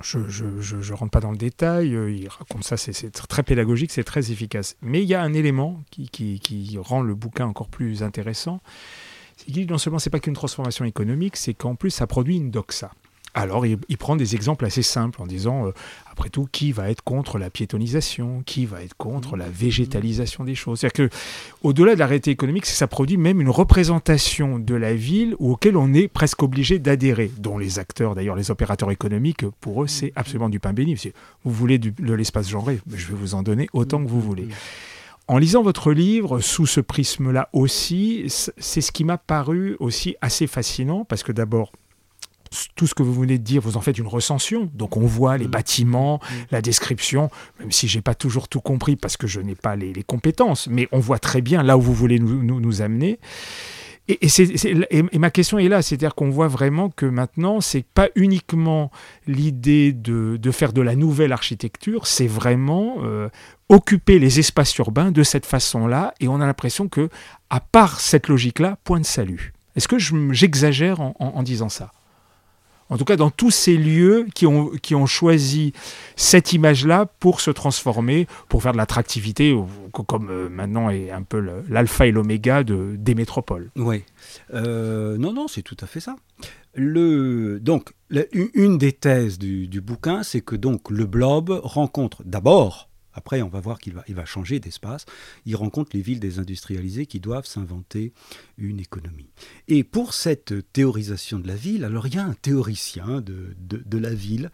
Je 0.00 0.18
ne 0.18 0.92
rentre 0.94 1.10
pas 1.10 1.20
dans 1.20 1.32
le 1.32 1.36
détail, 1.36 1.90
il 1.90 2.26
raconte 2.26 2.64
ça, 2.64 2.78
c'est 2.78 3.10
très 3.10 3.42
pédagogique, 3.42 3.90
c'est 3.90 4.04
très 4.04 4.32
efficace. 4.32 4.76
Mais 4.80 5.02
il 5.02 5.08
y 5.08 5.14
a 5.14 5.22
un 5.22 5.34
élément 5.34 5.82
qui, 5.90 6.78
rend 6.78 7.02
le 7.02 7.14
bouquin 7.14 7.44
encore 7.44 7.68
plus 7.68 8.02
intéressant, 8.02 8.62
c'est 9.36 9.52
qu'il 9.52 9.66
non 9.66 9.78
seulement 9.78 9.98
c'est 9.98 10.10
pas 10.10 10.20
qu'une 10.20 10.34
transformation 10.34 10.84
économique, 10.84 11.36
c'est 11.36 11.54
qu'en 11.54 11.74
plus 11.74 11.90
ça 11.90 12.06
produit 12.06 12.36
une 12.36 12.50
doxa. 12.50 12.90
Alors 13.34 13.64
il, 13.64 13.78
prend 13.96 14.14
des 14.14 14.34
exemples 14.34 14.66
assez 14.66 14.82
simples 14.82 15.22
en 15.22 15.26
disant, 15.26 15.66
euh, 15.66 15.72
après 16.10 16.28
tout, 16.28 16.46
qui 16.52 16.70
va 16.70 16.90
être 16.90 17.02
contre 17.02 17.38
la 17.38 17.48
piétonisation, 17.48 18.42
qui 18.44 18.66
va 18.66 18.82
être 18.82 18.94
contre 18.94 19.36
la 19.36 19.48
végétalisation 19.48 20.44
des 20.44 20.54
choses. 20.54 20.80
C'est-à-dire 20.80 21.08
que, 21.08 21.16
au-delà 21.62 21.94
de 21.94 21.98
la 21.98 22.06
réalité 22.06 22.30
économique, 22.30 22.66
ça 22.66 22.86
produit 22.86 23.16
même 23.16 23.40
une 23.40 23.48
représentation 23.48 24.58
de 24.58 24.74
la 24.74 24.94
ville 24.94 25.34
auquel 25.38 25.78
on 25.78 25.94
est 25.94 26.08
presque 26.08 26.42
obligé 26.42 26.78
d'adhérer, 26.78 27.30
dont 27.38 27.56
les 27.56 27.78
acteurs, 27.78 28.14
d'ailleurs 28.14 28.36
les 28.36 28.50
opérateurs 28.50 28.90
économiques, 28.90 29.46
pour 29.60 29.82
eux, 29.82 29.86
c'est 29.86 30.12
absolument 30.14 30.50
du 30.50 30.60
pain 30.60 30.74
béni. 30.74 30.94
Vous 31.44 31.52
voulez 31.52 31.78
de 31.78 32.12
l'espace 32.12 32.50
genré, 32.50 32.80
je 32.94 33.06
vais 33.06 33.14
vous 33.14 33.34
en 33.34 33.42
donner 33.42 33.68
autant 33.72 34.04
que 34.04 34.10
vous 34.10 34.20
voulez. 34.20 34.48
En 35.28 35.38
lisant 35.38 35.62
votre 35.62 35.92
livre, 35.92 36.40
sous 36.40 36.66
ce 36.66 36.80
prisme-là 36.80 37.48
aussi, 37.52 38.24
c'est 38.28 38.80
ce 38.80 38.92
qui 38.92 39.04
m'a 39.04 39.18
paru 39.18 39.76
aussi 39.78 40.16
assez 40.20 40.46
fascinant, 40.46 41.04
parce 41.04 41.22
que 41.22 41.32
d'abord, 41.32 41.72
tout 42.74 42.86
ce 42.86 42.94
que 42.94 43.02
vous 43.02 43.14
venez 43.14 43.38
de 43.38 43.42
dire, 43.42 43.62
vous 43.62 43.76
en 43.76 43.80
faites 43.80 43.98
une 43.98 44.06
recension. 44.06 44.70
Donc 44.74 44.96
on 44.96 45.06
voit 45.06 45.38
les 45.38 45.46
mmh. 45.46 45.50
bâtiments, 45.50 46.20
mmh. 46.22 46.34
la 46.50 46.62
description, 46.62 47.30
même 47.58 47.72
si 47.72 47.88
j'ai 47.88 48.02
pas 48.02 48.14
toujours 48.14 48.48
tout 48.48 48.60
compris 48.60 48.96
parce 48.96 49.16
que 49.16 49.26
je 49.26 49.40
n'ai 49.40 49.54
pas 49.54 49.76
les, 49.76 49.92
compétences, 50.02 50.68
mais 50.68 50.88
on 50.92 50.98
voit 50.98 51.18
très 51.18 51.40
bien 51.40 51.62
là 51.62 51.76
où 51.76 51.80
vous 51.80 51.94
voulez 51.94 52.18
nous, 52.18 52.42
nous, 52.42 52.82
amener. 52.82 53.18
Et, 54.08 55.18
ma 55.18 55.30
question 55.30 55.58
est 55.58 55.68
là, 55.68 55.80
c'est-à-dire 55.80 56.14
qu'on 56.14 56.28
voit 56.28 56.48
vraiment 56.48 56.90
que 56.90 57.06
maintenant, 57.06 57.60
c'est 57.60 57.84
pas 57.84 58.08
uniquement 58.16 58.90
l'idée 59.26 59.92
de, 59.92 60.36
de, 60.36 60.50
faire 60.50 60.72
de 60.72 60.82
la 60.82 60.96
nouvelle 60.96 61.32
architecture, 61.32 62.06
c'est 62.06 62.26
vraiment 62.26 62.96
euh, 63.02 63.28
occuper 63.68 64.18
les 64.18 64.40
espaces 64.40 64.76
urbains 64.78 65.12
de 65.12 65.22
cette 65.22 65.46
façon-là, 65.46 66.14
et 66.18 66.26
on 66.26 66.40
a 66.40 66.46
l'impression 66.46 66.88
que, 66.88 67.10
à 67.48 67.60
part 67.60 68.00
cette 68.00 68.28
logique-là, 68.28 68.76
point 68.82 68.98
de 68.98 69.06
salut. 69.06 69.52
Est-ce 69.76 69.88
que 69.88 69.98
j'exagère 69.98 71.00
en 71.00 71.42
disant 71.42 71.68
ça? 71.68 71.92
En 72.92 72.98
tout 72.98 73.06
cas 73.06 73.16
dans 73.16 73.30
tous 73.30 73.50
ces 73.50 73.78
lieux 73.78 74.26
qui 74.34 74.46
ont, 74.46 74.68
qui 74.82 74.94
ont 74.94 75.06
choisi 75.06 75.72
cette 76.14 76.52
image-là 76.52 77.06
pour 77.06 77.40
se 77.40 77.50
transformer, 77.50 78.26
pour 78.50 78.62
faire 78.62 78.72
de 78.72 78.76
l'attractivité, 78.76 79.56
comme 80.06 80.28
euh, 80.30 80.50
maintenant 80.50 80.90
est 80.90 81.10
un 81.10 81.22
peu 81.22 81.42
l'alpha 81.70 82.06
et 82.06 82.12
l'oméga 82.12 82.62
de, 82.64 82.94
des 82.98 83.14
métropoles. 83.14 83.70
Oui. 83.76 84.04
Euh, 84.52 85.16
non, 85.16 85.32
non, 85.32 85.48
c'est 85.48 85.62
tout 85.62 85.76
à 85.80 85.86
fait 85.86 86.00
ça. 86.00 86.16
Le, 86.74 87.60
donc, 87.60 87.94
une 88.32 88.76
des 88.76 88.92
thèses 88.92 89.38
du, 89.38 89.68
du 89.68 89.80
bouquin, 89.80 90.22
c'est 90.22 90.42
que 90.42 90.54
donc 90.54 90.90
le 90.90 91.06
blob 91.06 91.60
rencontre 91.64 92.22
d'abord 92.26 92.90
après, 93.14 93.42
on 93.42 93.48
va 93.48 93.60
voir 93.60 93.78
qu'il 93.78 93.94
va, 93.94 94.04
il 94.08 94.14
va 94.14 94.24
changer 94.24 94.60
d'espace. 94.60 95.04
Il 95.44 95.56
rencontre 95.56 95.90
les 95.94 96.02
villes 96.02 96.20
désindustrialisées 96.20 97.06
qui 97.06 97.20
doivent 97.20 97.46
s'inventer 97.46 98.12
une 98.58 98.80
économie. 98.80 99.30
Et 99.68 99.84
pour 99.84 100.14
cette 100.14 100.72
théorisation 100.72 101.38
de 101.38 101.48
la 101.48 101.54
ville, 101.54 101.84
alors 101.84 102.06
il 102.06 102.14
y 102.14 102.18
a 102.18 102.24
un 102.24 102.34
théoricien 102.34 103.20
de, 103.20 103.54
de, 103.58 103.98
la 103.98 104.14
ville 104.14 104.50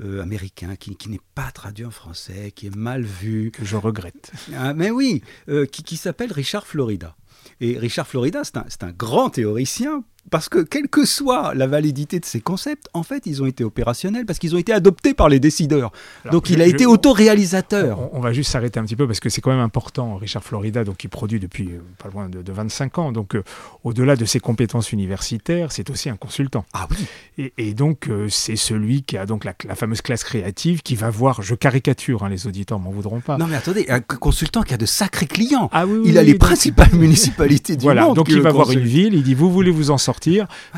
euh, 0.00 0.22
américain 0.22 0.76
qui, 0.76 0.96
qui 0.96 1.08
n'est 1.08 1.20
pas 1.34 1.50
traduit 1.52 1.84
en 1.84 1.90
français, 1.90 2.52
qui 2.52 2.66
est 2.66 2.76
mal 2.76 3.02
vu. 3.02 3.50
Que 3.52 3.64
je 3.64 3.76
regrette. 3.76 4.32
Ah, 4.54 4.74
mais 4.74 4.90
oui, 4.90 5.22
euh, 5.48 5.66
qui, 5.66 5.82
qui 5.82 5.96
s'appelle 5.96 6.32
Richard 6.32 6.66
Florida. 6.66 7.16
Et 7.60 7.78
Richard 7.78 8.06
Florida, 8.06 8.42
c'est 8.44 8.56
un, 8.56 8.88
un, 8.88 8.92
grand 8.92 9.30
théoricien 9.30 10.04
parce 10.32 10.48
que 10.48 10.60
quelle 10.60 10.88
que 10.88 11.04
soit 11.04 11.52
la 11.54 11.66
validité 11.66 12.18
de 12.18 12.24
ces 12.24 12.40
concepts, 12.40 12.88
en 12.94 13.02
fait, 13.02 13.26
ils 13.26 13.42
ont 13.42 13.46
été 13.46 13.64
opérationnels 13.64 14.24
parce 14.24 14.38
qu'ils 14.38 14.54
ont 14.54 14.58
été 14.58 14.72
adoptés 14.72 15.12
par 15.12 15.28
les 15.28 15.38
décideurs. 15.38 15.92
donc 16.30 16.48
il 16.48 16.62
a 16.62 16.66
été 16.66 16.86
autoréalisateur. 16.86 18.08
On, 18.14 18.20
va 18.20 18.32
juste 18.32 18.50
s'arrêter 18.50 18.80
un 18.80 18.84
petit 18.84 18.96
peu 18.96 19.06
parce 19.06 19.20
que 19.20 19.28
c'est 19.28 19.42
quand 19.42 19.50
même 19.50 19.60
important. 19.60 20.16
Richard 20.16 20.42
Florida, 20.42 20.84
donc, 20.84 20.96
qui 20.96 21.08
produit 21.08 21.38
depuis 21.38 21.68
euh, 21.72 21.82
pas 22.02 22.08
loin 22.08 22.30
de, 22.30 22.50
25 22.50 22.98
ans. 22.98 23.12
Donc 23.12 23.34
euh, 23.34 23.44
au-delà 23.84 24.16
de 24.16 24.24
ses 24.24 24.40
compétences 24.40 24.90
universitaires, 24.90 25.70
c'est 25.70 25.90
aussi 25.90 26.08
un 26.08 26.16
consultant. 26.16 26.64
Ah 26.72 26.88
oui. 26.90 27.52
Et, 27.58 27.74
donc 27.74 28.08
euh, 28.08 28.28
c'est 28.30 28.56
celui 28.56 29.02
qui 29.02 29.18
a 29.18 29.26
donc 29.26 29.44
la, 29.44 29.54
fameuse 29.74 30.00
classe 30.00 30.24
créative 30.24 30.80
qui 30.80 30.94
va 30.94 31.10
voir, 31.10 31.42
je 31.42 31.54
caricature, 31.54 32.24
hein, 32.24 32.30
les 32.30 32.46
auditeurs 32.46 32.78
m'en 32.78 32.90
voudront 32.90 33.20
pas. 33.20 33.36
Non 33.36 33.46
mais 33.46 33.56
attendez, 33.56 33.84
un 33.90 34.00
consultant 34.00 34.62
qui 34.62 34.72
a 34.72 34.78
de 34.78 34.86
sacrés 34.86 35.26
clients. 35.26 35.68
Ah 35.72 35.86
oui, 35.86 36.00
il 36.06 36.16
a 36.16 36.22
les 36.22 36.36
principales 36.36 36.94
municipalités 36.94 37.76
du 37.76 37.82
voilà, 37.82 38.06
monde. 38.06 38.16
Donc 38.16 38.30
il 38.30 38.40
va 38.40 38.50
voir 38.50 38.70
une 38.70 38.80
ville, 38.80 39.12
il 39.12 39.22
dit, 39.22 39.34
vous 39.34 39.52
voulez 39.52 39.70
vous 39.70 39.90
en 39.90 39.98
sortir 39.98 40.21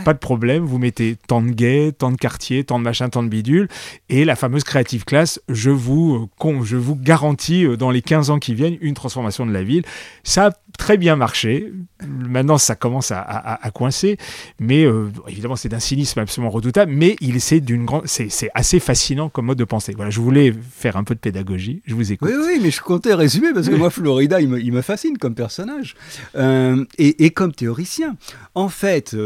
pas 0.04 0.12
de 0.12 0.18
problème, 0.18 0.64
vous 0.64 0.78
mettez 0.78 1.16
tant 1.28 1.42
de 1.42 1.50
gays, 1.50 1.92
tant 1.92 2.10
de 2.10 2.16
quartiers, 2.16 2.64
tant 2.64 2.78
de 2.78 2.84
machin, 2.84 3.08
tant 3.08 3.22
de 3.22 3.28
bidules, 3.28 3.68
et 4.08 4.24
la 4.24 4.36
fameuse 4.36 4.64
Creative 4.64 5.04
Class, 5.04 5.40
je 5.48 5.70
vous, 5.70 6.28
euh, 6.44 6.64
je 6.64 6.76
vous 6.76 6.96
garantis 6.96 7.64
euh, 7.64 7.76
dans 7.76 7.90
les 7.90 8.02
15 8.02 8.30
ans 8.30 8.38
qui 8.38 8.54
viennent 8.54 8.78
une 8.80 8.94
transformation 8.94 9.46
de 9.46 9.52
la 9.52 9.62
ville. 9.62 9.84
Ça 10.22 10.46
a 10.46 10.50
très 10.78 10.96
bien 10.96 11.16
marché, 11.16 11.72
maintenant 12.06 12.58
ça 12.58 12.74
commence 12.74 13.10
à, 13.10 13.70
coincer, 13.74 14.18
mais 14.58 14.84
euh, 14.84 15.10
évidemment 15.28 15.56
c'est 15.56 15.68
d'un 15.68 15.80
cynisme 15.80 16.20
absolument 16.20 16.50
redoutable, 16.50 16.92
mais 16.92 17.16
il 17.20 17.40
c'est 17.40 17.60
d'une 17.60 17.84
grande, 17.84 18.06
c'est 18.06 18.50
assez 18.54 18.80
fascinant 18.80 19.28
comme 19.28 19.46
mode 19.46 19.58
de 19.58 19.64
pensée. 19.64 19.92
Voilà, 19.94 20.10
je 20.10 20.20
voulais 20.20 20.52
faire 20.72 20.96
un 20.96 21.04
peu 21.04 21.14
de 21.14 21.20
pédagogie, 21.20 21.82
je 21.86 21.94
vous 21.94 22.12
écoute. 22.12 22.30
Oui, 22.30 22.36
oui, 22.46 22.60
mais 22.62 22.70
je 22.70 22.80
comptais 22.80 23.14
résumer 23.14 23.52
parce 23.52 23.68
que 23.68 23.74
moi 23.74 23.90
Florida, 23.90 24.40
il 24.40 24.48
me, 24.48 24.82
fascine 24.82 25.18
comme 25.18 25.34
personnage 25.34 25.94
et, 26.34 27.24
et, 27.24 27.30
comme 27.30 27.52
théoricien. 27.52 28.16
En 28.54 28.68
fait, 28.68 29.16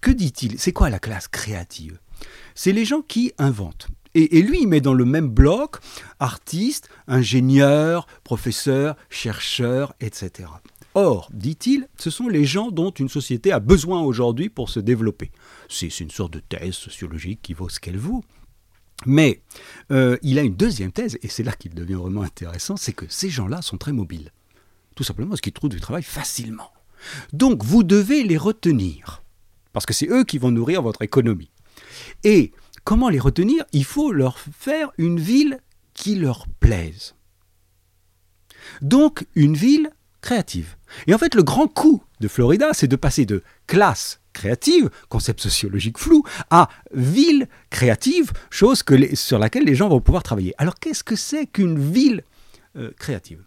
que 0.00 0.10
dit-il? 0.10 0.58
C'est 0.58 0.72
quoi 0.72 0.90
la 0.90 0.98
classe 0.98 1.28
créative? 1.28 1.98
C'est 2.54 2.72
les 2.72 2.84
gens 2.84 3.02
qui 3.02 3.32
inventent. 3.38 3.88
Et, 4.20 4.42
lui, 4.42 4.62
il 4.62 4.66
met 4.66 4.80
dans 4.80 4.94
le 4.94 5.04
même 5.04 5.28
bloc 5.28 5.76
artistes, 6.18 6.88
ingénieurs, 7.06 8.08
professeurs, 8.24 8.96
chercheurs, 9.10 9.94
etc. 10.00 10.48
Or, 10.94 11.30
dit-il, 11.32 11.86
ce 11.96 12.10
sont 12.10 12.26
les 12.26 12.44
gens 12.44 12.72
dont 12.72 12.90
une 12.90 13.08
société 13.08 13.52
a 13.52 13.60
besoin 13.60 14.02
aujourd'hui 14.02 14.48
pour 14.48 14.70
se 14.70 14.80
développer. 14.80 15.30
C'est 15.68 16.00
une 16.00 16.10
sorte 16.10 16.32
de 16.32 16.40
thèse 16.40 16.74
sociologique 16.74 17.40
qui 17.42 17.54
vaut 17.54 17.68
ce 17.68 17.78
qu'elle 17.78 17.98
vaut. 17.98 18.24
Mais 19.06 19.40
euh, 19.92 20.16
il 20.22 20.40
a 20.40 20.42
une 20.42 20.56
deuxième 20.56 20.90
thèse, 20.90 21.16
et 21.22 21.28
c'est 21.28 21.44
là 21.44 21.52
qu'il 21.52 21.74
devient 21.74 21.94
vraiment 21.94 22.22
intéressant, 22.22 22.76
c'est 22.76 22.92
que 22.92 23.04
ces 23.08 23.30
gens-là 23.30 23.62
sont 23.62 23.78
très 23.78 23.92
mobiles. 23.92 24.32
Tout 24.96 25.04
simplement 25.04 25.28
parce 25.28 25.40
qu'ils 25.40 25.52
trouvent 25.52 25.70
du 25.70 25.80
travail 25.80 26.02
facilement. 26.02 26.72
Donc 27.32 27.62
vous 27.62 27.84
devez 27.84 28.24
les 28.24 28.36
retenir 28.36 29.22
parce 29.72 29.86
que 29.86 29.94
c'est 29.94 30.08
eux 30.08 30.24
qui 30.24 30.38
vont 30.38 30.50
nourrir 30.50 30.82
votre 30.82 31.02
économie. 31.02 31.50
Et 32.24 32.50
comment 32.88 33.10
les 33.10 33.18
retenir? 33.18 33.66
Il 33.72 33.84
faut 33.84 34.12
leur 34.12 34.38
faire 34.38 34.92
une 34.96 35.20
ville 35.20 35.58
qui 35.92 36.14
leur 36.14 36.46
plaise. 36.58 37.14
Donc 38.80 39.26
une 39.34 39.52
ville 39.52 39.90
créative. 40.22 40.74
Et 41.06 41.12
en 41.12 41.18
fait, 41.18 41.34
le 41.34 41.42
grand 41.42 41.68
coup 41.68 42.02
de 42.20 42.28
Florida, 42.28 42.70
c'est 42.72 42.88
de 42.88 42.96
passer 42.96 43.26
de 43.26 43.42
classe 43.66 44.22
créative, 44.32 44.88
concept 45.10 45.40
sociologique 45.42 45.98
flou, 45.98 46.24
à 46.48 46.70
ville 46.94 47.46
créative, 47.68 48.32
chose 48.48 48.82
sur 49.12 49.38
laquelle 49.38 49.64
les 49.64 49.74
gens 49.74 49.90
vont 49.90 50.00
pouvoir 50.00 50.22
travailler. 50.22 50.54
Alors 50.56 50.76
qu'est-ce 50.76 51.04
que 51.04 51.16
c'est 51.16 51.46
qu'une 51.46 51.78
ville 51.78 52.24
euh, 52.76 52.90
créative? 52.98 53.44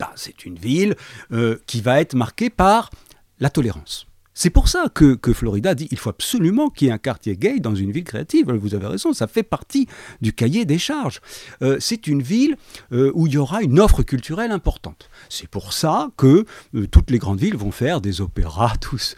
Bah, 0.00 0.12
C'est 0.16 0.44
une 0.44 0.58
ville 0.58 0.96
euh, 1.30 1.60
qui 1.68 1.80
va 1.80 2.00
être 2.00 2.16
marquée 2.16 2.50
par 2.50 2.90
la 3.38 3.48
tolérance. 3.48 4.08
C'est 4.38 4.50
pour 4.50 4.68
ça 4.68 4.90
que, 4.92 5.18
Florida 5.32 5.74
dit 5.74 5.88
il 5.90 5.98
faut 5.98 6.10
absolument 6.10 6.68
qu'il 6.68 6.88
y 6.88 6.90
ait 6.90 6.92
un 6.92 6.98
quartier 6.98 7.38
gay 7.38 7.58
dans 7.58 7.74
une 7.74 7.90
ville 7.90 8.04
créative. 8.04 8.52
Vous 8.52 8.74
avez 8.74 8.86
raison, 8.86 9.14
ça 9.14 9.26
fait 9.26 9.42
partie 9.42 9.88
du 10.20 10.34
cahier 10.34 10.66
des 10.66 10.76
charges. 10.76 11.22
Euh, 11.62 11.78
c'est 11.80 12.06
une 12.06 12.20
ville 12.20 12.58
euh, 12.92 13.10
où 13.14 13.26
il 13.26 13.32
y 13.32 13.38
aura 13.38 13.62
une 13.62 13.80
offre 13.80 14.02
culturelle 14.02 14.52
importante. 14.52 15.08
C'est 15.30 15.48
pour 15.48 15.72
ça 15.72 16.10
que 16.18 16.44
euh, 16.74 16.86
toutes 16.86 17.10
les 17.10 17.18
grandes 17.18 17.40
villes 17.40 17.56
vont 17.56 17.70
faire 17.70 18.02
des 18.02 18.20
opéras 18.20 18.74
tous, 18.78 19.16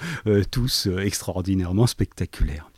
tous 0.53 0.87
extraordinairement 0.87 1.89
spectaculaires. 1.89 2.71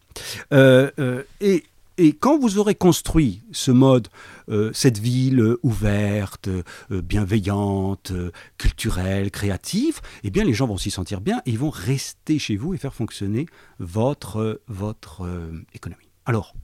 et 0.50 1.64
et 2.00 2.14
quand 2.14 2.38
vous 2.38 2.56
aurez 2.56 2.74
construit 2.74 3.42
ce 3.52 3.70
mode, 3.70 4.08
euh, 4.48 4.70
cette 4.72 4.96
ville 4.96 5.56
ouverte, 5.62 6.48
euh, 6.48 7.02
bienveillante, 7.02 8.12
culturelle, 8.56 9.30
créative, 9.30 10.00
eh 10.24 10.30
bien 10.30 10.42
les 10.42 10.54
gens 10.54 10.66
vont 10.66 10.78
s'y 10.78 10.90
sentir 10.90 11.20
bien 11.20 11.42
et 11.44 11.50
ils 11.50 11.58
vont 11.58 11.68
rester 11.68 12.38
chez 12.38 12.56
vous 12.56 12.72
et 12.72 12.78
faire 12.78 12.94
fonctionner 12.94 13.44
votre, 13.80 14.62
votre 14.66 15.26
euh, 15.26 15.62
économie. 15.74 16.10
Alors, 16.24 16.54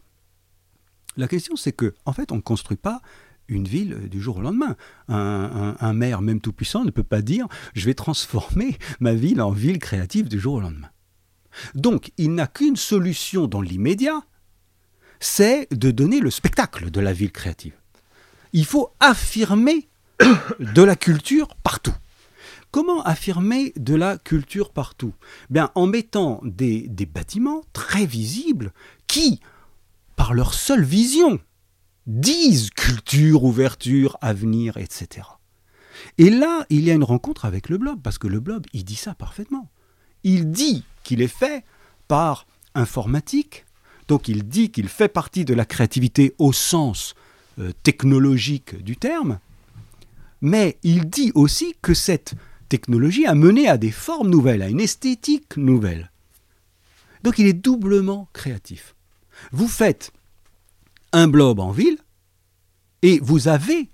la 1.19 1.29
question 1.29 1.55
c'est 1.55 1.73
que, 1.73 1.95
en 2.07 2.15
fait, 2.15 2.33
on 2.33 2.37
ne 2.37 2.41
construit 2.41 2.79
pas 2.79 3.03
une 3.47 3.69
ville 3.69 4.09
du 4.09 4.23
jour 4.23 4.39
au 4.39 4.41
lendemain. 4.41 4.75
Un, 5.09 5.77
un 5.79 5.93
maire, 5.93 6.23
même 6.23 6.41
tout 6.41 6.55
puissant, 6.55 6.83
ne 6.83 6.91
peut 6.91 7.05
pas 7.05 7.21
dire 7.21 7.47
je 7.75 7.85
vais 7.85 7.95
transformer 7.95 8.79
ma 9.01 9.13
ville 9.13 9.43
en 9.43 9.51
ville 9.51 9.81
créative 9.81 10.31
du 10.31 10.41
jour 10.41 10.55
au 10.55 10.61
lendemain. 10.61 10.89
Donc, 11.75 12.13
il 12.17 12.35
n'a 12.35 12.47
qu'une 12.47 12.77
solution 12.77 13.47
dans 13.47 13.61
l'immédiat, 13.61 14.23
c'est 15.21 15.69
de 15.71 15.91
donner 15.91 16.21
le 16.21 16.31
spectacle 16.31 16.91
de 16.91 17.01
la 17.01 17.13
ville 17.13 17.33
créative. 17.33 17.75
Il 18.53 18.65
faut 18.65 18.91
affirmer 19.01 19.89
de 20.61 20.83
la 20.83 20.97
culture 20.97 21.55
partout. 21.57 21.95
Comment 22.71 23.03
affirmer 23.03 23.73
de 23.77 23.95
la 23.95 24.19
culture 24.19 24.71
partout? 24.71 25.15
Bien, 25.51 25.71
En 25.75 25.87
mettant 25.87 26.41
des, 26.45 26.89
des 26.89 27.07
bâtiments 27.07 27.63
très 27.73 28.07
visibles 28.07 28.73
qui, 29.07 29.41
par 30.17 30.35
leur 30.35 30.53
seule 30.53 30.85
vision, 30.85 31.39
disent 32.07 32.71
culture, 32.71 33.45
ouverture, 33.45 34.17
avenir, 34.21 34.77
etc. 34.77 35.27
Et 36.19 36.31
là, 36.31 36.67
il 36.71 36.85
y 36.85 36.91
a 36.91 36.95
une 36.95 37.05
rencontre 37.05 37.45
avec 37.45 37.69
le 37.69 37.79
blob, 37.79 38.01
parce 38.03 38.19
que 38.19 38.29
le 38.29 38.41
blob, 38.41 38.67
il 38.73 38.85
dit 38.85 38.97
ça 38.97 39.15
parfaitement. 39.15 39.71
Il 40.25 40.51
dit 40.51 40.85
qu'il 41.03 41.23
est 41.23 41.29
fait 41.29 41.65
par 42.09 42.47
informatique, 42.75 43.66
Donc 44.09 44.29
il 44.29 44.47
dit 44.47 44.71
qu'il 44.71 44.89
fait 44.89 45.09
partie 45.09 45.45
de 45.45 45.55
la 45.55 45.65
créativité 45.65 46.35
au 46.39 46.53
sens 46.53 47.15
euh, 47.59 47.73
technologique 47.83 48.83
du 48.83 48.97
terme, 48.97 49.39
mais 50.41 50.79
il 50.83 51.09
dit 51.09 51.33
aussi 51.35 51.75
que 51.83 51.95
cette 51.95 52.35
technologie 52.69 53.27
a 53.27 53.35
mené 53.35 53.69
à 53.69 53.77
des 53.77 53.91
formes 53.91 54.31
nouvelles, 54.31 54.63
à 54.63 54.69
une 54.69 54.81
esthétique 54.81 55.57
nouvelle. 55.57 56.11
Donc 57.23 57.39
il 57.39 57.47
est 57.47 57.53
doublement 57.53 58.29
créatif. 58.33 58.95
Vous 59.53 59.69
faites 59.69 60.13
un 61.13 61.29
blob 61.29 61.61
en 61.61 61.71
ville 61.71 61.99
et 63.03 63.19
vous 63.23 63.49
avez 63.49 63.89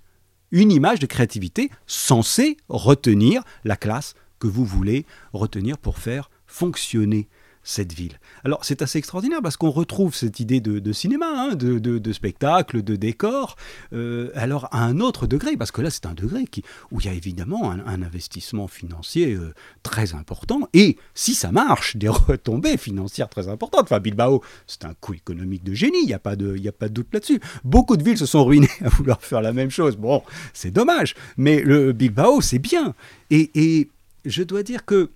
une 0.51 0.71
image 0.71 0.99
de 0.99 1.07
créativité 1.07 1.71
censée 1.87 2.57
retenir 2.69 3.43
la 3.63 3.75
classe 3.75 4.13
que 4.39 4.47
vous 4.47 4.65
voulez 4.65 5.05
retenir 5.33 5.77
pour 5.77 5.97
faire 5.97 6.29
fonctionner 6.45 7.27
cette 7.63 7.93
ville. 7.93 8.19
Alors 8.43 8.65
c'est 8.65 8.81
assez 8.81 8.99
extraordinaire 8.99 9.41
parce 9.41 9.57
qu'on 9.57 9.69
retrouve 9.69 10.13
cette 10.13 10.39
idée 10.39 10.59
de, 10.59 10.93
cinéma, 10.93 11.27
hein, 11.27 11.55
de, 11.55 12.13
spectacle, 12.13 12.83
de 12.83 12.95
décor, 12.95 13.55
euh, 13.93 14.31
alors 14.35 14.67
à 14.71 14.83
un 14.83 14.99
autre 14.99 15.27
degré, 15.27 15.55
parce 15.55 15.71
que 15.71 15.81
là 15.81 15.89
c'est 15.89 16.05
un 16.05 16.13
degré 16.13 16.45
qui, 16.45 16.63
où 16.91 16.99
il 16.99 17.05
y 17.05 17.09
a 17.09 17.13
évidemment 17.13 17.71
un, 17.71 18.01
investissement 18.03 18.67
financier 18.67 19.33
euh, 19.33 19.53
très 19.81 20.13
important, 20.13 20.67
et 20.73 20.97
si 21.13 21.35
ça 21.35 21.51
marche, 21.51 21.95
des 21.95 22.09
retombées 22.09 22.77
financières 22.77 23.29
très 23.29 23.47
importantes. 23.47 23.83
Enfin 23.83 23.99
Bilbao, 23.99 24.43
c'est 24.67 24.85
un 24.85 24.93
coup 24.99 25.13
économique 25.13 25.63
de 25.63 25.73
génie, 25.73 26.01
il 26.01 26.07
n'y 26.07 26.13
a, 26.13 26.19
pas 26.19 26.35
de, 26.35 26.55
a 26.67 26.71
pas 26.71 26.89
de 26.89 26.93
doute 26.93 27.07
là-dessus. 27.13 27.39
Beaucoup 27.63 27.95
de 27.97 28.03
villes 28.03 28.17
se 28.17 28.25
sont 28.25 28.43
ruinées 28.43 28.69
à 28.83 28.89
vouloir 28.89 29.21
faire 29.21 29.41
la 29.41 29.53
même 29.53 29.69
chose. 29.69 29.95
Bon, 29.95 30.21
c'est 30.53 30.71
dommage, 30.71 31.15
mais 31.37 31.61
le 31.61 31.93
Bilbao 31.93 32.41
c'est 32.41 32.59
bien. 32.59 32.93
Et, 33.29 33.51
et 33.55 33.89
je 34.25 34.43
dois 34.43 34.63
dire 34.63 34.85
que 34.85 35.09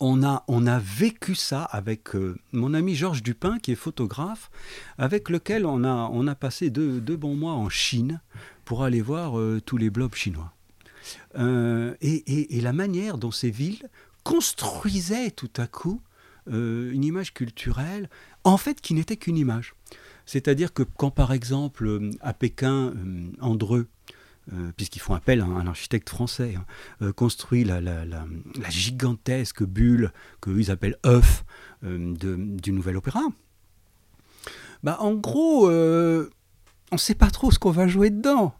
on 0.00 0.22
a, 0.66 0.78
vécu 0.78 1.34
ça 1.34 1.62
avec 1.62 2.14
euh, 2.14 2.36
mon 2.52 2.74
ami 2.74 2.94
Georges 2.94 3.22
Dupin, 3.22 3.58
qui 3.58 3.72
est 3.72 3.76
photographe, 3.76 4.50
avec 4.98 5.28
lequel 5.28 5.66
on 5.66 5.84
a, 5.84 6.34
passé 6.34 6.70
deux, 6.70 7.00
bons 7.16 7.36
mois 7.36 7.52
en 7.52 7.68
Chine 7.68 8.20
pour 8.64 8.82
aller 8.82 9.02
voir 9.02 9.38
euh, 9.38 9.60
tous 9.64 9.76
les 9.76 9.90
blobs 9.90 10.14
chinois. 10.14 10.52
Euh, 11.38 11.94
et, 12.00 12.60
la 12.60 12.72
manière 12.72 13.18
dont 13.18 13.30
ces 13.30 13.50
villes 13.50 13.88
construisaient 14.24 15.30
tout 15.30 15.50
à 15.56 15.66
coup 15.66 16.00
une 16.46 17.04
image 17.04 17.32
culturelle, 17.32 18.10
en 18.42 18.56
fait, 18.56 18.80
qui 18.80 18.94
n'était 18.94 19.16
qu'une 19.16 19.36
image. 19.36 19.74
C'est-à-dire 20.26 20.72
que 20.72 20.82
quand, 20.82 21.10
par 21.12 21.32
exemple, 21.32 22.10
à 22.20 22.32
Pékin, 22.32 22.92
Andreu, 23.40 23.86
euh, 24.52 24.72
puisqu'ils 24.76 25.00
font 25.00 25.14
appel 25.14 25.40
à 25.40 25.44
un 25.44 25.66
architecte 25.66 26.08
français, 26.08 26.54
hein, 26.56 26.64
euh, 27.02 27.12
construit 27.12 27.62
la, 27.62 27.80
gigantesque 28.68 29.62
bulle 29.62 30.12
qu'ils 30.42 30.70
appellent 30.70 30.98
œuf 31.06 31.44
euh, 31.84 32.14
du 32.16 32.72
nouvel 32.72 32.96
opéra. 32.96 33.20
Bah, 34.82 34.96
en 35.00 35.14
gros, 35.14 35.68
on 35.68 35.70
ne 35.70 36.96
sait 36.96 37.14
pas 37.14 37.30
trop 37.30 37.50
ce 37.50 37.58
qu'on 37.58 37.70
va 37.70 37.86
jouer 37.86 38.10
dedans. 38.10 38.54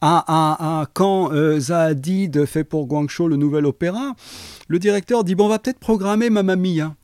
Ah, 0.00 0.24
ah, 0.28 0.56
ah, 0.60 0.86
quand 0.94 1.30
Zahadid 1.58 2.46
fait 2.46 2.64
pour 2.64 2.86
Guangzhou 2.86 3.28
le 3.28 3.36
nouvel 3.36 3.66
opéra, 3.66 4.14
le 4.68 4.78
directeur 4.78 5.24
dit 5.24 5.34
Bon, 5.34 5.46
on 5.46 5.48
va 5.48 5.58
peut-être 5.58 5.80
programmer 5.80 6.30
Mamma 6.30 6.54
Mia 6.54 6.94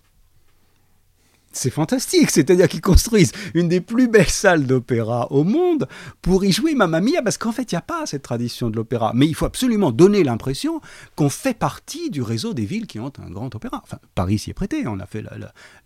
c'est 1.52 1.70
fantastique, 1.70 2.30
c'est-à-dire 2.30 2.68
qu'ils 2.68 2.80
construisent 2.80 3.32
une 3.54 3.68
des 3.68 3.80
plus 3.80 4.08
belles 4.08 4.28
salles 4.28 4.66
d'opéra 4.66 5.30
au 5.30 5.44
monde 5.44 5.86
pour 6.20 6.44
y 6.44 6.52
jouer 6.52 6.74
Mamma 6.74 7.00
Mia, 7.00 7.22
parce 7.22 7.38
qu'en 7.38 7.52
fait, 7.52 7.72
il 7.72 7.74
n'y 7.74 7.78
a 7.78 7.82
pas 7.82 8.06
cette 8.06 8.22
tradition 8.22 8.70
de 8.70 8.76
l'opéra. 8.76 9.12
Mais 9.14 9.26
il 9.26 9.34
faut 9.34 9.46
absolument 9.46 9.92
donner 9.92 10.24
l'impression 10.24 10.80
qu'on 11.16 11.28
fait 11.28 11.56
partie 11.56 12.10
du 12.10 12.22
réseau 12.22 12.54
des 12.54 12.64
villes 12.64 12.86
qui 12.86 13.00
ont 13.00 13.12
un 13.24 13.30
grand 13.30 13.54
opéra. 13.54 13.80
Enfin, 13.82 13.98
Paris 14.14 14.38
s'y 14.38 14.50
est 14.50 14.54
prêté, 14.54 14.86
on 14.86 14.98
a 15.00 15.06
fait 15.06 15.22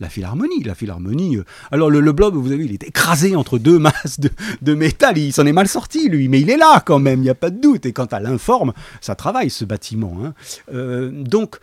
la, 0.00 0.08
Philharmonie. 0.08 0.62
La 0.62 0.74
Philharmonie, 0.74 1.36
euh, 1.36 1.44
alors 1.70 1.90
le, 1.90 2.12
blob, 2.12 2.34
vous 2.34 2.52
avez 2.52 2.58
vu, 2.58 2.64
il 2.66 2.72
est 2.72 2.84
écrasé 2.84 3.36
entre 3.36 3.58
deux 3.58 3.78
masses 3.78 4.20
de, 4.20 4.74
métal, 4.74 5.18
il 5.18 5.32
s'en 5.32 5.46
est 5.46 5.52
mal 5.52 5.68
sorti, 5.68 6.08
lui, 6.08 6.28
mais 6.28 6.40
il 6.40 6.50
est 6.50 6.56
là 6.56 6.82
quand 6.84 6.98
même, 6.98 7.20
il 7.20 7.24
n'y 7.24 7.30
a 7.30 7.34
pas 7.34 7.50
de 7.50 7.60
doute. 7.60 7.86
Et 7.86 7.92
quant 7.92 8.06
à 8.06 8.20
l'informe, 8.20 8.72
ça 9.00 9.14
travaille 9.14 9.50
ce 9.50 9.64
bâtiment. 9.64 10.16
Hein. 10.22 10.34
Euh, 10.72 11.10
donc, 11.10 11.58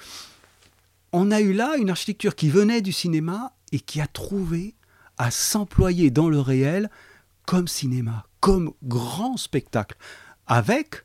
on 1.12 1.32
a 1.32 1.42
eu 1.42 1.54
là 1.54 1.76
une 1.78 1.90
architecture 1.90 2.36
qui 2.36 2.50
venait 2.50 2.82
du 2.82 2.92
cinéma 2.92 3.54
et 3.74 3.80
qui 3.80 4.00
a 4.00 4.08
trouvé 4.08 4.76
à 5.18 5.32
s'employer 5.32 6.12
dans 6.12 6.30
le 6.30 6.40
réel 6.40 6.90
comme 7.46 7.68
cinéma, 7.68 8.26
comme 8.40 8.72
grand 8.84 9.36
spectacle, 9.36 9.98
avec 10.48 11.04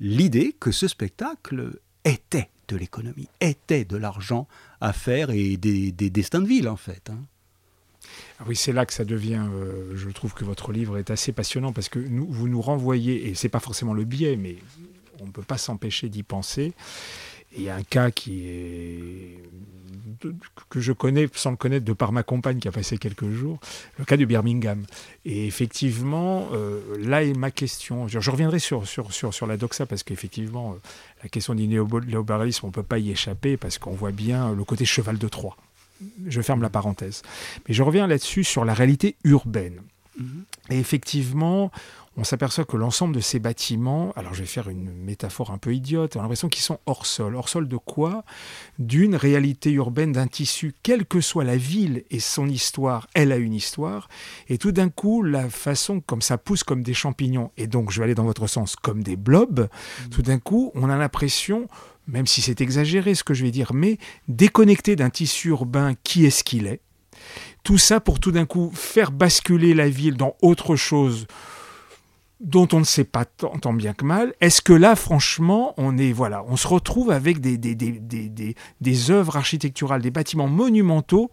l'idée 0.00 0.54
que 0.58 0.72
ce 0.72 0.88
spectacle 0.88 1.78
était 2.04 2.50
de 2.68 2.76
l'économie, 2.76 3.28
était 3.40 3.84
de 3.84 3.96
l'argent 3.96 4.46
à 4.80 4.92
faire 4.92 5.30
et 5.30 5.56
des, 5.56 5.92
destins 5.92 6.40
de 6.40 6.46
ville 6.46 6.68
en 6.68 6.76
fait. 6.76 7.10
Hein. 7.10 7.18
Ah 8.40 8.44
oui, 8.46 8.56
c'est 8.56 8.72
là 8.72 8.86
que 8.86 8.92
ça 8.92 9.04
devient. 9.04 9.46
Euh, 9.52 9.92
je 9.94 10.08
trouve 10.10 10.34
que 10.34 10.44
votre 10.44 10.72
livre 10.72 10.98
est 10.98 11.10
assez 11.10 11.32
passionnant 11.32 11.72
parce 11.72 11.88
que 11.88 11.98
vous 11.98 12.48
nous 12.48 12.60
renvoyez, 12.60 13.28
et 13.28 13.34
c'est 13.34 13.48
pas 13.48 13.60
forcément 13.60 13.92
le 13.92 14.04
biais, 14.04 14.36
mais 14.36 14.56
on 15.20 15.26
ne 15.26 15.30
peut 15.30 15.42
pas 15.42 15.58
s'empêcher 15.58 16.08
d'y 16.08 16.22
penser. 16.22 16.72
Il 17.56 17.62
y 17.62 17.68
a 17.68 17.76
un 17.76 17.82
cas 17.82 18.10
qui 18.10 18.46
est 18.46 19.38
que 20.68 20.80
je 20.80 20.92
connais 20.92 21.28
sans 21.34 21.50
le 21.50 21.56
connaître 21.56 21.84
de 21.84 21.92
par 21.92 22.12
ma 22.12 22.22
compagne 22.22 22.58
qui 22.58 22.68
a 22.68 22.72
passé 22.72 22.98
quelques 22.98 23.30
jours, 23.30 23.58
le 23.98 24.04
cas 24.04 24.16
de 24.16 24.24
Birmingham. 24.24 24.84
Et 25.24 25.46
effectivement, 25.46 26.48
euh, 26.52 26.80
là 26.98 27.22
est 27.22 27.32
ma 27.32 27.50
question. 27.50 28.08
Je, 28.08 28.30
reviendrai 28.30 28.58
sur, 28.58 28.86
sur, 28.86 29.12
sur, 29.12 29.32
sur, 29.34 29.46
la 29.46 29.56
doxa 29.56 29.86
parce 29.86 30.02
qu'effectivement, 30.02 30.72
euh, 30.72 30.76
la 31.22 31.28
question 31.28 31.54
du 31.54 31.66
néolibéralisme, 31.66 32.66
on 32.66 32.68
ne 32.68 32.72
peut 32.72 32.82
pas 32.82 32.98
y 32.98 33.10
échapper 33.10 33.56
parce 33.56 33.78
qu'on 33.78 33.92
voit 33.92 34.12
bien 34.12 34.52
le 34.52 34.64
côté 34.64 34.84
cheval 34.84 35.18
de 35.18 35.28
Troie. 35.28 35.56
Je 36.26 36.40
ferme 36.40 36.62
la 36.62 36.70
parenthèse. 36.70 37.22
Mais 37.68 37.74
je 37.74 37.82
reviens 37.82 38.06
là-dessus 38.06 38.44
sur 38.44 38.64
la 38.64 38.74
réalité 38.74 39.16
urbaine. 39.24 39.82
Mm-hmm. 40.18 40.24
Et 40.70 40.78
effectivement, 40.78 41.70
on 42.20 42.24
s'aperçoit 42.24 42.66
que 42.66 42.76
l'ensemble 42.76 43.14
de 43.14 43.20
ces 43.20 43.38
bâtiments, 43.38 44.12
alors 44.14 44.34
je 44.34 44.40
vais 44.40 44.46
faire 44.46 44.68
une 44.68 44.92
métaphore 44.92 45.52
un 45.52 45.56
peu 45.56 45.74
idiote, 45.74 46.16
on 46.16 46.18
a 46.18 46.22
l'impression 46.22 46.50
qu'ils 46.50 46.62
sont 46.62 46.78
hors 46.84 47.06
sol. 47.06 47.34
Hors 47.34 47.48
sol 47.48 47.66
de 47.66 47.78
quoi? 47.78 48.24
D'une 48.78 49.16
réalité 49.16 49.70
urbaine, 49.70 50.12
d'un 50.12 50.26
tissu, 50.26 50.74
quelle 50.82 51.06
que 51.06 51.22
soit 51.22 51.44
la 51.44 51.56
ville 51.56 52.04
et 52.10 52.20
son 52.20 52.46
histoire, 52.46 53.06
elle 53.14 53.32
a 53.32 53.36
une 53.36 53.54
histoire. 53.54 54.10
Et 54.50 54.58
tout 54.58 54.70
d'un 54.70 54.90
coup, 54.90 55.22
la 55.22 55.48
façon 55.48 56.02
comme 56.02 56.20
ça 56.20 56.36
pousse 56.36 56.62
comme 56.62 56.82
des 56.82 56.92
champignons, 56.92 57.52
et 57.56 57.66
donc 57.66 57.90
je 57.90 58.00
vais 58.00 58.04
aller 58.04 58.14
dans 58.14 58.24
votre 58.24 58.46
sens, 58.46 58.76
comme 58.76 59.02
des 59.02 59.16
blobs, 59.16 59.60
mmh. 59.60 60.08
tout 60.10 60.22
d'un 60.22 60.38
coup, 60.38 60.72
on 60.74 60.90
a 60.90 60.96
l'impression 60.98 61.68
même 62.06 62.26
si 62.26 62.42
c'est 62.42 62.60
exagéré 62.60 63.14
ce 63.14 63.24
que 63.24 63.34
je 63.34 63.44
vais 63.44 63.52
dire, 63.52 63.72
mais 63.72 63.96
déconnecté 64.28 64.94
d'un 64.94 65.10
tissu 65.10 65.48
urbain 65.48 65.94
qui 66.02 66.26
est 66.26 66.30
ce 66.30 66.44
qu'il 66.44 66.66
est. 66.66 66.80
Tout 67.62 67.78
ça 67.78 68.00
pour 68.00 68.20
tout 68.20 68.32
d'un 68.32 68.46
coup 68.46 68.72
faire 68.74 69.12
basculer 69.12 69.74
la 69.74 69.88
ville 69.88 70.16
dans 70.16 70.34
autre 70.42 70.74
chose 70.76 71.26
dont 72.40 72.66
on 72.72 72.80
ne 72.80 72.84
sait 72.84 73.04
pas 73.04 73.24
tant, 73.24 73.72
bien 73.72 73.92
que 73.92 74.04
mal. 74.04 74.34
Est-ce 74.40 74.62
que 74.62 74.72
là, 74.72 74.96
franchement, 74.96 75.74
on 75.76 75.98
est 75.98 76.12
voilà, 76.12 76.42
on 76.48 76.56
se 76.56 76.66
retrouve 76.66 77.10
avec 77.10 77.40
des, 77.40 77.58
des, 77.58 77.74
des, 77.74 78.56
des, 78.80 79.10
œuvres 79.10 79.36
architecturales, 79.36 80.00
des 80.00 80.10
bâtiments 80.10 80.48
monumentaux 80.48 81.30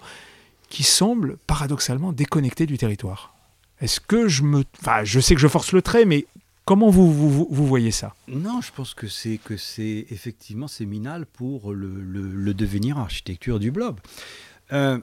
qui 0.70 0.84
semblent 0.84 1.38
paradoxalement 1.48 2.12
déconnectés 2.12 2.66
du 2.66 2.78
territoire? 2.78 3.34
Est-ce 3.80 4.00
que 4.00 4.28
je 4.28 4.44
me... 4.44 4.64
Enfin, 4.82 5.04
je 5.04 5.20
sais 5.20 5.36
que 5.36 5.42
je 5.42 5.48
force 5.48 5.72
le 5.72 5.82
trait, 5.82 6.06
mais 6.06 6.26
comment 6.66 6.90
vous, 6.90 7.12
vous, 7.14 7.48
vous 7.50 7.68
voyez 7.68 7.92
ça? 7.92 8.14
Non, 8.28 8.60
je 8.62 8.72
pense 8.72 8.94
que 8.94 9.08
c'est 9.08 9.38
que 9.38 9.56
c'est 9.56 10.08
effectivement 10.10 10.68
séminal 10.68 11.26
pour 11.26 11.74
le, 11.74 11.88
le, 11.88 12.54
devenir 12.54 12.98
architecture 12.98 13.60
du 13.60 13.72
blob. 13.72 14.00
Euh, 14.74 15.00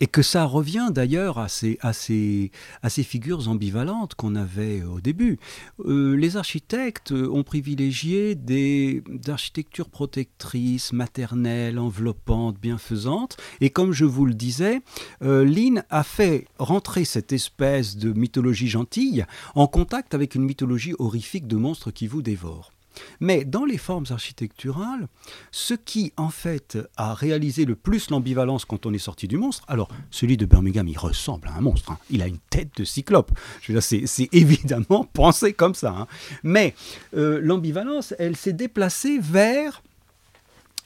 et 0.00 0.06
que 0.06 0.22
ça 0.22 0.44
revient 0.44 0.88
d'ailleurs 0.90 1.38
à 1.38 1.48
ces, 1.48 1.78
à, 1.80 1.92
ces, 1.92 2.50
figures 3.02 3.48
ambivalentes 3.48 4.14
qu'on 4.14 4.34
avait 4.34 4.82
au 4.82 5.00
début. 5.00 5.38
Euh, 5.84 6.14
les 6.16 6.36
architectes 6.36 7.12
ont 7.12 7.42
privilégié 7.42 8.34
des 8.34 9.02
architectures 9.28 9.88
protectrices, 9.88 10.92
maternelles, 10.92 11.78
enveloppantes, 11.78 12.58
bienfaisantes. 12.60 13.36
Et 13.60 13.70
comme 13.70 13.92
je 13.92 14.04
vous 14.04 14.26
le 14.26 14.34
disais, 14.34 14.80
euh, 15.22 15.44
Lynn 15.44 15.84
a 15.90 16.02
fait 16.02 16.46
rentrer 16.58 17.04
cette 17.04 17.32
espèce 17.32 17.96
de 17.96 18.12
mythologie 18.12 18.68
gentille 18.68 19.24
en 19.54 19.66
contact 19.66 20.14
avec 20.14 20.34
une 20.34 20.44
mythologie 20.44 20.94
horrifique 20.98 21.46
de 21.46 21.56
monstres 21.56 21.90
qui 21.90 22.06
vous 22.06 22.22
dévorent. 22.22 22.73
Mais 23.20 23.44
dans 23.44 23.64
les 23.64 23.78
formes 23.78 24.06
architecturales, 24.10 25.08
ce 25.50 25.74
qui 25.74 26.12
en 26.16 26.30
fait 26.30 26.78
a 26.96 27.14
réalisé 27.14 27.64
le 27.64 27.74
plus 27.74 28.10
l'ambivalence 28.10 28.64
quand 28.64 28.86
on 28.86 28.92
est 28.92 28.98
sorti 28.98 29.28
du 29.28 29.36
monstre, 29.36 29.64
alors 29.68 29.88
celui 30.10 30.36
de 30.36 30.46
Birmingham, 30.46 30.88
il 30.88 30.98
ressemble 30.98 31.48
à 31.48 31.54
un 31.54 31.60
monstre, 31.60 31.92
hein. 31.92 31.98
il 32.10 32.22
a 32.22 32.26
une 32.26 32.38
tête 32.50 32.70
de 32.76 32.84
cyclope, 32.84 33.32
c'est 33.80 34.28
évidemment 34.32 35.04
pensé 35.12 35.52
comme 35.52 35.74
ça. 35.74 35.90
Hein. 35.90 36.06
Mais 36.42 36.74
euh, 37.16 37.40
l'ambivalence, 37.42 38.14
elle 38.18 38.36
s'est 38.36 38.52
déplacée 38.52 39.18
vers 39.18 39.82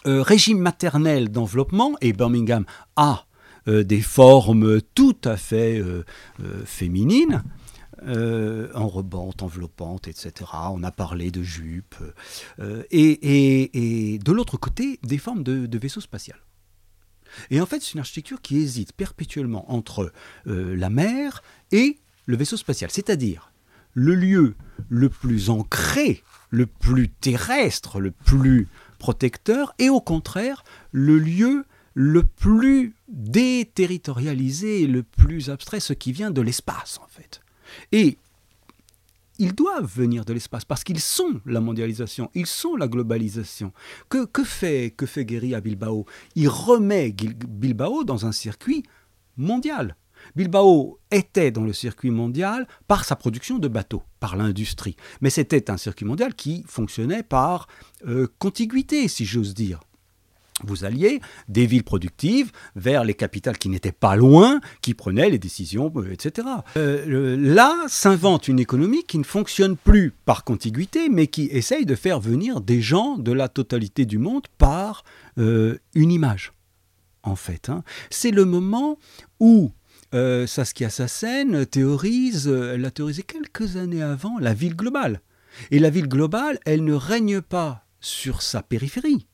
euh, 0.07 0.23
régime 0.23 0.59
maternel 0.59 1.31
d'enveloppement, 1.31 1.97
et 2.01 2.13
Birmingham 2.13 2.65
a 2.97 3.27
euh, 3.67 3.85
des 3.85 4.01
formes 4.01 4.81
tout 4.95 5.17
à 5.25 5.37
fait 5.37 5.83
féminines, 6.65 7.43
euh, 8.07 8.71
enrobante, 8.75 9.43
enveloppante, 9.43 10.09
etc. 10.09 10.51
On 10.71 10.83
a 10.83 10.91
parlé 10.91 11.31
de 11.31 11.43
jupe. 11.43 11.97
Euh, 12.61 12.85
et, 12.91 14.19
de 14.23 14.33
l'autre 14.33 14.57
côté, 14.57 15.01
des 15.03 15.19
formes 15.19 15.43
de, 15.43 15.79
vaisseaux 15.79 16.01
spatial. 16.01 16.39
Et 17.51 17.61
en 17.61 17.67
fait, 17.67 17.81
c'est 17.81 17.95
une 17.95 18.01
architecture 18.01 18.41
qui 18.41 18.59
hésite 18.59 18.93
perpétuellement 18.93 19.71
entre 19.73 20.13
euh, 20.47 20.75
la 20.77 20.91
mer 20.91 21.43
et 21.73 21.99
le 22.27 22.37
vaisseau 22.37 22.57
spatial, 22.57 22.91
c'est-à-dire 22.91 23.53
le 23.95 24.15
lieu 24.15 24.55
le 24.89 25.09
plus 25.09 25.51
ancré, 25.51 26.23
le 26.51 26.67
plus 26.67 27.09
terrestre, 27.09 28.01
le 28.01 28.13
plus 28.13 28.69
protecteur, 28.99 29.75
et 29.79 29.89
au 29.89 30.01
contraire, 30.01 30.65
le 30.93 31.19
lieu 31.19 31.65
le 31.95 32.23
plus 32.23 32.95
déterritorialisé, 33.09 34.87
le 34.87 35.03
plus 35.03 35.51
abstrait, 35.51 35.81
ce 35.81 35.93
qui 35.93 36.13
vient 36.13 36.31
de 36.31 36.41
l'espace 36.41 37.01
en 37.03 37.09
fait. 37.09 37.41
Et 37.93 38.19
ils 39.39 39.55
doivent 39.55 39.87
venir 39.87 40.25
de 40.25 40.33
l'espace 40.33 40.65
parce 40.65 40.85
qu'ils 40.85 41.01
sont 41.01 41.41
la 41.47 41.61
mondialisation, 41.61 42.31
ils 42.35 42.47
sont 42.47 42.77
la 42.77 42.89
globalisation. 42.89 43.73
Que, 44.09 44.27
que 44.27 44.45
fait 44.45 44.93
que 44.97 45.07
fait 45.07 45.25
Bilbao? 45.25 46.07
Il 46.35 46.49
remet 46.49 47.13
Bilbao 47.13 48.05
dans 48.05 48.27
un 48.27 48.33
circuit 48.33 48.83
mondial. 49.37 49.97
Bilbao 50.35 50.99
était 51.13 51.53
dans 51.53 51.63
le 51.63 51.73
circuit 51.73 52.11
mondial 52.11 52.67
par 52.89 53.05
sa 53.05 53.15
production 53.15 53.61
de 53.61 53.69
bateaux, 53.69 54.03
par 54.19 54.37
l'industrie. 54.37 54.97
Mais 55.21 55.31
c'était 55.31 55.71
un 55.71 55.77
circuit 55.77 56.05
mondial 56.05 56.35
qui 56.35 56.65
fonctionnait 56.67 57.23
par 57.23 57.69
euh, 58.07 58.27
contiguïté, 58.41 59.07
si 59.07 59.25
j'ose 59.25 59.55
dire 59.55 59.81
vous 60.65 60.85
alliez 60.85 61.21
des 61.49 61.67
villes 61.67 61.85
productives 61.85 62.51
vers 62.77 63.05
les 63.05 63.15
capitales 63.15 63.59
qui 63.59 63.69
n'étaient 63.69 63.93
pas 63.93 64.17
loin, 64.17 64.61
qui 64.83 64.95
prenaient 64.95 65.31
les 65.31 65.39
décisions, 65.39 65.93
euh, 65.97 66.13
etc. 66.13 66.49
Euh, 66.77 67.37
là 67.39 67.75
s'invente 67.89 68.49
une 68.49 68.59
économie 68.59 69.05
qui 69.05 69.19
ne 69.19 69.25
fonctionne 69.25 69.77
plus 69.77 70.13
par 70.25 70.45
contiguïté, 70.45 71.09
mais 71.09 71.27
qui 71.27 71.45
essaye 71.47 71.87
de 71.87 71.95
faire 71.95 72.21
venir 72.21 72.61
des 72.61 72.81
gens 72.81 73.19
de 73.19 73.33
la 73.33 73.49
totalité 73.49 74.07
du 74.07 74.19
monde 74.19 74.47
par 74.59 75.05
euh, 75.39 75.79
une 75.95 76.11
image, 76.11 76.53
en 77.23 77.37
fait. 77.37 77.69
Hein. 77.69 77.83
C'est 78.11 78.31
le 78.31 78.45
moment 78.45 78.99
où 79.41 79.71
Saskia 80.13 80.89
Sassen 80.89 81.67
théorise, 81.67 82.49
elle 82.49 82.87
a 82.87 82.91
théorisé 82.91 83.23
quelques 83.23 83.77
années 83.77 84.03
avant, 84.03 84.39
la 84.39 84.55
ville 84.55 84.75
globale. 84.75 85.21
Et 85.71 85.79
la 85.79 85.91
ville 85.91 86.09
globale, 86.09 86.59
elle 86.65 86.83
ne 86.83 86.95
règne 86.95 87.43
pas 87.43 87.85
sur 88.01 88.41
sa 88.41 88.63
périphérie 88.63 89.27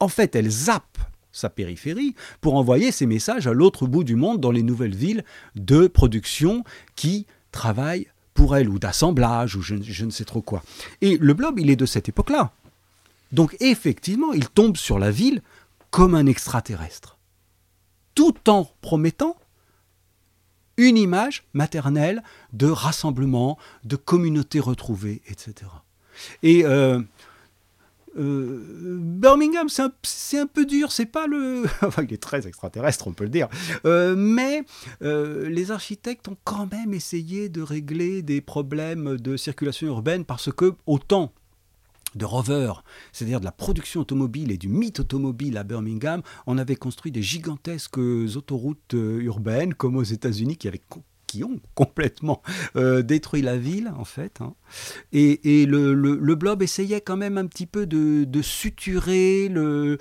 en 0.00 0.08
fait, 0.08 0.36
elle 0.36 0.50
zappe 0.50 0.98
sa 1.32 1.50
périphérie 1.50 2.14
pour 2.40 2.54
envoyer 2.54 2.92
ses 2.92 3.06
messages 3.06 3.46
à 3.46 3.52
l'autre 3.52 3.86
bout 3.86 4.04
du 4.04 4.16
monde 4.16 4.40
dans 4.40 4.50
les 4.50 4.62
nouvelles 4.62 4.94
villes 4.94 5.24
de 5.54 5.86
production 5.86 6.64
qui 6.96 7.26
travaillent 7.52 8.08
pour 8.34 8.56
elle, 8.56 8.68
ou 8.68 8.78
d'assemblage, 8.78 9.56
ou 9.56 9.62
je, 9.62 10.04
ne 10.04 10.10
sais 10.10 10.24
trop 10.24 10.42
quoi. 10.42 10.62
Et 11.00 11.16
le 11.16 11.34
blob, 11.34 11.58
il 11.58 11.70
est 11.70 11.76
de 11.76 11.86
cette 11.86 12.08
époque-là. 12.08 12.52
Donc 13.32 13.56
effectivement, 13.60 14.32
il 14.32 14.48
tombe 14.48 14.76
sur 14.76 14.98
la 14.98 15.10
ville 15.10 15.42
comme 15.90 16.14
un 16.14 16.26
extraterrestre, 16.26 17.16
tout 18.14 18.50
en 18.50 18.70
promettant 18.82 19.36
une 20.76 20.98
image 20.98 21.44
maternelle 21.54 22.22
de 22.52 22.66
rassemblement, 22.66 23.58
de 23.84 23.96
communauté 23.96 24.60
retrouvée, 24.60 25.22
etc. 25.26 25.70
Et 26.42 26.64
euh, 28.18 28.98
Birmingham, 29.00 29.68
c'est 29.68 30.38
un, 30.38 30.46
peu 30.46 30.64
dur, 30.64 30.92
c'est 30.92 31.06
pas 31.06 31.26
le. 31.26 31.64
Enfin, 31.82 32.02
il 32.02 32.12
est 32.12 32.22
très 32.22 32.46
extraterrestre, 32.46 33.06
on 33.08 33.12
peut 33.12 33.24
le 33.24 33.30
dire. 33.30 33.48
Euh, 33.84 34.14
mais 34.16 34.64
euh, 35.02 35.48
les 35.48 35.70
architectes 35.70 36.28
ont 36.28 36.36
quand 36.44 36.70
même 36.72 36.94
essayé 36.94 37.48
de 37.48 37.62
régler 37.62 38.22
des 38.22 38.40
problèmes 38.40 39.16
de 39.16 39.36
circulation 39.36 39.86
urbaine 39.88 40.24
parce 40.24 40.52
que, 40.52 40.74
autant 40.86 41.32
de 42.14 42.24
rover, 42.24 42.72
c'est-à-dire 43.12 43.40
de 43.40 43.44
la 43.44 43.52
production 43.52 44.00
automobile 44.00 44.50
et 44.50 44.56
du 44.56 44.68
mythe 44.68 45.00
automobile 45.00 45.58
à 45.58 45.64
Birmingham, 45.64 46.22
on 46.46 46.56
avait 46.56 46.76
construit 46.76 47.12
des 47.12 47.22
gigantesques 47.22 47.98
autoroutes 47.98 48.94
urbaines 48.94 49.74
comme 49.74 49.96
aux 49.96 50.02
États-Unis 50.02 50.56
qui 50.56 50.66
avaient 50.66 50.80
qui 51.26 51.44
ont 51.44 51.60
complètement 51.74 52.42
euh, 52.76 53.02
détruit 53.02 53.42
la 53.42 53.56
ville, 53.56 53.92
en 53.96 54.04
fait. 54.04 54.40
Hein. 54.40 54.54
Et, 55.12 55.66
le, 55.66 56.34
blob 56.34 56.62
essayait 56.62 57.00
quand 57.00 57.16
même 57.16 57.38
un 57.38 57.46
petit 57.46 57.66
peu 57.66 57.86
de, 57.86 58.42
suturer 58.42 59.48
le, 59.48 59.98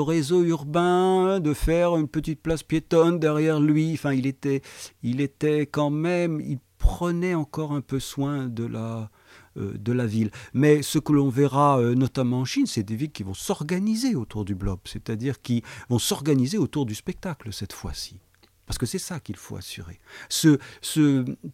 réseau 0.00 0.42
urbain, 0.42 1.40
de 1.40 1.54
faire 1.54 1.96
une 1.96 2.08
petite 2.08 2.42
place 2.42 2.62
piétonne 2.62 3.18
derrière 3.18 3.60
lui. 3.60 3.92
Enfin, 3.94 4.12
il 4.12 4.26
était, 4.26 4.62
il 5.02 5.20
était 5.20 5.66
quand 5.66 5.90
même, 5.90 6.40
il 6.40 6.58
prenait 6.78 7.34
encore 7.34 7.72
un 7.72 7.80
peu 7.80 7.98
soin 7.98 8.46
de 8.46 8.64
la, 8.64 9.10
euh, 9.56 9.72
de 9.78 9.92
la 9.92 10.06
ville. 10.06 10.30
Mais 10.52 10.82
ce 10.82 10.98
que 10.98 11.12
l'on 11.12 11.30
verra 11.30 11.78
euh, 11.78 11.94
notamment 11.94 12.40
en 12.40 12.44
Chine, 12.44 12.66
c'est 12.66 12.82
des 12.82 12.96
villes 12.96 13.12
qui 13.12 13.22
vont 13.22 13.34
s'organiser 13.34 14.14
autour 14.14 14.44
du 14.44 14.54
blob, 14.54 14.80
c'est-à-dire 14.84 15.40
qui 15.40 15.62
vont 15.88 15.98
s'organiser 15.98 16.58
autour 16.58 16.84
du 16.84 16.94
spectacle 16.94 17.52
cette 17.52 17.72
fois-ci. 17.72 18.20
Parce 18.66 18.78
que 18.78 18.86
c'est 18.86 18.98
ça 18.98 19.20
qu'il 19.20 19.36
faut 19.36 19.56
assurer. 19.56 20.00
Ce, 20.28 20.58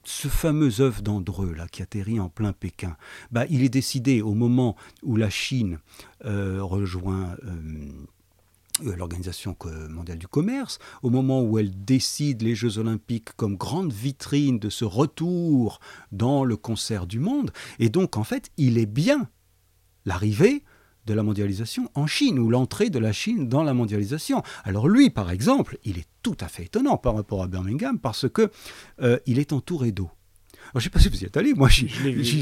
fameux 0.07 0.81
œuf 0.81 1.03
d'Andreux 1.03 1.53
là, 1.53 1.69
qui 1.69 1.83
atterrit 1.83 2.19
en 2.19 2.29
plein 2.29 2.53
Pékin, 2.53 2.97
bah, 3.31 3.45
il 3.51 3.63
est 3.63 3.69
décidé 3.69 4.23
au 4.23 4.35
moment 4.35 4.77
où 5.03 5.17
la 5.17 5.31
Chine 5.31 5.79
euh, 6.25 6.63
rejoint 6.63 7.37
euh, 7.45 7.93
euh, 8.85 8.97
l'Organisation 8.97 9.55
mondiale 9.91 10.19
du 10.19 10.27
commerce, 10.27 10.79
au 11.03 11.11
moment 11.11 11.43
où 11.43 11.59
elle 11.59 11.85
décide 11.85 12.41
les 12.43 12.55
Jeux 12.55 12.79
olympiques 12.79 13.33
comme 13.37 13.57
grande 13.57 13.93
vitrine 13.93 14.59
de 14.59 14.71
ce 14.71 14.87
retour 14.87 15.81
dans 16.11 16.45
le 16.45 16.57
concert 16.57 17.07
du 17.07 17.19
monde. 17.19 17.53
Et 17.79 17.91
donc, 17.91 18.17
en 18.17 18.25
fait, 18.25 18.51
il 18.57 18.79
est 18.79 18.87
bien 18.87 19.29
l'arrivée 20.07 20.65
de 21.07 21.15
la 21.15 21.23
mondialisation 21.23 21.91
en 21.95 22.07
Chine, 22.07 22.39
ou 22.39 22.51
l'entrée 22.51 22.91
de 22.91 22.99
la 22.99 23.13
Chine 23.13 23.49
dans 23.49 23.63
la 23.63 23.75
mondialisation. 23.75 24.43
Alors 24.65 24.89
lui, 24.89 25.11
par 25.11 25.31
exemple, 25.31 25.79
il 25.85 25.99
est 25.99 26.09
tout 26.23 26.37
à 26.41 26.49
fait 26.49 26.65
étonnant 26.65 26.97
par 26.97 27.15
rapport 27.15 27.43
à 27.43 27.49
Birmingham, 27.49 27.99
parce 27.99 28.29
que 28.29 28.51
euh, 29.01 29.19
il 29.27 29.39
est 29.39 29.53
entouré 29.53 29.93
d'eau. 29.93 30.11
Je 30.75 30.79
ne 30.79 30.83
sais 30.85 30.91
pas 30.91 31.01
si 31.01 31.09
vous 31.11 31.21
y 31.23 31.27
êtes 31.27 31.37
allé, 31.37 31.53
moi 31.53 31.69
j'y 31.69 31.89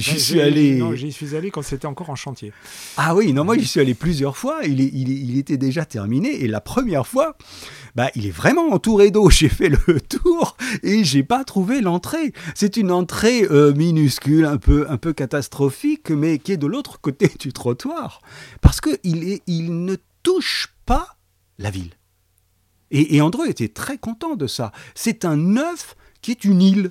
suis 0.00 0.40
allé. 0.40 0.76
Non, 0.76 0.94
j'y 0.94 1.10
suis 1.10 1.34
allé 1.34 1.50
quand 1.50 1.62
c'était 1.62 1.86
encore 1.86 2.10
en 2.10 2.14
chantier. 2.14 2.52
Ah 2.96 3.14
oui, 3.16 3.32
non, 3.32 3.44
moi 3.44 3.58
j'y 3.58 3.66
suis 3.66 3.80
allé 3.80 3.94
plusieurs 3.94 4.36
fois, 4.36 4.60
il, 4.64 4.80
il, 4.80 5.36
était 5.36 5.56
déjà 5.56 5.84
terminé, 5.84 6.42
et 6.42 6.46
la 6.46 6.60
première 6.60 7.08
fois, 7.08 7.36
bah, 7.96 8.10
il 8.14 8.26
est 8.26 8.30
vraiment 8.30 8.68
entouré 8.68 9.10
d'eau. 9.10 9.30
J'ai 9.40 9.48
fait 9.48 9.68
le 9.68 10.00
tour 10.00 10.56
et 10.82 11.02
j'ai 11.02 11.22
pas 11.22 11.44
trouvé 11.44 11.80
l'entrée. 11.80 12.32
C'est 12.54 12.76
une 12.76 12.92
entrée 12.92 13.44
euh, 13.50 13.72
minuscule, 13.72 14.44
un 14.44 14.58
peu, 14.58 14.86
un 14.88 14.96
peu 14.96 15.12
catastrophique, 15.12 16.10
mais 16.10 16.38
qui 16.38 16.52
est 16.52 16.56
de 16.56 16.66
l'autre 16.66 17.00
côté 17.00 17.30
du 17.40 17.52
trottoir. 17.52 18.20
Parce 18.60 18.80
qu'il 18.80 19.40
il 19.46 19.84
ne 19.84 19.96
touche 20.22 20.68
pas 20.86 21.16
la 21.58 21.70
ville. 21.70 21.90
Et, 22.90 23.16
et 23.16 23.22
était 23.48 23.68
très 23.68 23.98
content 23.98 24.34
de 24.34 24.46
ça. 24.46 24.72
C'est 24.94 25.24
un 25.24 25.56
œuf 25.56 25.96
qui 26.22 26.32
est 26.32 26.44
une 26.44 26.60
île. 26.62 26.90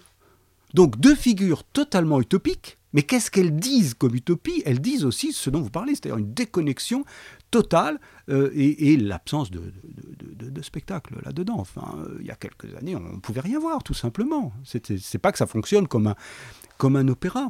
Donc 0.74 1.00
deux 1.00 1.16
figures 1.16 1.64
totalement 1.64 2.22
utopiques, 2.22 2.78
mais 2.94 3.04
qu'est-ce 3.04 3.30
qu'elles 3.30 3.56
disent 3.56 3.94
comme 3.94 4.16
utopie? 4.16 4.64
Elles 4.66 4.82
disent 4.82 5.06
aussi 5.06 5.32
ce 5.32 5.50
dont 5.50 5.62
vous 5.62 5.70
parlez, 5.70 5.94
c'est-à-dire 5.94 6.18
une 6.18 6.34
déconnexion 6.34 7.06
totale 7.52 8.00
euh, 8.30 8.52
et, 8.54 8.98
l'absence 8.98 9.52
de, 9.52 9.62
spectacle 10.62 11.16
là-dedans. 11.24 11.58
Enfin, 11.60 11.96
euh, 11.98 12.18
il 12.20 12.26
y 12.26 12.32
a 12.32 12.36
quelques 12.36 12.76
années, 12.76 12.96
on 12.96 13.00
ne 13.00 13.20
pouvait 13.20 13.42
rien 13.42 13.60
voir, 13.60 13.84
tout 13.84 13.94
simplement. 13.94 14.54
C'est 14.64 15.18
pas 15.20 15.32
que 15.32 15.38
ça 15.38 15.48
fonctionne 15.48 15.88
comme 15.88 16.08
un, 16.96 17.08
opéra. 17.08 17.48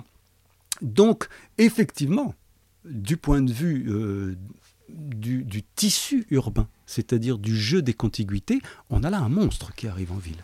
Donc, 0.82 1.28
effectivement, 1.58 2.36
du 2.86 3.18
point 3.18 3.42
de 3.42 3.52
vue 3.52 3.86
euh, 3.90 4.38
du, 4.90 5.44
du 5.44 5.64
tissu 5.64 6.26
urbain, 6.30 6.68
c'est-à-dire 6.86 7.38
du 7.38 7.56
jeu 7.56 7.82
des 7.82 7.94
contiguïtés, 7.94 8.62
on 8.90 9.04
a 9.04 9.10
là 9.10 9.20
un 9.20 9.30
monstre 9.30 9.74
qui 9.74 9.88
arrive 9.88 10.12
en 10.12 10.18
ville. 10.18 10.44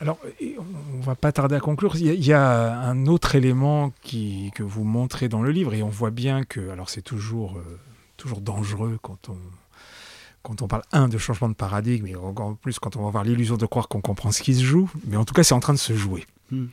Alors, 0.00 0.18
on 0.40 1.00
va 1.00 1.14
pas 1.14 1.30
tarder 1.30 1.56
à 1.56 1.60
conclure. 1.60 1.94
Il 1.96 2.24
y, 2.24 2.32
a, 2.32 2.80
un 2.80 3.06
autre 3.06 3.34
élément 3.34 3.92
que 4.02 4.62
vous 4.62 4.84
montrez 4.84 5.28
dans 5.28 5.42
le 5.42 5.50
livre, 5.50 5.74
et 5.74 5.82
on 5.82 5.88
voit 5.88 6.10
bien 6.10 6.42
que, 6.44 6.70
alors 6.70 6.88
c'est 6.88 7.02
toujours, 7.02 7.58
euh, 7.58 8.40
dangereux 8.40 8.98
quand 9.02 9.28
on, 9.28 10.68
parle, 10.68 10.82
un, 10.92 11.08
de 11.08 11.18
changement 11.18 11.50
de 11.50 11.54
paradigme, 11.54 12.06
et 12.06 12.16
encore 12.16 12.56
plus 12.56 12.78
quand 12.78 12.96
on 12.96 13.02
va 13.02 13.08
avoir 13.08 13.24
l'illusion 13.24 13.58
de 13.58 13.66
croire 13.66 13.88
qu'on 13.88 14.00
comprend 14.00 14.32
ce 14.32 14.42
qui 14.42 14.54
se 14.54 14.64
joue, 14.64 14.90
mais 15.06 15.16
en 15.16 15.24
tout 15.24 15.34
cas, 15.34 15.42
c'est 15.42 15.54
en 15.54 15.60
train 15.60 15.74
de 15.74 15.78
se 15.78 15.94
jouer. 15.94 16.26
Hmm 16.50 16.66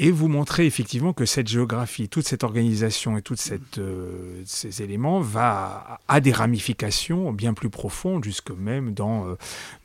et 0.00 0.12
vous 0.12 0.28
montrez 0.28 0.64
effectivement 0.64 1.12
que 1.12 1.24
cette 1.24 1.48
géographie, 1.48 2.08
toute 2.08 2.26
cette 2.26 2.44
organisation 2.44 3.18
et 3.18 3.22
tous 3.22 3.52
euh, 3.78 4.42
ces 4.44 4.82
éléments 4.82 5.20
va 5.20 5.98
à, 6.06 6.20
des 6.20 6.30
ramifications 6.30 7.32
bien 7.32 7.52
plus 7.52 7.68
profondes, 7.68 8.22
jusque 8.22 8.52
même 8.52 8.94
dans, 8.94 9.26
euh, 9.26 9.34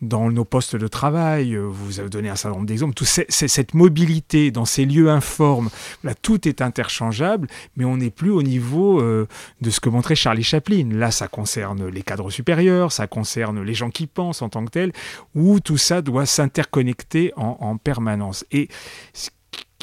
dans 0.04 0.30
nos 0.30 0.46
postes 0.46 0.76
de 0.76 0.88
travail. 0.88 1.56
Vous 1.56 2.00
avez 2.00 2.10
donné 2.10 2.30
un 2.30 2.36
certain 2.36 2.58
nombre 2.58 2.68
d'exemples. 2.68 2.94
Tout 2.94 3.06
cette 3.06 3.74
mobilité 3.74 4.52
dans 4.52 4.66
ces 4.66 4.86
lieux 4.86 5.10
informes, 5.10 5.70
là, 6.04 6.14
tout 6.14 6.48
est 6.48 6.62
interchangeable, 6.62 7.48
mais 7.76 7.86
on 7.86 7.98
n'est 7.98 8.12
plus 8.12 8.30
au 8.30 8.44
niveau 8.44 9.02
euh, 9.02 9.28
de 9.62 9.72
ce 9.72 9.80
que 9.80 9.90
montrait 9.90 10.16
Charlie 10.16 10.44
Chaplin. 10.44 10.90
Là, 10.92 11.10
ça 11.10 11.28
concerne 11.28 11.88
les 11.88 12.04
cadres 12.04 12.30
supérieurs, 12.30 12.92
ça 12.92 13.08
concerne 13.08 13.64
les 13.64 13.74
gens 13.74 13.90
qui 13.90 14.06
pensent 14.06 14.44
en 14.44 14.50
tant 14.50 14.64
que 14.64 14.70
tels, 14.70 14.94
où 15.34 15.60
tout 15.60 15.78
ça 15.78 16.04
doit 16.04 16.28
s'interconnecter 16.28 17.34
en, 17.36 17.58
en 17.60 17.78
permanence. 17.78 18.46
Et 18.52 18.70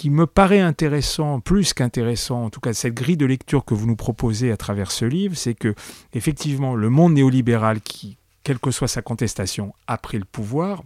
me 0.09 0.27
paraît 0.27 0.61
intéressant, 0.61 1.41
plus 1.41 1.75
qu'intéressant, 1.75 2.45
en 2.45 2.51
tout 2.51 2.61
cas 2.61 2.73
cette 2.73 2.95
grille 2.95 3.19
de 3.19 3.27
lecture 3.27 3.67
que 3.67 3.75
vous 3.75 3.87
nous 3.87 3.97
proposez 3.97 4.51
à 4.51 4.57
travers 4.57 4.91
ce 4.93 5.05
livre, 5.05 5.37
c'est 5.37 5.55
que 5.55 5.75
effectivement 6.15 6.75
le 6.75 6.89
monde 6.89 7.13
néolibéral 7.13 7.83
qui 7.83 8.17
quelle 8.43 8.59
que 8.59 8.71
soit 8.71 8.89
sa 8.89 9.03
contestation, 9.03 9.75
a 9.87 9.99
pris 9.99 10.19
le 10.19 10.25
pouvoir. 10.25 10.83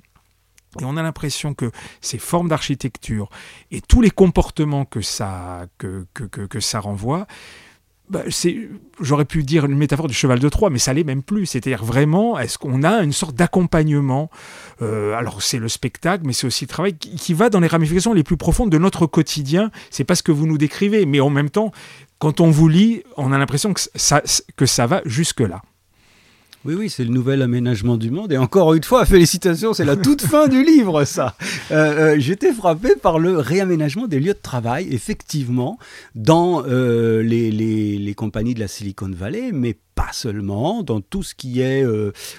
Et 0.81 0.85
on 0.85 0.97
a 0.97 1.03
l'impression 1.03 1.55
que 1.55 1.71
ces 2.01 2.19
formes 2.19 2.49
d'architecture 2.49 3.31
et 3.71 3.81
tous 3.81 4.01
les 4.01 4.11
comportements 4.11 4.85
que 4.85 5.01
ça, 5.01 5.67
que 5.79 6.61
ça 6.61 6.81
renvoie, 6.81 7.27
bah, 8.11 8.23
j'aurais 9.01 9.25
pu 9.25 9.43
dire 9.43 9.65
une 9.65 9.77
métaphore 9.77 10.09
du 10.09 10.15
cheval 10.15 10.39
de 10.39 10.49
Troie, 10.49 10.69
mais 10.69 10.79
ça 10.79 10.93
l'est 10.93 11.05
même 11.05 11.23
plus. 11.23 11.47
C'est-à-dire 11.47 11.85
vraiment, 11.85 12.39
est-ce 12.39 12.59
qu'on 12.59 12.83
a 12.83 13.03
une 13.03 13.13
sorte 13.13 13.35
d'accompagnement 13.35 14.31
euh, 14.83 15.15
Alors 15.15 15.43
c'est 15.43 15.59
le 15.59 15.69
spectacle, 15.69 16.25
mais 16.27 16.35
c'est 16.35 16.47
aussi 16.47 16.65
le 16.65 16.69
travail 16.69 16.95
qui, 16.95 17.35
va 17.35 17.49
dans 17.49 17.61
les 17.61 17.67
ramifications 17.67 18.13
les 18.13 18.23
plus 18.23 18.37
profondes 18.37 18.71
de 18.71 18.79
notre 18.79 19.07
quotidien. 19.07 19.71
C'est 19.91 20.05
pas 20.05 20.15
ce 20.15 20.23
que 20.23 20.33
vous 20.33 20.47
nous 20.47 20.59
décrivez, 20.59 21.07
mais 21.07 21.21
en 21.21 21.31
même 21.31 21.51
temps, 21.51 21.73
quand 22.19 22.41
on 22.41 22.51
vous 22.51 22.69
lit, 22.69 23.03
on 23.17 23.33
a 23.33 23.39
l'impression 23.39 23.73
que 23.73 23.81
ça, 23.95 24.23
que 24.57 24.67
ça 24.67 24.87
va 24.87 25.01
jusque 25.07 25.41
là. 25.41 25.63
Oui, 26.65 26.75
oui, 26.75 26.89
c'est 26.89 27.05
le 27.05 27.11
nouvel 27.11 27.43
aménagement 27.43 27.99
du 27.99 28.11
monde. 28.11 28.33
Et 28.33 28.39
encore 28.39 28.73
une 28.73 28.83
fois, 28.83 29.05
félicitations, 29.05 29.75
c'est 29.75 29.85
la 29.85 29.97
toute 29.97 30.23
fin 30.23 30.49
du 30.49 30.65
livre, 30.65 31.05
ça. 31.05 31.37
Euh, 31.71 32.15
euh, 32.15 32.17
j'étais 32.19 32.55
frappé 32.55 32.97
par 32.97 33.19
le 33.19 33.39
réaménagement 33.39 34.07
des 34.07 34.19
lieux 34.19 34.33
de 34.33 34.39
travail, 34.39 34.89
effectivement, 34.91 35.79
dans 36.15 36.65
euh, 36.67 37.23
les, 37.23 38.15
compagnies 38.17 38.55
de 38.55 38.61
la 38.61 38.69
Silicon 38.69 39.11
Valley, 39.11 39.51
mais 39.53 39.77
pas 39.95 40.13
seulement, 40.13 40.83
dans 40.83 41.03
tout 41.03 41.23
ce 41.23 41.35
qui 41.35 41.61
est 41.61 41.85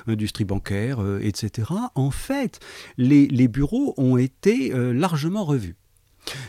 industrie 0.08 0.44
bancaire, 0.44 1.00
etc. 1.22 1.70
En 1.94 2.10
fait, 2.10 2.60
les, 2.98 3.28
les, 3.28 3.48
bureaux 3.48 3.94
ont 3.98 4.18
été 4.18 4.74
largement 4.94 5.46
revus. 5.46 5.76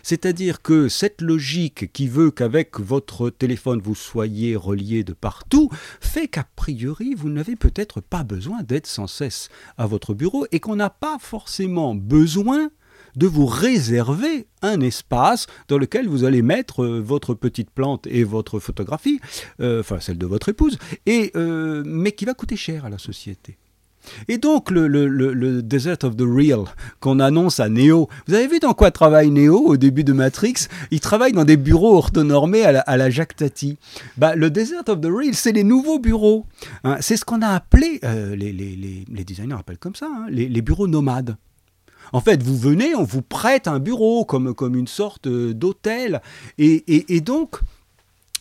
C'est-à-dire 0.02 0.62
que 0.62 0.88
cette 0.88 1.20
logique 1.20 1.92
qui 1.92 2.08
veut 2.08 2.30
qu'avec 2.30 2.80
votre 2.80 3.30
téléphone 3.30 3.80
vous 3.82 3.94
soyez 3.94 4.56
relié 4.56 5.04
de 5.04 5.12
partout 5.12 5.70
fait 6.00 6.28
qu'a 6.28 6.46
priori 6.56 7.14
vous 7.14 7.28
n'avez 7.28 7.56
peut-être 7.56 8.00
pas 8.00 8.24
besoin 8.24 8.62
d'être 8.62 8.86
sans 8.86 9.06
cesse 9.06 9.48
à 9.78 9.86
votre 9.86 10.14
bureau 10.14 10.46
et 10.52 10.60
qu'on 10.60 10.76
n'a 10.76 10.90
pas 10.90 11.18
forcément 11.20 11.94
besoin 11.94 12.70
de 13.16 13.26
vous 13.26 13.46
réserver 13.46 14.46
un 14.62 14.80
espace 14.80 15.46
dans 15.68 15.78
lequel 15.78 16.06
vous 16.06 16.24
allez 16.24 16.42
mettre 16.42 16.84
euh, 16.84 17.00
votre 17.00 17.34
petite 17.34 17.70
plante 17.70 18.06
et 18.06 18.24
votre 18.24 18.58
photographie, 18.58 19.20
euh, 19.60 19.80
enfin 19.80 20.00
celle 20.00 20.18
de 20.18 20.26
votre 20.26 20.50
épouse, 20.50 20.78
et, 21.06 21.32
euh, 21.34 21.82
mais 21.86 22.12
qui 22.12 22.24
va 22.24 22.34
coûter 22.34 22.56
cher 22.56 22.84
à 22.84 22.90
la 22.90 22.98
société. 22.98 23.58
Et 24.28 24.38
donc, 24.38 24.70
le, 24.70 25.62
Desert 25.62 25.98
of 26.02 26.16
the 26.16 26.22
Real 26.22 26.64
qu'on 27.00 27.20
annonce 27.20 27.60
à 27.60 27.68
Neo, 27.68 28.08
vous 28.26 28.34
avez 28.34 28.46
vu 28.46 28.58
dans 28.58 28.74
quoi 28.74 28.90
travaille 28.90 29.30
Neo 29.30 29.58
au 29.58 29.76
début 29.76 30.04
de 30.04 30.12
Matrix? 30.12 30.68
Il 30.90 31.00
travaille 31.00 31.32
dans 31.32 31.44
des 31.44 31.56
bureaux 31.56 31.96
orthonormés 31.96 32.64
à 32.64 32.72
la, 32.72 32.80
à 32.80 32.96
la 32.96 33.10
Jacques 33.10 33.36
Tati. 33.36 33.78
Bah, 34.16 34.34
le 34.34 34.50
Desert 34.50 34.84
of 34.88 35.00
the 35.00 35.08
Real, 35.10 35.34
c'est 35.34 35.52
les 35.52 35.64
nouveaux 35.64 35.98
bureaux. 35.98 36.46
Hein. 36.84 36.96
c'est 37.00 37.16
ce 37.16 37.24
qu'on 37.24 37.42
a 37.42 37.48
appelé, 37.48 38.00
euh, 38.04 38.36
les, 38.36 38.52
les, 38.52 39.24
designers 39.24 39.56
appellent 39.58 39.78
comme 39.78 39.94
ça, 39.94 40.06
hein, 40.06 40.26
les, 40.30 40.62
bureaux 40.62 40.86
nomades. 40.86 41.36
En 42.12 42.20
fait, 42.20 42.42
vous 42.42 42.56
venez, 42.56 42.94
on 42.94 43.02
vous 43.02 43.22
prête 43.22 43.66
un 43.66 43.80
bureau 43.80 44.24
comme, 44.24 44.54
comme 44.54 44.76
une 44.76 44.86
sorte 44.86 45.26
euh, 45.26 45.52
d'hôtel. 45.52 46.22
Et, 46.58 47.14
et, 47.14 47.20
donc, 47.20 47.60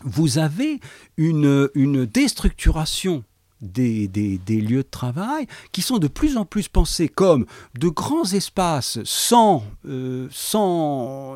vous 0.03 0.37
avez 0.37 0.79
une, 1.17 1.69
une 1.73 2.05
déstructuration 2.05 3.23
des, 3.65 4.07
lieux 4.47 4.83
de 4.83 4.89
travail 4.89 5.47
qui 5.71 5.81
sont 5.81 5.97
de 5.97 6.07
plus 6.07 6.37
en 6.37 6.45
plus 6.45 6.67
pensés 6.67 7.07
comme 7.07 7.45
de 7.77 7.89
grands 7.89 8.31
espaces 8.31 8.99
sans, 9.03 9.63
euh, 9.87 10.27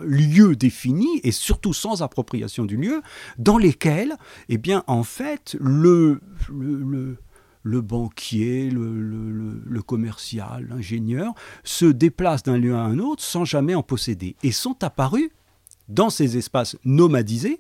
lieu 0.04 0.56
défini 0.56 1.20
et 1.24 1.32
surtout 1.32 1.74
sans 1.74 2.02
appropriation 2.02 2.66
du 2.66 2.78
lieu, 2.78 3.02
dans 3.38 3.58
lesquels, 3.58 4.16
eh 4.48 4.58
bien, 4.58 4.84
en 4.88 5.04
fait, 5.04 5.58
le, 5.60 6.22
le, 6.52 7.82
banquier, 7.82 8.70
le, 8.70 8.92
le 8.92 9.82
commercial, 9.82 10.68
l'ingénieur 10.70 11.34
se 11.64 11.86
déplacent 11.86 12.44
d'un 12.44 12.58
lieu 12.58 12.76
à 12.76 12.82
un 12.82 13.00
autre 13.00 13.24
sans 13.24 13.46
jamais 13.46 13.76
en 13.76 13.84
posséder 13.84 14.36
et 14.44 14.52
sont 14.52 14.84
apparus 14.84 15.30
dans 15.88 16.10
ces 16.10 16.38
espaces 16.38 16.78
nomadisés 16.86 17.60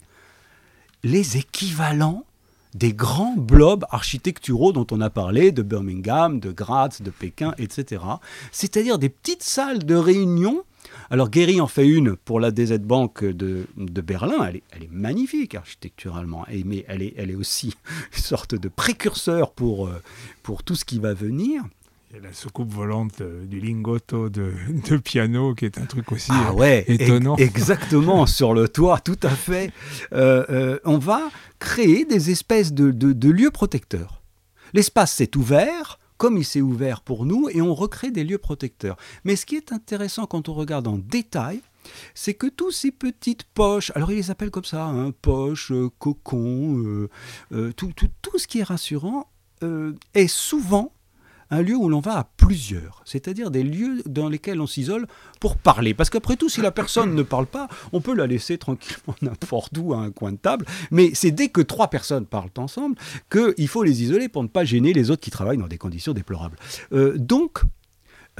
les 1.03 1.37
équivalents 1.37 2.25
des 2.73 2.93
grands 2.93 3.35
blobs 3.35 3.85
architecturaux 3.89 4.71
dont 4.71 4.87
on 4.91 5.01
a 5.01 5.09
parlé, 5.09 5.51
de 5.51 5.61
Birmingham, 5.61 6.39
de 6.39 6.51
Graz, 6.51 6.99
de 7.01 7.09
Pékin, 7.09 7.53
etc. 7.57 8.03
C'est-à-dire 8.51 8.99
des 8.99 9.09
petites 9.09 9.43
salles 9.43 9.85
de 9.85 9.95
réunion. 9.95 10.63
Alors 11.09 11.29
Guéry 11.29 11.59
en 11.59 11.67
fait 11.67 11.87
une 11.87 12.15
pour 12.15 12.39
la 12.39 12.51
DZ 12.51 12.79
Bank 12.79 13.23
de, 13.23 13.65
Berlin, 13.77 14.51
elle 14.71 14.83
est, 14.83 14.91
magnifique 14.91 15.55
architecturalement, 15.55 16.45
mais 16.65 16.85
elle 16.87 17.01
est, 17.01 17.13
elle 17.17 17.31
est 17.31 17.35
aussi 17.35 17.75
une 18.15 18.23
sorte 18.23 18.55
de 18.55 18.69
précurseur 18.69 19.51
pour, 19.51 19.87
euh, 19.87 20.01
pour 20.43 20.63
tout 20.63 20.75
ce 20.75 20.85
qui 20.85 20.99
va 20.99 21.13
venir. 21.13 21.63
La 22.17 22.33
soucoupe 22.33 22.73
volante 22.73 23.21
du 23.21 23.59
lingotto 23.59 24.29
de, 24.29 24.51
piano 24.97 25.53
qui 25.53 25.65
est 25.65 25.77
un 25.77 25.85
truc 25.85 26.11
aussi 26.11 26.31
ah 26.33 26.53
ouais, 26.55 26.83
étonnant. 26.87 27.35
exactement, 27.35 28.25
sur 28.25 28.55
le 28.55 28.67
toit, 28.67 28.99
tout 28.99 29.19
à 29.21 29.29
fait. 29.29 29.71
Euh, 30.11 30.43
euh, 30.49 30.79
on 30.85 30.97
va 30.97 31.29
créer 31.59 32.05
des 32.05 32.31
espèces 32.31 32.73
de, 32.73 32.91
de 32.91 33.29
lieux 33.29 33.51
protecteurs. 33.51 34.23
L'espace 34.73 35.13
s'est 35.13 35.37
ouvert, 35.37 35.99
comme 36.17 36.37
il 36.37 36.45
s'est 36.45 36.61
ouvert 36.61 37.01
pour 37.01 37.27
nous, 37.27 37.47
et 37.49 37.61
on 37.61 37.75
recrée 37.75 38.09
des 38.09 38.23
lieux 38.23 38.39
protecteurs. 38.39 38.97
Mais 39.23 39.35
ce 39.35 39.45
qui 39.45 39.55
est 39.55 39.71
intéressant 39.71 40.25
quand 40.25 40.49
on 40.49 40.55
regarde 40.55 40.87
en 40.87 40.97
détail, 40.97 41.61
c'est 42.15 42.33
que 42.33 42.47
tous 42.47 42.71
ces 42.71 42.89
petites 42.89 43.43
poches, 43.43 43.91
alors 43.93 44.11
ils 44.11 44.15
les 44.15 44.31
appellent 44.31 44.49
comme 44.49 44.65
ça, 44.65 44.85
hein, 44.85 45.11
poches, 45.21 45.71
euh, 45.71 45.89
cocons, 45.99 47.07
tout, 47.51 47.93
tout, 47.95 48.09
tout, 48.23 48.39
ce 48.39 48.47
qui 48.47 48.59
est 48.59 48.63
rassurant, 48.63 49.29
est 50.15 50.27
souvent 50.27 50.91
un 51.51 51.61
lieu 51.61 51.75
où 51.75 51.89
l'on 51.89 51.99
va 51.99 52.17
à 52.19 52.23
plusieurs, 52.37 53.01
c'est-à-dire 53.05 53.51
des 53.51 53.63
lieux 53.63 54.01
dans 54.05 54.29
lesquels 54.29 54.61
on 54.61 54.67
s'isole 54.67 55.07
pour 55.39 55.57
parler. 55.57 55.93
Parce 55.93 56.09
qu'après 56.09 56.35
tout, 56.35 56.49
si 56.49 56.61
la 56.61 56.71
personne 56.71 57.15
ne 57.15 57.23
parle 57.23 57.45
pas, 57.45 57.67
on 57.91 58.01
peut 58.01 58.13
la 58.13 58.27
laisser 58.27 58.57
tranquillement 58.57 59.15
n'importe 59.21 59.77
où 59.77 59.93
à 59.93 59.97
un 59.97 60.11
coin 60.11 60.31
de 60.31 60.37
table, 60.37 60.65
mais 60.91 61.11
c'est 61.13 61.31
dès 61.31 61.49
que 61.49 61.61
trois 61.61 61.89
personnes 61.89 62.25
parlent 62.25 62.49
ensemble 62.57 62.95
qu'il 63.31 63.67
faut 63.67 63.83
les 63.83 64.03
isoler 64.03 64.29
pour 64.29 64.43
ne 64.43 64.47
pas 64.47 64.63
gêner 64.63 64.93
les 64.93 65.11
autres 65.11 65.21
qui 65.21 65.31
travaillent 65.31 65.57
dans 65.57 65.67
des 65.67 65.77
conditions 65.77 66.13
déplorables. 66.13 66.57
Euh, 66.93 67.17
donc, 67.17 67.61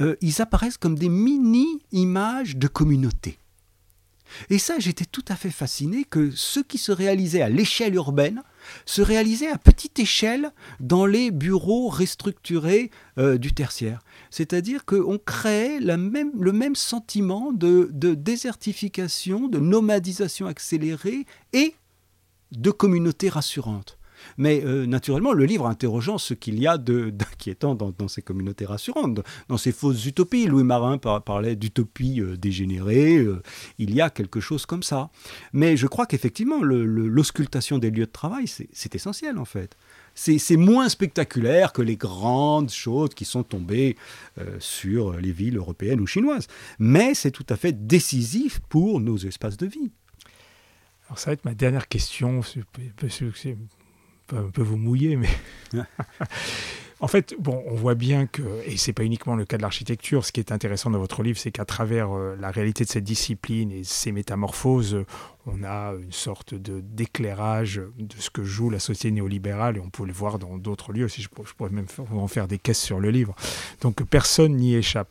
euh, 0.00 0.16
ils 0.20 0.40
apparaissent 0.40 0.78
comme 0.78 0.98
des 0.98 1.08
mini-images 1.08 2.56
de 2.56 2.68
communauté. 2.68 3.38
Et 4.48 4.58
ça, 4.58 4.78
j'étais 4.78 5.04
tout 5.04 5.24
à 5.28 5.36
fait 5.36 5.50
fasciné 5.50 6.04
que 6.04 6.30
ce 6.30 6.60
qui 6.60 6.78
se 6.78 6.92
réalisait 6.92 7.42
à 7.42 7.48
l'échelle 7.48 7.94
urbaine 7.94 8.42
se 8.84 9.02
réalisait 9.02 9.48
à 9.48 9.58
petite 9.58 9.98
échelle 9.98 10.52
dans 10.80 11.06
les 11.06 11.30
bureaux 11.30 11.88
restructurés 11.88 12.90
euh, 13.18 13.38
du 13.38 13.52
tertiaire. 13.52 14.00
C'est-à-dire 14.30 14.84
qu'on 14.84 15.18
créait 15.18 15.80
le 15.80 15.96
même 16.52 16.76
sentiment 16.76 17.52
de, 17.52 17.88
de 17.92 18.14
désertification, 18.14 19.48
de 19.48 19.58
nomadisation 19.58 20.46
accélérée 20.46 21.26
et 21.52 21.74
de 22.52 22.70
communauté 22.70 23.28
rassurante. 23.28 23.99
Mais 24.36 24.62
euh, 24.64 24.86
naturellement, 24.86 25.32
le 25.32 25.44
livre 25.44 25.66
interrogeant 25.66 26.18
ce 26.18 26.34
qu'il 26.34 26.60
y 26.60 26.66
a 26.66 26.78
d'inquiétant 26.78 27.74
dans, 27.74 28.08
ces 28.08 28.22
communautés 28.22 28.66
rassurantes, 28.66 29.20
dans 29.48 29.56
ces 29.56 29.72
fausses 29.72 30.06
utopies. 30.06 30.46
Louis 30.46 30.64
Marin 30.64 30.98
parlait 30.98 31.56
d'utopie 31.56 32.20
euh, 32.20 32.36
dégénérée, 32.36 33.18
euh, 33.18 33.42
il 33.78 33.94
y 33.94 34.00
a 34.00 34.10
quelque 34.10 34.40
chose 34.40 34.66
comme 34.66 34.82
ça. 34.82 35.10
Mais 35.52 35.76
je 35.76 35.86
crois 35.86 36.06
qu'effectivement, 36.06 36.62
l'auscultation 36.62 37.78
des 37.78 37.90
lieux 37.90 38.06
de 38.06 38.10
travail, 38.10 38.46
c'est 38.46 38.94
essentiel 38.94 39.38
en 39.38 39.44
fait. 39.44 39.76
C'est 40.14 40.56
moins 40.56 40.88
spectaculaire 40.88 41.72
que 41.72 41.82
les 41.82 41.96
grandes 41.96 42.70
choses 42.70 43.10
qui 43.14 43.24
sont 43.24 43.42
tombées 43.42 43.96
sur 44.58 45.12
les 45.14 45.32
villes 45.32 45.56
européennes 45.56 46.00
ou 46.00 46.06
chinoises. 46.06 46.46
Mais 46.78 47.14
c'est 47.14 47.30
tout 47.30 47.46
à 47.48 47.56
fait 47.56 47.86
décisif 47.86 48.60
pour 48.68 49.00
nos 49.00 49.16
espaces 49.16 49.56
de 49.56 49.66
vie. 49.66 49.90
Alors 51.10 51.18
ça 51.18 51.30
va 51.30 51.32
être 51.32 51.44
ma 51.44 51.54
dernière 51.54 51.88
question 51.88 52.40
un 54.36 54.50
peu 54.50 54.62
vous 54.62 54.76
mouiller, 54.76 55.16
mais. 55.16 55.28
en 57.00 57.06
fait, 57.06 57.34
bon, 57.38 57.62
on 57.66 57.74
voit 57.74 57.94
bien 57.94 58.26
que, 58.26 58.42
et 58.66 58.76
c'est 58.76 58.92
pas 58.92 59.04
uniquement 59.04 59.34
le 59.34 59.44
cas 59.44 59.56
de 59.56 59.62
l'architecture, 59.62 60.24
ce 60.24 60.32
qui 60.32 60.40
est 60.40 60.52
intéressant 60.52 60.90
dans 60.90 60.98
votre 60.98 61.22
livre, 61.22 61.38
c'est 61.38 61.50
qu'à 61.50 61.64
travers 61.64 62.12
euh, 62.12 62.36
la 62.38 62.50
réalité 62.50 62.84
de 62.84 62.90
cette 62.90 63.04
discipline 63.04 63.72
et 63.72 63.84
ses 63.84 64.12
métamorphoses, 64.12 65.04
on 65.46 65.64
a 65.64 65.94
une 65.94 66.12
sorte 66.12 66.54
de 66.54 66.80
d'éclairage 66.80 67.80
de 67.98 68.14
ce 68.18 68.28
que 68.28 68.44
joue 68.44 68.68
la 68.68 68.78
société 68.78 69.10
néolibérale, 69.12 69.78
et 69.78 69.80
on 69.80 69.90
peut 69.90 70.04
le 70.04 70.12
voir 70.12 70.38
dans 70.38 70.58
d'autres 70.58 70.92
lieux. 70.92 71.08
Si 71.08 71.22
je, 71.22 71.28
pourrais 71.28 71.70
même 71.70 71.86
en 72.12 72.28
faire 72.28 72.46
des 72.46 72.58
caisses 72.58 72.82
sur 72.82 73.00
le 73.00 73.10
livre. 73.10 73.34
Donc 73.80 74.02
personne 74.04 74.56
n'y 74.56 74.74
échappe. 74.74 75.08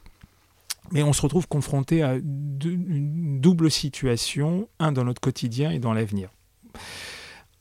Mais 0.91 1.03
on 1.03 1.13
se 1.13 1.21
retrouve 1.21 1.47
confronté 1.47 2.01
à 2.01 2.15
une 2.15 3.39
double 3.39 3.69
situation, 3.69 4.67
un 4.79 4.91
dans 4.91 5.03
notre 5.03 5.21
quotidien 5.21 5.71
et 5.71 5.79
dans 5.79 5.93
l'avenir. 5.93 6.29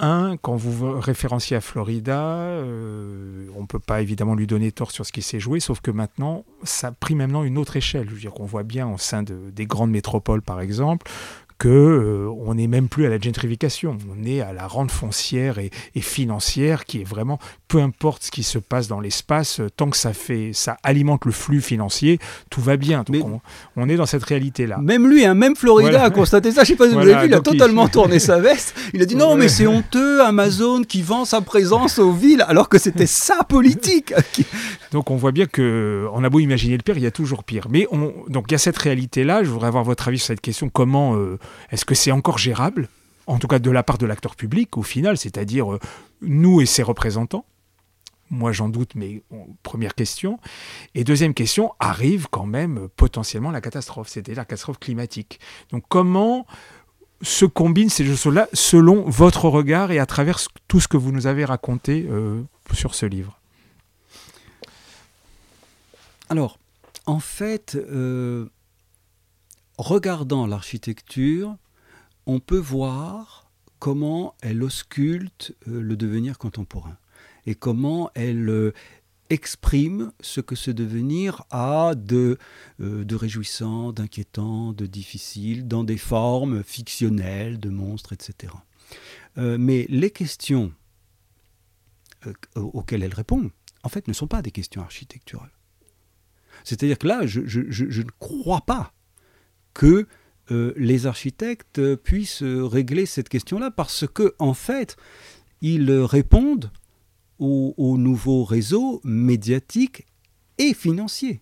Un, 0.00 0.36
quand 0.36 0.54
vous 0.54 1.00
référenciez 1.00 1.56
à 1.56 1.60
Florida, 1.60 2.20
euh, 2.20 3.48
on 3.56 3.62
ne 3.62 3.66
peut 3.66 3.80
pas 3.80 4.00
évidemment 4.00 4.36
lui 4.36 4.46
donner 4.46 4.70
tort 4.70 4.92
sur 4.92 5.04
ce 5.04 5.10
qui 5.10 5.22
s'est 5.22 5.40
joué, 5.40 5.58
sauf 5.58 5.80
que 5.80 5.90
maintenant, 5.90 6.44
ça 6.62 6.88
a 6.88 6.92
pris 6.92 7.16
maintenant 7.16 7.42
une 7.42 7.58
autre 7.58 7.76
échelle. 7.76 8.08
Je 8.08 8.14
veux 8.14 8.20
dire 8.20 8.32
voit 8.38 8.62
bien 8.62 8.88
au 8.88 8.98
sein 8.98 9.24
de, 9.24 9.50
des 9.50 9.66
grandes 9.66 9.90
métropoles, 9.90 10.42
par 10.42 10.60
exemple, 10.60 11.10
que 11.58 11.68
euh, 11.68 12.30
on 12.46 12.54
n'est 12.54 12.68
même 12.68 12.88
plus 12.88 13.04
à 13.04 13.08
la 13.08 13.18
gentrification, 13.18 13.98
on 14.08 14.24
est 14.24 14.40
à 14.40 14.52
la 14.52 14.68
rente 14.68 14.92
foncière 14.92 15.58
et, 15.58 15.70
financière 16.00 16.84
qui 16.84 17.00
est 17.00 17.04
vraiment, 17.04 17.40
peu 17.66 17.80
importe 17.80 18.22
ce 18.22 18.30
qui 18.30 18.44
se 18.44 18.58
passe 18.58 18.86
dans 18.86 19.00
l'espace, 19.00 19.58
euh, 19.58 19.68
tant 19.68 19.90
que 19.90 19.96
ça 19.96 20.12
fait, 20.12 20.52
ça 20.54 20.76
alimente 20.84 21.24
le 21.24 21.32
flux 21.32 21.60
financier, 21.60 22.20
tout 22.48 22.60
va 22.60 22.76
bien. 22.76 23.02
Donc 23.04 23.40
on, 23.76 23.88
est 23.88 23.96
dans 23.96 24.06
cette 24.06 24.22
réalité-là. 24.22 24.78
Même 24.78 25.08
lui, 25.08 25.24
hein, 25.24 25.34
même 25.34 25.56
Florida 25.56 26.04
a 26.04 26.10
constaté 26.10 26.52
ça. 26.52 26.62
Je 26.62 26.68
sais 26.68 26.76
pas 26.76 26.88
si 26.88 26.94
vous 26.94 27.00
l'avez 27.00 27.22
vu, 27.22 27.26
il 27.26 27.34
a 27.34 27.40
totalement 27.40 27.88
tourné 27.88 28.20
sa 28.20 28.38
veste. 28.38 28.74
Il 28.94 29.02
a 29.02 29.04
dit 29.04 29.16
non, 29.16 29.34
mais 29.34 29.48
c'est 29.48 29.66
honteux, 29.66 30.22
Amazon 30.22 30.82
qui 30.82 31.02
vend 31.02 31.24
sa 31.24 31.40
présence 31.40 31.98
aux 31.98 32.12
villes, 32.12 32.44
alors 32.46 32.68
que 32.68 32.78
c'était 32.78 33.06
sa 33.06 33.42
politique. 33.42 34.14
donc 34.92 35.10
on 35.10 35.16
voit 35.16 35.32
bien 35.32 35.46
que 35.46 36.06
on 36.12 36.22
a 36.22 36.30
beau 36.30 36.38
imaginer 36.38 36.76
le 36.76 36.82
pire, 36.82 36.96
il 36.96 37.02
y 37.02 37.06
a 37.06 37.10
toujours 37.10 37.42
pire. 37.42 37.66
Mais 37.68 37.88
on, 37.90 38.12
donc 38.28 38.44
il 38.48 38.52
y 38.52 38.54
a 38.54 38.58
cette 38.58 38.78
réalité-là. 38.78 39.42
Je 39.42 39.50
voudrais 39.50 39.68
avoir 39.68 39.82
votre 39.82 40.06
avis 40.06 40.18
sur 40.18 40.28
cette 40.28 40.40
question. 40.40 40.68
Comment 40.68 41.16
euh, 41.16 41.38
est-ce 41.70 41.84
que 41.84 41.94
c'est 41.94 42.12
encore 42.12 42.38
gérable, 42.38 42.88
en 43.26 43.38
tout 43.38 43.48
cas 43.48 43.58
de 43.58 43.70
la 43.70 43.82
part 43.82 43.98
de 43.98 44.06
l'acteur 44.06 44.36
public 44.36 44.76
au 44.76 44.82
final, 44.82 45.16
c'est-à-dire 45.16 45.72
euh, 45.72 45.80
nous 46.22 46.60
et 46.60 46.66
ses 46.66 46.82
représentants? 46.82 47.44
Moi 48.30 48.52
j'en 48.52 48.68
doute, 48.68 48.94
mais 48.94 49.22
première 49.62 49.94
question. 49.94 50.38
Et 50.94 51.02
deuxième 51.02 51.32
question, 51.32 51.72
arrive 51.80 52.26
quand 52.30 52.46
même 52.46 52.78
euh, 52.78 52.88
potentiellement 52.94 53.50
la 53.50 53.60
catastrophe, 53.60 54.08
c'est-à-dire 54.08 54.36
la 54.36 54.44
catastrophe 54.44 54.78
climatique. 54.78 55.40
Donc 55.70 55.84
comment 55.88 56.46
se 57.22 57.44
combinent 57.44 57.90
ces 57.90 58.04
choses-là 58.04 58.48
selon 58.52 59.08
votre 59.08 59.48
regard 59.48 59.90
et 59.90 59.98
à 59.98 60.06
travers 60.06 60.38
tout 60.68 60.80
ce 60.80 60.88
que 60.88 60.96
vous 60.96 61.10
nous 61.10 61.26
avez 61.26 61.44
raconté 61.44 62.08
sur 62.72 62.94
ce 62.94 63.06
livre? 63.06 63.40
Alors, 66.28 66.58
en 67.06 67.18
fait, 67.18 67.76
regardant 69.78 70.46
l'architecture, 70.46 71.56
on 72.26 72.40
peut 72.40 72.58
voir 72.58 73.50
comment 73.78 74.34
elle 74.42 74.62
ausculte 74.62 75.54
euh, 75.68 75.80
le 75.80 75.96
devenir 75.96 76.36
contemporain 76.36 76.98
et 77.46 77.54
comment 77.54 78.10
elle 78.14 78.48
euh, 78.50 78.74
exprime 79.30 80.12
ce 80.20 80.40
que 80.40 80.56
ce 80.56 80.70
devenir 80.70 81.44
a 81.50 81.94
de, 81.94 82.38
euh, 82.80 83.04
de 83.04 83.14
réjouissant, 83.14 83.92
d'inquiétant, 83.92 84.72
de 84.72 84.86
difficile, 84.86 85.68
dans 85.68 85.84
des 85.84 85.96
formes 85.96 86.62
fictionnelles, 86.64 87.60
de 87.60 87.70
monstres, 87.70 88.12
etc. 88.12 88.52
mais 89.36 89.86
les 89.88 90.10
questions 90.10 90.72
auxquelles 92.56 93.04
elle 93.04 93.14
répond, 93.14 93.52
en 93.84 93.88
fait, 93.88 94.08
ne 94.08 94.12
sont 94.12 94.26
pas 94.26 94.42
des 94.42 94.50
questions 94.50 94.82
architecturales. 94.82 95.52
C'est-à-dire 96.64 96.98
que 96.98 97.06
là, 97.06 97.24
je 97.24 97.40
ne 98.02 98.10
crois 98.18 98.62
pas 98.62 98.92
que 99.74 100.06
euh, 100.50 100.72
les 100.76 101.06
architectes 101.06 101.96
puissent 101.96 102.42
régler 102.42 103.06
cette 103.06 103.28
question-là 103.28 103.70
parce 103.70 104.06
que 104.06 104.34
en 104.38 104.54
fait, 104.54 104.96
ils 105.60 105.90
répondent 105.90 106.70
aux, 107.38 107.96
nouveaux 107.98 108.44
réseaux 108.44 109.00
médiatiques 109.04 110.06
et 110.58 110.74
financiers. 110.74 111.40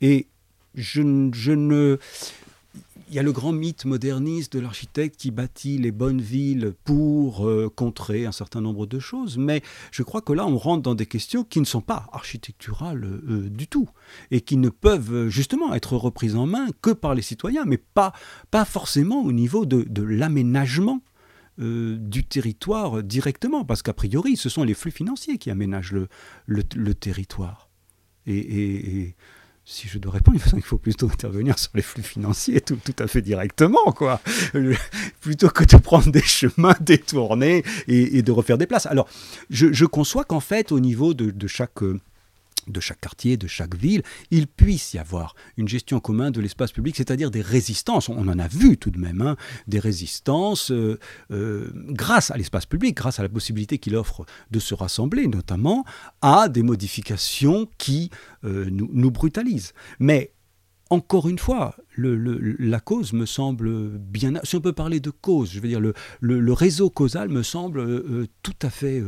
Et 0.00 0.28
je 0.74 1.02
ne 1.02 1.98
il 3.08 3.14
y 3.14 3.18
a 3.18 3.22
le 3.22 3.32
grand 3.32 3.52
mythe 3.52 3.84
moderniste 3.84 4.52
de 4.54 4.60
l'architecte 4.60 5.16
qui 5.16 5.30
bâtit 5.30 5.78
les 5.78 5.92
bonnes 5.92 6.20
villes 6.20 6.74
pour 6.84 7.48
euh, 7.48 7.70
contrer 7.74 8.26
un 8.26 8.32
certain 8.32 8.60
nombre 8.60 8.86
de 8.86 8.98
choses, 8.98 9.38
mais 9.38 9.62
je 9.92 10.02
crois 10.02 10.20
que 10.20 10.32
là, 10.32 10.46
on 10.46 10.58
rentre 10.58 10.82
dans 10.82 10.94
des 10.94 11.06
questions 11.06 11.44
qui 11.44 11.60
ne 11.60 11.64
sont 11.64 11.80
pas 11.80 12.06
architecturales 12.12 13.04
euh, 13.04 13.48
du 13.48 13.66
tout, 13.66 13.88
et 14.30 14.40
qui 14.40 14.56
ne 14.56 14.68
peuvent 14.68 15.12
euh, 15.12 15.28
justement 15.28 15.74
être 15.74 15.96
reprises 15.96 16.36
en 16.36 16.46
main 16.46 16.68
que 16.82 16.90
par 16.90 17.14
les 17.14 17.22
citoyens, 17.22 17.64
mais 17.64 17.78
pas, 17.78 18.12
pas 18.50 18.64
forcément 18.64 19.22
au 19.22 19.32
niveau 19.32 19.66
de, 19.66 19.86
l'aménagement 20.02 21.00
du 21.60 22.22
territoire 22.24 23.02
directement, 23.02 23.64
parce 23.64 23.82
qu'a 23.82 23.92
priori, 23.92 24.36
ce 24.36 24.48
sont 24.48 24.62
les 24.62 24.74
flux 24.74 24.92
financiers 24.92 25.38
qui 25.38 25.50
aménagent 25.50 25.92
le, 26.46 26.94
territoire. 26.94 27.68
et, 28.26 29.16
si 29.70 29.86
je 29.86 29.98
dois 29.98 30.12
répondre, 30.12 30.38
il 30.56 30.62
faut 30.62 30.78
plutôt 30.78 31.10
intervenir 31.10 31.58
sur 31.58 31.70
les 31.74 31.82
flux 31.82 32.02
financiers 32.02 32.62
tout, 32.62 32.78
à 32.98 33.06
fait 33.06 33.20
directement, 33.20 33.92
quoi. 33.92 34.18
plutôt 35.20 35.50
que 35.50 35.62
de 35.64 35.76
prendre 35.76 36.10
des 36.10 36.22
chemins 36.22 36.74
détournés 36.80 37.62
et, 37.86 38.22
de 38.22 38.32
refaire 38.32 38.56
des 38.56 38.66
places. 38.66 38.86
Alors, 38.86 39.06
je, 39.50 39.84
conçois 39.84 40.24
qu'en 40.24 40.40
fait, 40.40 40.72
au 40.72 40.80
niveau 40.80 41.12
de, 41.12 41.46
chaque 41.46 41.82
euh, 41.82 42.00
de 42.68 42.80
chaque 42.80 43.00
quartier, 43.00 43.36
de 43.36 43.46
chaque 43.46 43.74
ville, 43.74 44.02
il 44.30 44.46
puisse 44.46 44.94
y 44.94 44.98
avoir 44.98 45.34
une 45.56 45.68
gestion 45.68 46.00
commune 46.00 46.30
de 46.30 46.40
l'espace 46.40 46.72
public, 46.72 46.96
c'est-à-dire 46.96 47.30
des 47.30 47.40
résistances. 47.40 48.08
On 48.08 48.28
en 48.28 48.38
a 48.38 48.48
vu 48.48 48.76
tout 48.76 48.90
de 48.90 48.98
même, 48.98 49.20
hein, 49.20 49.36
des 49.66 49.78
résistances 49.78 50.70
euh, 50.70 50.98
euh, 51.30 51.70
grâce 51.74 52.30
à 52.30 52.36
l'espace 52.36 52.66
public, 52.66 52.96
grâce 52.96 53.18
à 53.18 53.22
la 53.22 53.28
possibilité 53.28 53.78
qu'il 53.78 53.96
offre 53.96 54.24
de 54.50 54.58
se 54.58 54.74
rassembler, 54.74 55.26
notamment 55.26 55.84
à 56.22 56.48
des 56.48 56.62
modifications 56.62 57.68
qui 57.78 58.10
euh, 58.44 58.68
nous, 58.70 59.10
brutalisent. 59.10 59.72
Mais 59.98 60.32
encore 60.90 61.28
une 61.28 61.38
fois, 61.38 61.76
la 61.96 62.80
cause 62.80 63.12
me 63.12 63.26
semble 63.26 63.98
bien. 63.98 64.34
Si 64.42 64.56
on 64.56 64.60
peut 64.60 64.72
parler 64.72 65.00
de 65.00 65.10
cause, 65.10 65.52
je 65.52 65.60
veux 65.60 65.68
dire, 65.68 65.80
le, 65.80 66.52
réseau 66.52 66.88
causal 66.88 67.28
me 67.28 67.42
semble 67.42 68.26
tout 68.42 68.56
à 68.62 68.70
fait, 68.70 69.02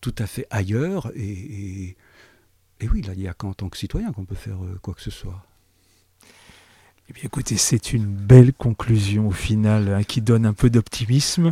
tout 0.00 0.14
à 0.18 0.26
fait 0.26 0.46
ailleurs 0.50 1.10
et 1.14 1.32
et 1.82 1.96
oui, 2.88 3.02
là, 3.02 3.12
il 3.14 3.20
n'y 3.20 3.28
a 3.28 3.34
qu'en 3.34 3.52
tant 3.52 3.68
que 3.68 3.76
citoyen 3.76 4.12
qu'on 4.12 4.24
peut 4.24 4.34
faire 4.34 4.62
euh, 4.62 4.78
quoi 4.80 4.94
que 4.94 5.02
ce 5.02 5.10
soit. 5.10 5.44
Eh 7.08 7.12
bien, 7.12 7.22
écoutez, 7.24 7.56
c'est 7.56 7.92
une 7.92 8.06
belle 8.06 8.52
conclusion 8.52 9.28
au 9.28 9.32
final 9.32 9.92
hein, 9.92 10.02
qui 10.02 10.20
donne 10.22 10.46
un 10.46 10.52
peu 10.52 10.70
d'optimisme. 10.70 11.50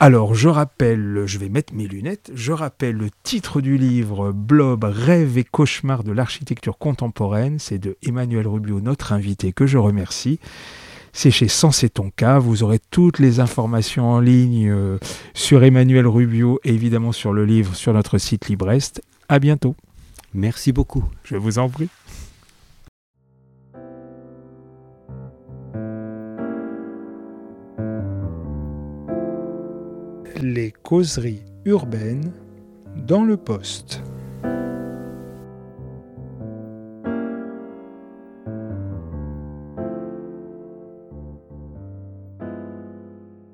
Alors, 0.00 0.36
je 0.36 0.48
rappelle, 0.48 1.24
je 1.26 1.38
vais 1.38 1.48
mettre 1.48 1.74
mes 1.74 1.88
lunettes, 1.88 2.30
je 2.32 2.52
rappelle 2.52 2.94
le 2.94 3.08
titre 3.24 3.60
du 3.60 3.76
livre 3.76 4.30
Blob, 4.30 4.84
rêve 4.84 5.38
et 5.38 5.44
cauchemar 5.44 6.04
de 6.04 6.12
l'architecture 6.12 6.78
contemporaine. 6.78 7.58
C'est 7.58 7.78
de 7.78 7.96
Emmanuel 8.06 8.46
Rubio, 8.46 8.80
notre 8.80 9.12
invité, 9.12 9.52
que 9.52 9.66
je 9.66 9.76
remercie. 9.76 10.38
C'est 11.12 11.32
chez 11.32 11.48
Sensé 11.48 11.88
Tonka. 11.88 12.38
Vous 12.38 12.62
aurez 12.62 12.78
toutes 12.90 13.18
les 13.18 13.40
informations 13.40 14.08
en 14.08 14.20
ligne 14.20 14.70
euh, 14.70 14.98
sur 15.34 15.64
Emmanuel 15.64 16.06
Rubio 16.06 16.60
et 16.62 16.72
évidemment 16.72 17.10
sur 17.10 17.32
le 17.32 17.44
livre 17.44 17.74
sur 17.74 17.92
notre 17.92 18.18
site 18.18 18.48
Librest. 18.48 19.02
À 19.28 19.40
bientôt. 19.40 19.74
Merci 20.34 20.72
beaucoup. 20.72 21.04
Je 21.24 21.36
vous 21.36 21.58
en 21.58 21.68
prie. 21.68 21.88
Les 30.40 30.70
causeries 30.70 31.42
urbaines 31.64 32.32
dans 32.96 33.24
le 33.24 33.36
poste. 33.36 34.02